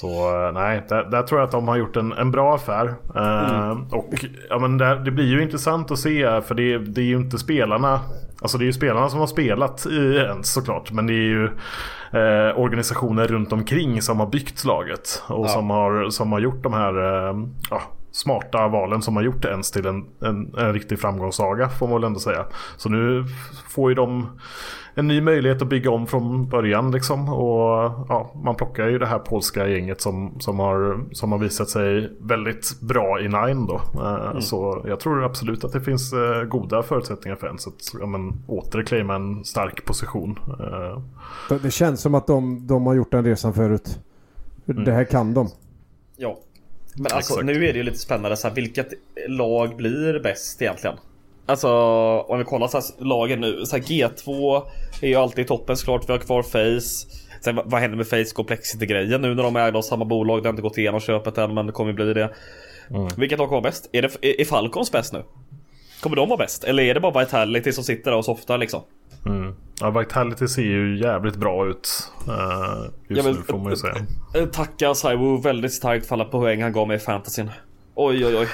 Så 0.00 0.44
eh, 0.46 0.52
nej, 0.52 0.86
där, 0.88 1.04
där 1.04 1.22
tror 1.22 1.40
jag 1.40 1.46
att 1.46 1.52
de 1.52 1.68
har 1.68 1.76
gjort 1.76 1.96
en, 1.96 2.12
en 2.12 2.30
bra 2.30 2.54
affär. 2.54 2.94
Eh, 3.14 3.78
Och 3.90 4.24
ja, 4.50 4.58
men 4.58 4.78
där, 4.78 4.96
det 4.96 5.10
blir 5.10 5.26
ju 5.26 5.42
intressant 5.42 5.90
att 5.90 5.98
se 5.98 6.40
för 6.42 6.54
det, 6.54 6.78
det 6.78 7.00
är 7.00 7.04
ju 7.04 7.16
inte 7.16 7.38
spelarna. 7.38 8.00
Alltså 8.42 8.58
det 8.58 8.64
är 8.64 8.66
ju 8.66 8.72
spelarna 8.72 9.08
som 9.08 9.20
har 9.20 9.26
spelat 9.26 9.86
i 9.86 10.16
ens 10.16 10.52
såklart. 10.52 10.92
Men 10.92 11.06
det 11.06 11.12
är 11.12 11.28
ju 11.36 11.44
eh, 12.12 12.58
organisationer 12.58 13.26
runt 13.26 13.52
omkring 13.52 14.02
som 14.02 14.20
har 14.20 14.26
byggt 14.26 14.64
laget. 14.64 15.22
Och 15.28 15.50
som, 15.50 15.70
har, 15.70 16.10
som 16.10 16.32
har 16.32 16.40
gjort 16.40 16.62
de 16.62 16.72
här 16.72 17.28
eh, 17.28 17.36
ja, 17.70 17.82
smarta 18.12 18.68
valen 18.68 19.02
som 19.02 19.16
har 19.16 19.22
gjort 19.22 19.44
ens 19.44 19.70
till 19.70 19.86
en, 19.86 20.04
en, 20.22 20.54
en 20.58 20.72
riktig 20.72 21.00
framgångssaga 21.00 21.68
får 21.68 21.86
man 21.86 21.94
väl 22.00 22.04
ändå 22.04 22.20
säga. 22.20 22.44
Så 22.76 22.88
nu 22.88 23.24
får 23.68 23.90
ju 23.90 23.94
de 23.94 24.28
en 24.98 25.08
ny 25.08 25.20
möjlighet 25.20 25.62
att 25.62 25.68
bygga 25.68 25.90
om 25.90 26.06
från 26.06 26.48
början 26.48 26.90
liksom. 26.90 27.28
Och 27.28 27.92
ja, 28.08 28.32
man 28.44 28.54
plockar 28.54 28.88
ju 28.88 28.98
det 28.98 29.06
här 29.06 29.18
polska 29.18 29.68
gänget 29.68 30.00
som, 30.00 30.40
som, 30.40 30.58
har, 30.58 31.04
som 31.12 31.32
har 31.32 31.38
visat 31.38 31.68
sig 31.68 32.12
väldigt 32.20 32.80
bra 32.80 33.20
i 33.20 33.22
Nine 33.22 33.66
då. 33.66 33.80
Eh, 33.94 34.38
Så 34.40 34.84
jag 34.88 35.00
tror 35.00 35.24
absolut 35.24 35.64
att 35.64 35.72
det 35.72 35.80
finns 35.80 36.12
eh, 36.12 36.42
goda 36.42 36.82
förutsättningar 36.82 37.36
för 37.36 37.46
ens 37.46 37.66
att 37.66 37.94
ja, 38.00 38.06
men, 38.06 38.32
en 39.10 39.44
stark 39.44 39.84
position. 39.84 40.38
Eh, 40.60 41.58
Det 41.62 41.70
känns 41.70 42.00
som 42.00 42.14
att 42.14 42.26
de, 42.26 42.66
de 42.66 42.86
har 42.86 42.94
gjort 42.94 43.10
den 43.12 43.24
resan 43.24 43.54
förut. 43.54 43.98
Det 44.64 44.92
här 44.92 45.04
kan 45.04 45.34
de. 45.34 45.48
Ja. 46.16 46.38
Men 46.94 47.04
alltså 47.04 47.32
Exakt. 47.32 47.46
nu 47.46 47.52
är 47.52 47.72
det 47.72 47.78
ju 47.78 47.82
lite 47.82 47.98
spännande 47.98 48.36
så 48.36 48.48
här, 48.48 48.54
vilket 48.54 48.88
lag 49.28 49.76
blir 49.76 50.20
bäst 50.22 50.62
egentligen? 50.62 50.96
Alltså 51.46 51.68
om 52.28 52.38
vi 52.38 52.44
kollar 52.44 52.68
så 52.68 52.76
här, 52.76 53.04
lagen 53.04 53.40
nu. 53.40 53.66
Så 53.66 53.76
här, 53.76 53.82
G2 53.82 54.62
är 55.00 55.08
ju 55.08 55.14
alltid 55.14 55.44
i 55.44 55.48
toppen 55.48 55.76
såklart. 55.76 56.08
Vi 56.08 56.12
har 56.12 56.18
kvar 56.18 56.42
Face. 56.42 57.06
Sen 57.40 57.60
vad, 57.64 57.80
händer 57.80 57.96
med 57.96 58.06
Face 58.06 58.34
Complexity 58.34 58.86
grejen 58.86 59.20
nu 59.22 59.34
när 59.34 59.42
de 59.42 59.56
är 59.56 59.66
ägda 59.66 59.78
av 59.78 59.82
samma 59.82 60.04
bolag? 60.04 60.42
Det 60.42 60.48
har 60.48 60.52
inte 60.52 60.62
gått 60.62 60.78
igenom 60.78 61.00
köpet 61.00 61.38
än 61.38 61.54
men 61.54 61.66
det 61.66 61.72
kommer 61.72 61.90
ju 61.90 61.94
bli 61.94 62.14
det. 62.14 62.30
Vilket 63.16 63.38
lag 63.38 63.48
kommer 63.48 63.60
vara 63.60 63.70
bäst? 63.70 63.88
Är, 63.92 64.02
det, 64.02 64.40
är, 64.40 64.44
Falcons 64.44 64.92
bäst 64.92 65.12
nu? 65.12 65.22
Kommer 66.00 66.16
de 66.16 66.28
vara 66.28 66.38
bäst? 66.38 66.64
Eller 66.64 66.82
är 66.82 66.94
det 66.94 67.00
bara 67.00 67.20
Vitality 67.20 67.72
som 67.72 67.84
sitter 67.84 68.10
där 68.10 68.18
och 68.18 68.24
softar 68.24 68.58
liksom? 68.58 68.82
mm. 69.26 69.54
Ja, 69.80 69.90
Vitality 69.90 70.48
ser 70.48 70.62
ju 70.62 70.98
jävligt 71.00 71.36
bra 71.36 71.66
ut. 71.66 71.88
eh, 72.28 72.34
just 73.08 73.24
Ja, 73.26 73.30
men- 73.32 73.34
nu 73.34 73.42
får 73.42 73.58
man 73.58 73.72
ju 73.72 73.76
säga. 73.76 73.94
Tacka 74.52 74.94
Saiwo 74.94 75.36
väldigt 75.36 75.72
starkt 75.72 76.06
för 76.06 76.14
alla 76.14 76.24
poäng 76.24 76.62
han 76.62 76.72
gav 76.72 76.88
mig 76.88 76.96
i 76.96 77.00
fantasyn. 77.00 77.50
Oj 77.98 78.26
oj 78.26 78.36
oj. 78.36 78.48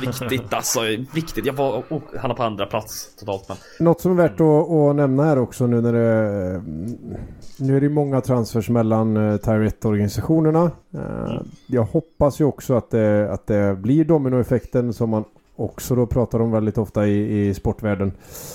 Viktigt 0.00 0.52
alltså. 0.52 0.80
Viktigt. 1.14 1.46
Jag 1.46 1.52
var 1.52 1.84
oh, 1.90 2.00
han 2.18 2.30
är 2.30 2.34
på 2.34 2.42
andra 2.42 2.66
plats 2.66 3.16
totalt 3.16 3.48
men. 3.48 3.56
Något 3.80 4.00
som 4.00 4.12
är 4.12 4.16
värt 4.16 4.40
att, 4.40 4.70
att 4.70 4.96
nämna 4.96 5.24
här 5.24 5.38
också 5.38 5.66
nu 5.66 5.80
när 5.80 5.92
det... 5.92 6.54
Eh, 6.54 6.62
nu 7.58 7.76
är 7.76 7.80
det 7.80 7.88
många 7.88 8.20
transfers 8.20 8.68
mellan 8.68 9.16
uh, 9.16 9.36
Tyrett-organisationerna. 9.36 10.70
Eh, 10.94 11.40
Jag 11.66 11.82
hoppas 11.82 12.40
ju 12.40 12.44
också 12.44 12.74
att 12.74 12.90
det, 12.90 13.32
att 13.32 13.46
det 13.46 13.76
blir 13.78 14.04
dominoeffekten 14.04 14.92
som 14.92 15.10
man 15.10 15.24
också 15.56 15.94
då 15.94 16.06
pratar 16.06 16.40
om 16.40 16.50
väldigt 16.50 16.78
ofta 16.78 17.06
i, 17.06 17.48
i 17.48 17.54
sportvärlden. 17.54 18.12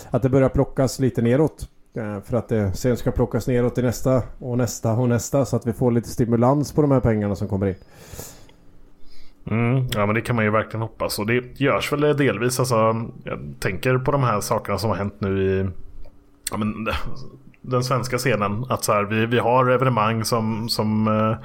Att 0.09 0.21
det 0.21 0.29
börjar 0.29 0.49
plockas 0.49 0.99
lite 0.99 1.21
neråt. 1.21 1.67
Eh, 1.93 2.21
för 2.21 2.37
att 2.37 2.47
det 2.49 2.73
sen 2.73 2.97
ska 2.97 3.11
plockas 3.11 3.47
neråt 3.47 3.77
i 3.77 3.81
nästa 3.81 4.23
och 4.39 4.57
nästa 4.57 4.93
och 4.93 5.09
nästa 5.09 5.45
så 5.45 5.55
att 5.55 5.67
vi 5.67 5.73
får 5.73 5.91
lite 5.91 6.09
stimulans 6.09 6.71
på 6.71 6.81
de 6.81 6.91
här 6.91 6.99
pengarna 6.99 7.35
som 7.35 7.47
kommer 7.47 7.67
in. 7.67 7.75
Mm, 9.49 9.87
ja 9.91 10.05
men 10.05 10.15
det 10.15 10.21
kan 10.21 10.35
man 10.35 10.45
ju 10.45 10.51
verkligen 10.51 10.81
hoppas. 10.81 11.19
Och 11.19 11.27
det 11.27 11.59
görs 11.59 11.91
väl 11.91 12.17
delvis. 12.17 12.59
Alltså, 12.59 12.75
jag 13.23 13.39
tänker 13.59 13.97
på 13.97 14.11
de 14.11 14.23
här 14.23 14.39
sakerna 14.39 14.77
som 14.77 14.89
har 14.89 14.97
hänt 14.97 15.15
nu 15.19 15.43
i 15.43 15.69
ja, 16.51 16.57
men, 16.57 16.87
den 17.61 17.83
svenska 17.83 18.17
scenen. 18.17 18.65
Att 18.69 18.83
så 18.83 18.93
här, 18.93 19.03
vi, 19.03 19.25
vi 19.25 19.39
har 19.39 19.69
evenemang 19.69 20.25
som, 20.25 20.69
som 20.69 21.07
eh, 21.07 21.37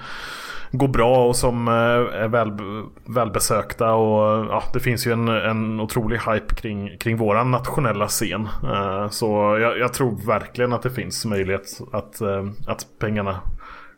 går 0.72 0.88
bra 0.88 1.26
och 1.26 1.36
som 1.36 1.68
eh, 1.68 2.22
är 2.22 2.28
väl, 2.28 2.52
välbesökta. 3.07 3.94
Och 3.94 4.46
ja, 4.50 4.62
det 4.72 4.80
finns 4.80 5.07
ju 5.07 5.12
en, 5.12 5.28
en 5.28 5.80
otrolig 5.80 6.18
hype 6.18 6.55
kring, 6.55 6.98
kring 6.98 7.16
våran 7.16 7.50
nationella 7.50 8.09
scen. 8.09 8.48
Eh, 8.64 9.09
så 9.09 9.59
jag, 9.61 9.78
jag 9.78 9.92
tror 9.92 10.26
verkligen 10.26 10.72
att 10.72 10.82
det 10.82 10.90
finns 10.90 11.24
möjlighet 11.24 11.80
att, 11.92 12.20
eh, 12.20 12.44
att 12.66 12.86
pengarna 12.98 13.40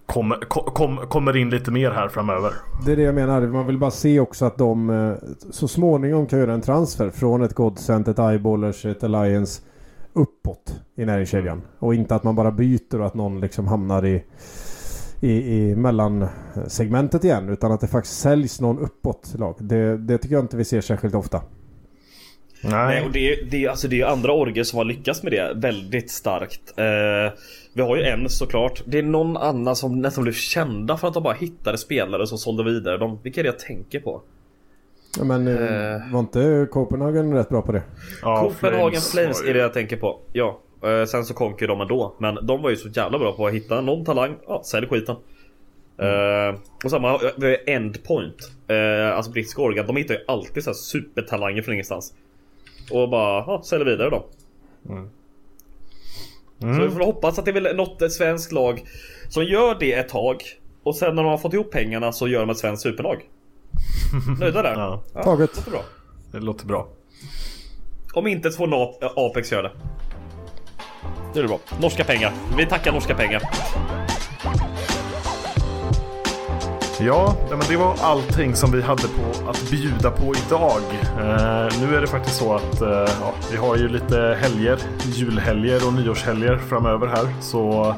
kommer, 0.07 0.37
kom, 0.49 0.97
kommer 0.97 1.37
in 1.37 1.51
lite 1.51 1.71
mer 1.71 1.91
här 1.91 2.09
framöver. 2.09 2.53
Det 2.87 2.93
är 2.93 2.97
det 2.97 3.03
jag 3.03 3.15
menar. 3.15 3.41
Man 3.41 3.67
vill 3.67 3.79
bara 3.79 3.91
se 3.91 4.21
också 4.21 4.45
att 4.45 4.59
de 4.59 4.91
eh, 4.91 5.13
så 5.51 5.69
småningom 5.69 6.27
kan 6.27 6.39
göra 6.39 6.55
en 6.55 6.61
transfer 6.61 7.11
från 7.11 7.43
ett 7.43 7.55
Godsent, 7.55 8.09
ett 8.09 8.19
Eyeballers, 8.19 8.87
ett 8.87 9.05
Alliance 9.05 9.63
uppåt 10.13 10.81
i 10.97 11.05
näringskedjan. 11.05 11.63
Och 11.79 11.95
inte 11.95 12.15
att 12.15 12.25
man 12.25 12.35
bara 12.35 12.51
byter 12.51 13.01
och 13.01 13.07
att 13.07 13.15
någon 13.15 13.41
liksom 13.41 13.67
hamnar 13.67 14.07
i, 14.07 14.25
i, 15.21 15.57
i 15.57 15.77
mellansegmentet 15.77 17.25
igen. 17.25 17.49
Utan 17.49 17.73
att 17.73 17.81
det 17.81 17.87
faktiskt 17.87 18.21
säljs 18.21 18.61
någon 18.61 18.79
uppåt 18.79 19.35
lag. 19.39 19.55
Det, 19.59 19.97
det 19.97 20.19
tycker 20.19 20.35
jag 20.35 20.45
inte 20.45 20.57
vi 20.57 20.65
ser 20.65 20.81
särskilt 20.81 21.15
ofta. 21.15 21.43
Nej, 22.61 23.05
och 23.05 23.11
det, 23.13 23.33
är- 23.33 23.45
det, 23.51 23.69
alltså 23.69 23.89
det 23.89 24.01
är 24.01 24.07
andra 24.07 24.33
orger 24.33 24.65
som 24.65 24.77
har 24.77 24.85
lyckats 24.85 25.23
med 25.23 25.33
det 25.33 25.53
väldigt 25.55 26.11
starkt. 26.11 26.61
Eh, 26.77 27.33
vi 27.73 27.83
har 27.83 27.97
ju 27.97 28.03
en 28.03 28.29
såklart. 28.29 28.83
Det 28.87 28.99
är 28.99 29.03
någon 29.03 29.37
annan 29.37 29.77
som 29.77 30.01
nästan 30.01 30.25
blev 30.25 30.33
kända 30.35 30.97
för 30.97 31.09
att 31.09 31.15
de 31.15 31.23
bara 31.23 31.35
hittade 31.35 31.79
spelare 31.79 32.27
som 32.27 32.39
sålde 32.39 32.65
vidare. 32.65 32.99
De, 32.99 33.19
vilka 33.23 33.41
är 33.41 33.43
det 33.45 33.49
jag 33.49 33.59
tänker 33.59 34.01
på? 34.01 34.23
Ja, 35.19 35.25
Men 35.25 35.49
eh, 35.49 35.95
Eh. 35.95 36.13
var 36.13 36.21
inte 36.21 36.67
Copenhagen 36.71 37.35
rätt 37.35 37.49
bra 37.49 37.63
på 37.63 37.73
det? 37.73 37.83
Ja, 38.23 38.41
Copenhagen 38.43 39.01
Flames, 39.01 39.45
ju- 39.45 39.49
är 39.51 39.55
det 39.55 39.61
jag 39.61 39.73
tänker 39.73 39.97
på. 39.97 40.21
Ja. 40.33 40.61
Eh, 40.85 41.05
sen 41.05 41.25
så 41.25 41.35
konk 41.35 41.61
ju 41.61 41.67
de 41.67 41.81
ändå. 41.81 42.15
Men 42.19 42.47
de 42.47 42.63
var 42.63 42.71
ju 42.71 42.77
så 42.77 42.89
jävla 42.89 43.19
bra 43.19 43.33
på 43.33 43.47
att 43.47 43.55
hitta 43.55 43.81
någon 43.81 44.05
talang. 44.05 44.37
Ja, 44.49 44.63
sälj 44.65 44.87
skiten. 44.87 45.17
Eh, 45.99 46.59
och 46.85 46.91
samma, 46.91 47.21
vi 47.37 47.47
har 47.47 47.59
Endpoint. 47.75 48.51
Uh, 48.71 49.17
alltså 49.17 49.33
brittiska 49.33 49.63
organ. 49.63 49.87
De 49.87 49.97
hittar 49.97 50.15
ju 50.15 50.21
alltid 50.29 50.65
så 50.65 50.71
här 50.71 50.75
supertalanger 50.75 51.63
från 51.63 51.73
ingenstans. 51.75 52.15
Och 52.91 53.09
bara, 53.09 53.45
ja, 53.47 53.63
säljer 53.65 53.87
vidare 53.87 54.11
då. 54.11 54.27
Så 56.61 56.83
vi 56.83 56.91
får 56.91 57.01
hoppas 57.05 57.39
att 57.39 57.45
det 57.45 57.51
är 57.51 57.61
väl 57.61 57.77
något 57.77 58.03
ett 58.03 58.13
svenskt 58.13 58.53
lag 58.53 58.85
som 59.29 59.45
gör 59.45 59.77
det 59.81 59.93
ett 59.93 60.09
tag. 60.09 60.43
Och 60.83 60.97
sen 60.97 61.15
när 61.15 61.23
de 61.23 61.29
har 61.29 61.39
fått 61.39 61.55
ihop 61.55 61.71
pengarna 61.71 62.13
så 62.13 62.29
gör 62.29 62.41
de 62.41 62.51
ett 62.51 62.59
svenskt 62.59 62.83
superlag. 62.83 63.17
Nöjda 64.41 64.63
där? 64.63 64.75
Ja. 64.75 65.03
Taget. 65.23 65.57
låter 65.57 65.71
bra. 65.71 65.83
Det 66.33 66.39
låter 66.41 66.67
bra. 66.67 66.89
Om 68.15 68.27
inte 68.27 68.49
Na- 68.49 68.93
Apex 69.17 69.53
göra 69.53 69.63
det. 69.63 69.73
Det 71.35 71.41
är 71.41 71.47
bra. 71.49 71.59
Norska 71.81 72.05
pengar. 72.05 72.33
Vi 72.57 72.67
tackar 72.67 72.93
norska 72.93 73.15
pengar. 73.15 73.43
Ja, 77.01 77.37
men 77.51 77.61
det 77.69 77.77
var 77.77 77.97
allting 78.01 78.55
som 78.55 78.73
vi 78.73 78.83
hade 78.83 79.03
på 79.03 79.51
att 79.51 79.71
bjuda 79.71 80.11
på 80.11 80.35
idag. 80.47 80.83
Eh, 81.19 81.81
nu 81.81 81.97
är 81.97 82.01
det 82.01 82.07
faktiskt 82.07 82.37
så 82.37 82.55
att 82.55 82.81
eh, 82.81 82.89
ja, 82.89 83.35
vi 83.51 83.57
har 83.57 83.77
ju 83.77 83.89
lite 83.89 84.39
helger, 84.41 84.79
julhelger 85.05 85.87
och 85.87 85.93
nyårshelger 85.93 86.59
framöver 86.59 87.07
här. 87.07 87.41
Så 87.41 87.95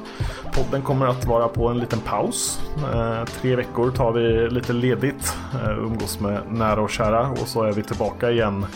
podden 0.54 0.82
kommer 0.82 1.06
att 1.06 1.24
vara 1.24 1.48
på 1.48 1.68
en 1.68 1.78
liten 1.78 2.00
paus. 2.00 2.60
Eh, 2.94 3.24
tre 3.24 3.56
veckor 3.56 3.90
tar 3.90 4.12
vi 4.12 4.50
lite 4.50 4.72
ledigt, 4.72 5.36
eh, 5.64 5.78
umgås 5.78 6.20
med 6.20 6.40
nära 6.48 6.80
och 6.80 6.90
kära 6.90 7.28
och 7.30 7.48
så 7.48 7.62
är 7.62 7.72
vi 7.72 7.82
tillbaka 7.82 8.30
igen. 8.30 8.66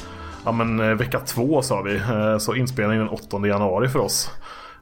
Ja 0.44 0.52
men 0.52 0.80
eh, 0.80 0.94
vecka 0.96 1.20
två 1.20 1.62
sa 1.62 1.82
vi, 1.82 1.96
eh, 1.96 2.38
så 2.38 2.54
inspelningen 2.54 3.06
den 3.06 3.14
8 3.14 3.46
januari 3.46 3.88
för 3.88 3.98
oss. 3.98 4.30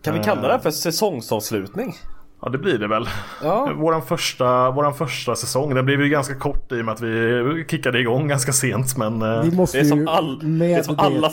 Kan 0.03 0.15
vi 0.15 0.25
kalla 0.25 0.43
det 0.43 0.53
här 0.53 0.59
för 0.59 0.71
säsongsavslutning? 0.71 1.97
Ja 2.43 2.49
det 2.49 2.59
blir 2.59 2.79
det 2.79 2.89
väl. 2.89 3.09
Ja. 3.43 3.73
Våran, 3.77 4.03
första, 4.03 4.71
våran 4.71 4.95
första 4.95 5.35
säsong, 5.37 5.75
den 5.75 5.85
blev 5.85 6.01
ju 6.03 6.09
ganska 6.09 6.35
kort 6.35 6.73
i 6.73 6.81
och 6.81 6.85
med 6.85 6.95
att 6.95 7.01
vi 7.01 7.65
kickade 7.71 8.01
igång 8.01 8.29
ganska 8.29 8.53
sent 8.53 8.97
men... 8.97 9.23
eh, 9.23 9.43
Vi 9.43 9.57
måste 9.57 9.79
Det 9.79 9.83
är 9.83 9.85
som, 9.89 10.09
all, 10.09 10.59
det 10.59 10.73
är 10.73 10.83
som 10.83 10.99
alla... 10.99 11.31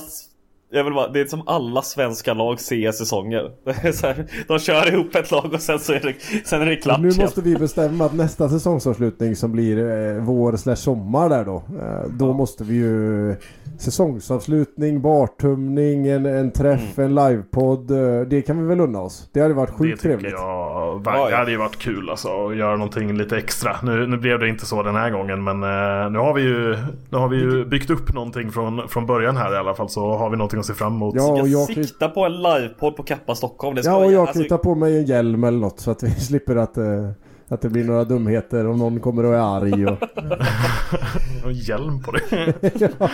Jag 0.78 0.84
vill 0.84 0.94
bara, 0.94 1.08
det 1.08 1.20
är 1.22 1.26
som 1.26 1.48
alla 1.48 1.82
svenska 1.82 2.34
lag 2.34 2.60
ser 2.60 2.92
säsonger. 2.92 3.52
Det 3.64 4.28
de 4.48 4.60
kör 4.60 4.94
ihop 4.94 5.16
ett 5.16 5.32
lag 5.32 5.54
och 5.54 5.62
sen 5.62 5.80
så 5.80 5.94
är 5.94 6.00
det, 6.00 6.14
sen 6.48 6.62
är 6.62 6.66
det 6.66 6.76
klart 6.76 7.00
Nu 7.00 7.12
måste 7.22 7.42
vi 7.42 7.56
bestämma 7.56 8.06
att 8.06 8.14
nästa 8.14 8.50
säsongsavslutning 8.50 9.36
som 9.36 9.52
blir 9.52 9.78
eh, 9.78 10.24
vår 10.24 10.56
slash 10.56 10.76
sommar 10.76 11.30
där 11.30 11.46
då. 11.46 11.56
Eh, 11.56 12.10
då 12.10 12.34
måste 12.34 12.64
vi 12.64 12.76
ju 12.76 13.36
säsongsavslutning, 13.80 15.02
bartumning, 15.02 16.08
en, 16.08 16.26
en 16.26 16.52
träff, 16.52 16.98
Mm. 16.98 17.10
en 17.10 17.16
livepodd. 17.30 17.92
Eh, 17.92 18.22
det 18.22 18.42
kan 18.42 18.62
vi 18.62 18.68
väl 18.68 18.80
unna 18.80 19.00
oss. 19.02 19.30
Det 19.34 19.42
hade 19.42 19.54
varit 19.54 19.70
det 19.70 19.76
sjukt 19.78 20.02
tycker 20.02 20.18
trevligt. 20.18 20.32
jag 20.40 21.04
det 21.04 21.36
hade 21.36 21.52
ju 21.52 21.58
varit 21.58 21.78
kul 21.78 22.10
alltså, 22.10 22.48
att 22.48 22.58
göra 22.58 22.76
någonting 22.76 23.18
lite 23.18 23.38
extra. 23.38 23.76
Nu, 23.84 24.08
nu 24.08 24.18
blev 24.18 24.40
det 24.40 24.50
inte 24.50 24.66
så 24.66 24.84
den 24.84 24.96
här 24.96 25.10
gången 25.10 25.44
men 25.44 25.64
eh, 25.64 26.12
nu 26.12 26.20
har 26.20 26.34
vi 26.34 26.42
ju, 26.42 26.78
nu 27.10 27.18
har 27.18 27.28
vi 27.28 27.38
ju 27.38 27.66
byggt 27.66 27.90
upp 27.90 28.14
någonting 28.14 28.52
från, 28.52 28.88
från 28.90 29.06
början 29.06 29.38
här 29.38 29.54
i 29.54 29.58
alla 29.58 29.74
fall. 29.74 29.90
Så 29.90 30.18
har 30.18 30.30
vi 30.30 30.38
någonting 30.38 30.60
att 30.60 30.66
se 30.68 30.74
fram 30.74 30.96
emot. 30.96 31.16
Ja, 31.16 31.42
och 31.42 31.48
jag 31.48 31.68
sikta 31.68 32.10
på 32.10 32.26
en 32.26 32.42
livepodd 32.42 32.96
på 32.96 33.04
Kappa 33.04 33.36
Stockholm. 33.36 33.76
Det 33.76 33.84
ska 33.84 33.92
ja 33.92 34.06
och 34.06 34.12
jag 34.12 34.22
alltså... 34.22 34.42
kritar 34.42 34.58
på 34.58 34.76
mig 34.76 34.98
en 34.98 35.06
hjälm 35.06 35.44
eller 35.44 35.58
något 35.58 35.80
så 35.80 35.92
att 35.92 36.04
vi 36.04 36.12
slipper 36.20 36.56
att... 36.56 36.78
Eh... 36.78 37.10
Att 37.50 37.62
det 37.62 37.70
blir 37.70 37.84
några 37.84 38.04
dumheter 38.04 38.68
om 38.68 38.80
någon 38.80 39.00
kommer 39.00 39.26
och 39.26 39.34
är 39.34 39.58
arg 39.58 39.86
och... 39.86 39.98
och 41.46 41.52
hjälm 41.52 42.04
på 42.04 42.12
dig. 42.12 42.22
ja, 42.62 43.10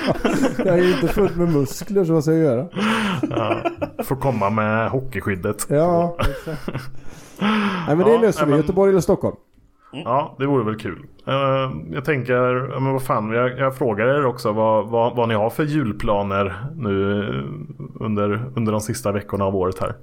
jag 0.57 0.67
är 0.67 0.83
ju 0.83 0.93
inte 0.93 1.07
full 1.07 1.35
med 1.35 1.49
muskler 1.49 2.05
så 2.05 2.13
vad 2.13 2.23
ska 2.23 2.33
jag 2.33 2.41
göra? 2.41 2.67
ja, 3.29 3.57
får 4.03 4.15
komma 4.15 4.49
med 4.49 4.89
hockeyskyddet. 4.89 5.65
Ja, 5.69 6.17
exakt. 6.19 6.71
Nej 7.87 7.95
men 7.95 7.99
det 7.99 8.17
löser 8.17 8.45
vi. 8.45 8.49
Men... 8.49 8.59
Göteborg 8.59 8.89
eller 8.89 9.01
Stockholm? 9.01 9.35
Ja, 9.93 10.35
det 10.39 10.45
vore 10.45 10.63
väl 10.63 10.79
kul. 10.79 11.05
Uh, 11.27 11.93
jag 11.93 12.05
tänker, 12.05 12.79
men 12.79 12.93
vad 12.93 13.03
fan, 13.03 13.31
jag, 13.31 13.59
jag 13.59 13.77
frågar 13.77 14.07
er 14.07 14.25
också 14.25 14.51
vad, 14.51 14.87
vad, 14.89 15.15
vad 15.15 15.27
ni 15.27 15.35
har 15.35 15.49
för 15.49 15.63
julplaner 15.63 16.55
nu 16.75 17.23
under, 17.99 18.51
under 18.55 18.71
de 18.71 18.81
sista 18.81 19.11
veckorna 19.11 19.45
av 19.45 19.55
året 19.55 19.79
här. 19.79 19.93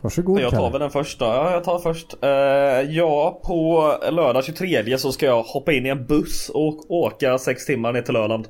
Varsågod 0.00 0.40
Jag 0.40 0.50
tar 0.50 0.70
väl 0.70 0.80
den 0.80 0.90
första. 0.90 1.24
Ja, 1.24 1.52
jag 1.52 1.64
tar 1.64 1.78
först. 1.78 2.14
Uh, 2.24 2.30
ja, 2.96 3.40
på 3.44 3.92
lördag 4.10 4.44
23 4.44 4.98
så 4.98 5.12
ska 5.12 5.26
jag 5.26 5.42
hoppa 5.42 5.72
in 5.72 5.86
i 5.86 5.88
en 5.88 6.06
buss 6.06 6.50
och 6.54 6.90
åka 6.90 7.38
6 7.38 7.66
timmar 7.66 7.92
ner 7.92 8.02
till 8.02 8.16
Öland. 8.16 8.48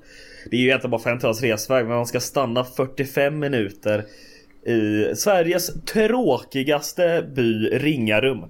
Det 0.51 0.57
är 0.57 0.61
ju 0.61 0.67
egentligen 0.67 0.91
bara 0.91 1.01
5 1.01 1.19
timmars 1.19 1.43
resväg 1.43 1.87
men 1.87 1.97
man 1.97 2.07
ska 2.07 2.21
stanna 2.21 2.65
45 2.65 3.39
minuter 3.39 4.05
i 4.67 5.15
Sveriges 5.17 5.85
tråkigaste 5.85 7.27
by 7.37 7.69
Ringarum. 7.69 8.45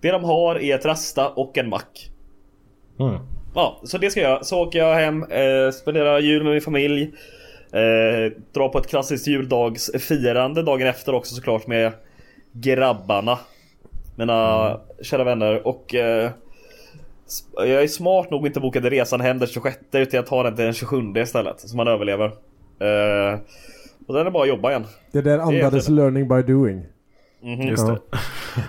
Det 0.00 0.10
de 0.10 0.24
har 0.24 0.56
är 0.56 0.74
ett 0.74 0.84
rasta 0.84 1.28
och 1.28 1.58
en 1.58 1.68
mack. 1.68 2.10
Mm. 3.00 3.18
Ja, 3.54 3.80
så 3.84 3.98
det 3.98 4.10
ska 4.10 4.20
jag. 4.20 4.46
Så 4.46 4.62
åker 4.62 4.78
jag 4.78 4.94
hem, 4.94 5.22
eh, 5.22 5.70
spenderar 5.72 6.18
jul 6.18 6.44
med 6.44 6.52
min 6.52 6.60
familj. 6.60 7.02
Eh, 7.72 8.32
drar 8.52 8.68
på 8.68 8.78
ett 8.78 8.86
klassiskt 8.86 9.26
juldagsfirande 9.26 10.62
dagen 10.62 10.86
efter 10.86 11.14
också 11.14 11.34
såklart 11.34 11.66
med 11.66 11.92
grabbarna. 12.52 13.38
Mina 14.16 14.68
mm. 14.70 14.80
kära 15.02 15.24
vänner 15.24 15.66
och 15.66 15.94
eh, 15.94 16.30
jag 17.56 17.82
är 17.82 17.86
smart 17.86 18.30
nog 18.30 18.46
inte 18.46 18.60
bokade 18.60 18.90
resan 18.90 19.20
hem 19.20 19.38
den 19.38 19.48
26 19.48 19.78
utan 19.92 20.16
jag 20.16 20.26
tar 20.26 20.44
den 20.44 20.56
till 20.56 20.64
den 20.64 20.74
27 20.74 20.96
istället 21.16 21.60
så 21.60 21.76
man 21.76 21.88
överlever. 21.88 22.26
Eh, 22.80 23.38
och 24.06 24.14
sen 24.14 24.16
är 24.16 24.24
det 24.24 24.30
bara 24.30 24.42
att 24.42 24.48
jobba 24.48 24.70
igen. 24.70 24.84
Det 25.12 25.22
där 25.22 25.38
andades 25.38 25.86
det 25.86 25.92
learning 25.92 26.28
by 26.28 26.42
doing. 26.42 26.86
Mm. 27.42 27.68
Just 27.68 27.86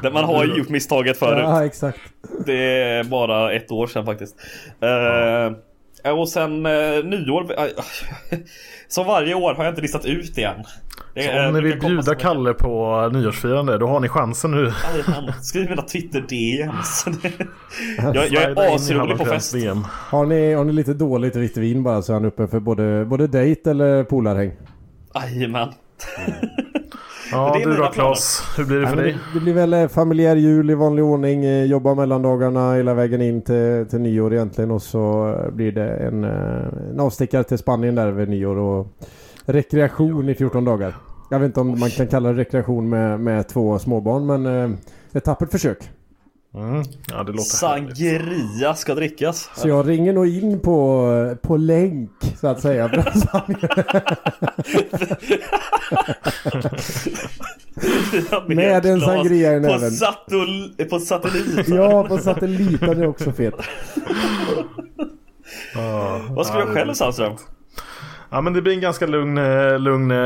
det. 0.02 0.12
Man 0.12 0.24
har 0.24 0.46
ju 0.46 0.58
gjort 0.58 0.70
misstaget 0.70 1.18
förut. 1.18 1.44
Ja, 1.44 1.66
exakt. 1.66 2.00
Det 2.46 2.84
är 2.84 3.04
bara 3.04 3.54
ett 3.54 3.72
år 3.72 3.88
sedan 3.88 4.06
faktiskt. 4.06 4.36
Uh, 4.84 6.14
och 6.14 6.30
sen 6.30 6.66
uh, 6.66 7.06
nyår. 7.06 7.48
Som 8.88 9.08
varje 9.08 9.34
år 9.34 9.54
har 9.54 9.64
jag 9.64 9.72
inte 9.72 9.82
listat 9.82 10.06
ut 10.06 10.38
igen. 10.38 10.64
Så 11.16 11.48
om 11.48 11.54
ni 11.54 11.62
vill 11.62 11.80
bjuda 11.80 12.16
Kalle 12.16 12.54
på 12.54 13.10
nyårsfirande 13.14 13.78
då 13.78 13.88
har 13.88 14.00
ni 14.00 14.10
chansen 14.10 14.52
nu. 14.52 14.72
Skriv 15.42 15.70
mina 15.70 15.82
Twitter 15.82 16.22
DMs. 16.22 17.06
jag, 17.98 18.16
jag 18.16 18.44
är 18.44 18.76
asrolig 18.76 19.18
på 19.18 19.26
fest. 19.26 19.56
Har 19.88 20.26
ni, 20.26 20.54
har 20.54 20.64
ni 20.64 20.74
lite 20.74 20.94
dåligt 20.94 21.36
vitt 21.36 21.58
vin 21.58 21.84
bara 21.84 22.02
så 22.02 22.12
är 22.12 22.14
han 22.14 22.26
uppe 22.26 22.48
för 22.48 22.60
både, 22.60 23.06
både 23.06 23.28
dejt 23.28 23.70
eller 23.70 24.04
polarhäng? 24.04 24.52
Jajamän. 25.16 25.70
Ja 27.32 27.62
du 27.64 27.78
då 27.78 27.88
Klas, 27.88 28.54
hur 28.58 28.66
blir 28.66 28.80
det 28.80 28.88
för 28.88 28.96
dig? 28.96 29.18
Det, 29.34 29.40
blir 29.40 29.54
väl 29.54 29.74
eh, 29.74 29.88
familjär 29.88 30.36
jul 30.36 30.70
i 30.70 30.74
vanlig 30.74 31.06
ordning, 31.06 31.46
eh, 31.46 31.64
jobba 31.64 31.96
mellandagarna 31.96 32.74
hela 32.74 32.94
vägen 32.94 33.22
in 33.22 33.42
till, 33.42 33.86
till 33.90 34.00
nyår 34.00 34.34
egentligen 34.34 34.72
och 34.72 34.82
så 34.82 35.34
eh, 35.34 35.52
blir 35.52 35.72
det 35.72 35.90
en, 35.90 36.24
en 36.24 37.00
avstickare 37.00 37.44
till 37.44 37.58
Spanien 37.58 37.96
där 37.96 38.12
vid 38.12 38.30
nyår 38.30 38.58
och 38.58 38.88
rekreation 39.46 40.30
i 40.30 40.36
14 40.36 40.66
dagar. 40.66 40.96
Jag 41.30 41.40
vet 41.40 41.46
inte 41.46 41.60
om 41.60 41.80
man 41.80 41.90
kan 41.90 42.08
kalla 42.08 42.34
det 42.34 42.40
rekreation 42.40 42.90
med, 42.90 43.20
med 43.20 43.48
två 43.48 43.80
småbarn 43.80 44.26
men 44.26 44.78
ett 45.14 45.24
tappert 45.24 45.52
försök. 45.52 45.90
Mm. 46.56 46.84
Ja, 47.08 47.24
det 47.24 47.32
låter 47.32 47.44
Sangria 47.44 48.20
härligt. 48.20 48.78
ska 48.78 48.96
drickas. 48.96 49.50
Så 49.56 49.68
jag 49.68 49.90
ringer 49.90 50.14
nog 50.14 50.28
in 50.28 50.60
på, 50.60 51.36
på 51.42 51.58
länk 51.58 52.12
så 52.40 52.48
att 52.48 52.62
säga. 52.62 52.88
Med 58.48 58.86
en 58.86 59.02
sangria 59.02 59.54
i 59.54 59.60
näven. 59.60 59.92
På, 60.30 60.86
på 60.90 61.00
satellit. 61.00 61.68
ja, 61.68 62.04
på 62.04 62.18
satellit. 62.18 62.80
Den 62.80 63.02
är 63.02 63.08
också 63.08 63.32
fet. 63.32 63.54
Uh, 65.76 66.34
Vad 66.34 66.48
ska 66.48 66.60
du 66.60 66.66
själv 66.66 66.94
Sandström? 66.94 67.34
Ja 68.32 68.42
men 68.42 68.54
det 68.54 68.62
blir 68.62 68.74
en 68.74 68.82
ganska 68.82 69.06
lugn, 69.08 69.38
eh, 69.38 69.80
lugn 69.80 70.12
eh, 70.12 70.18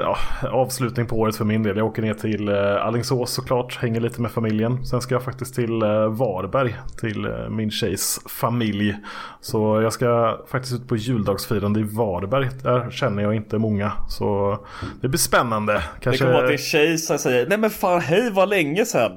ja, 0.00 0.18
avslutning 0.50 1.06
på 1.06 1.18
året 1.18 1.36
för 1.36 1.44
min 1.44 1.62
del. 1.62 1.76
Jag 1.76 1.86
åker 1.86 2.02
ner 2.02 2.14
till 2.14 2.48
eh, 2.48 2.86
Allingsås 2.86 3.32
såklart, 3.32 3.76
hänger 3.76 4.00
lite 4.00 4.20
med 4.20 4.30
familjen. 4.30 4.86
Sen 4.86 5.00
ska 5.00 5.14
jag 5.14 5.22
faktiskt 5.22 5.54
till 5.54 5.80
Varberg, 6.10 6.76
till 7.00 7.28
min 7.50 7.70
tjejs 7.70 8.20
familj. 8.40 8.96
Så 9.40 9.80
jag 9.82 9.92
ska 9.92 10.40
faktiskt 10.48 10.74
ut 10.74 10.88
på 10.88 10.96
juldagsfirande 10.96 11.80
i 11.80 11.82
Varberg. 11.82 12.48
Där 12.62 12.90
känner 12.90 13.22
jag 13.22 13.34
inte 13.34 13.58
många. 13.58 13.92
Så 14.08 14.58
det 15.00 15.08
blir 15.08 15.18
spännande. 15.18 15.82
Kanske... 16.00 16.24
Det 16.24 16.28
kommer 16.28 16.40
vara 16.40 16.50
din 16.50 16.58
tjej 16.58 16.98
som 16.98 17.18
säger 17.18 17.46
Nej 17.48 17.58
men 17.58 17.70
fan 17.70 18.00
hej 18.00 18.30
vad 18.30 18.48
länge 18.48 18.84
sedan. 18.84 19.12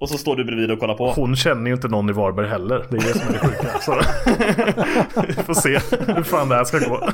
Och 0.00 0.08
så 0.08 0.18
står 0.18 0.36
du 0.36 0.44
bredvid 0.44 0.70
och 0.70 0.78
kollar 0.78 0.94
på. 0.94 1.12
Hon 1.12 1.36
känner 1.36 1.66
ju 1.66 1.72
inte 1.74 1.88
någon 1.88 2.10
i 2.10 2.12
Varberg 2.12 2.48
heller. 2.48 2.86
Det 2.90 2.96
är 2.96 3.00
det 3.00 3.18
som 3.18 3.28
är 3.28 3.32
det 3.32 3.38
sjuka. 3.38 3.78
Så. 3.80 3.92
Vi 5.26 5.32
får 5.32 5.54
se 5.54 5.80
hur 6.14 6.22
fan 6.22 6.48
det 6.48 6.54
här 6.54 6.64
ska 6.64 6.78
gå. 6.78 7.08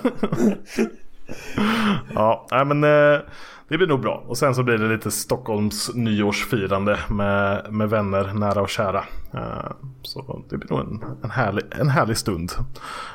ja, 2.14 2.46
nej 2.50 2.64
men 2.64 2.84
eh, 2.84 3.20
det 3.68 3.78
blir 3.78 3.86
nog 3.86 4.00
bra. 4.00 4.24
Och 4.26 4.38
sen 4.38 4.54
så 4.54 4.62
blir 4.62 4.78
det 4.78 4.88
lite 4.88 5.10
Stockholms 5.10 5.94
nyårsfirande 5.94 6.98
med, 7.10 7.66
med 7.70 7.90
vänner, 7.90 8.32
nära 8.34 8.60
och 8.60 8.68
kära. 8.68 9.04
Uh, 9.34 9.70
så 10.02 10.42
det 10.48 10.58
blir 10.58 10.70
nog 10.70 10.80
en, 10.80 11.04
en, 11.22 11.30
härlig, 11.30 11.62
en 11.70 11.88
härlig 11.88 12.16
stund. 12.16 12.52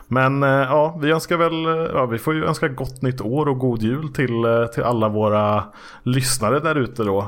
Men 0.07 0.43
uh, 0.43 0.49
ja, 0.49 0.97
vi 1.01 1.11
önskar 1.11 1.37
väl, 1.37 1.89
ja, 1.93 2.05
vi 2.05 2.17
får 2.17 2.33
ju 2.33 2.45
önska 2.45 2.67
gott 2.67 3.01
nytt 3.01 3.21
år 3.21 3.47
och 3.47 3.59
god 3.59 3.81
jul 3.81 4.13
till, 4.13 4.67
till 4.73 4.83
alla 4.83 5.09
våra 5.09 5.63
lyssnare 6.03 6.59
där 6.59 6.75
ute 6.75 7.03
då. 7.03 7.21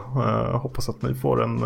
hoppas 0.54 0.90
att 0.90 1.02
ni 1.02 1.14
får 1.14 1.44
en 1.44 1.60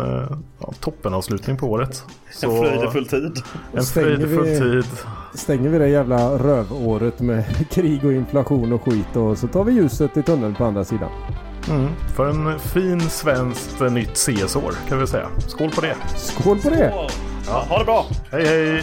ja, 0.58 0.72
toppenavslutning 0.80 1.56
på 1.56 1.66
året. 1.66 2.04
Så, 2.32 2.50
en 2.50 2.62
fröjdefull 2.62 3.06
tid. 3.06 3.42
En 3.72 3.82
fröjdefull 3.82 4.44
tid. 4.44 4.86
Stänger 5.34 5.68
vi 5.68 5.78
det 5.78 5.88
jävla 5.88 6.38
rövåret 6.38 7.20
med 7.20 7.68
krig 7.70 8.04
och 8.04 8.12
inflation 8.12 8.72
och 8.72 8.82
skit 8.82 9.16
och 9.16 9.38
så 9.38 9.48
tar 9.48 9.64
vi 9.64 9.72
ljuset 9.72 10.16
i 10.16 10.22
tunneln 10.22 10.54
på 10.54 10.64
andra 10.64 10.84
sidan. 10.84 11.10
Mm, 11.68 11.88
för 12.16 12.28
en 12.28 12.58
fin 12.58 13.00
svenskt 13.00 13.80
nytt 13.80 14.16
CS-år 14.16 14.72
kan 14.88 14.98
vi 14.98 15.06
säga. 15.06 15.28
Skål 15.48 15.70
på 15.70 15.80
det! 15.80 15.96
Skål 16.16 16.58
på 16.58 16.70
det! 16.70 16.92
Ja, 17.46 17.64
ha 17.68 17.78
det 17.78 17.84
bra! 17.84 18.06
Hej 18.32 18.46
hej! 18.46 18.82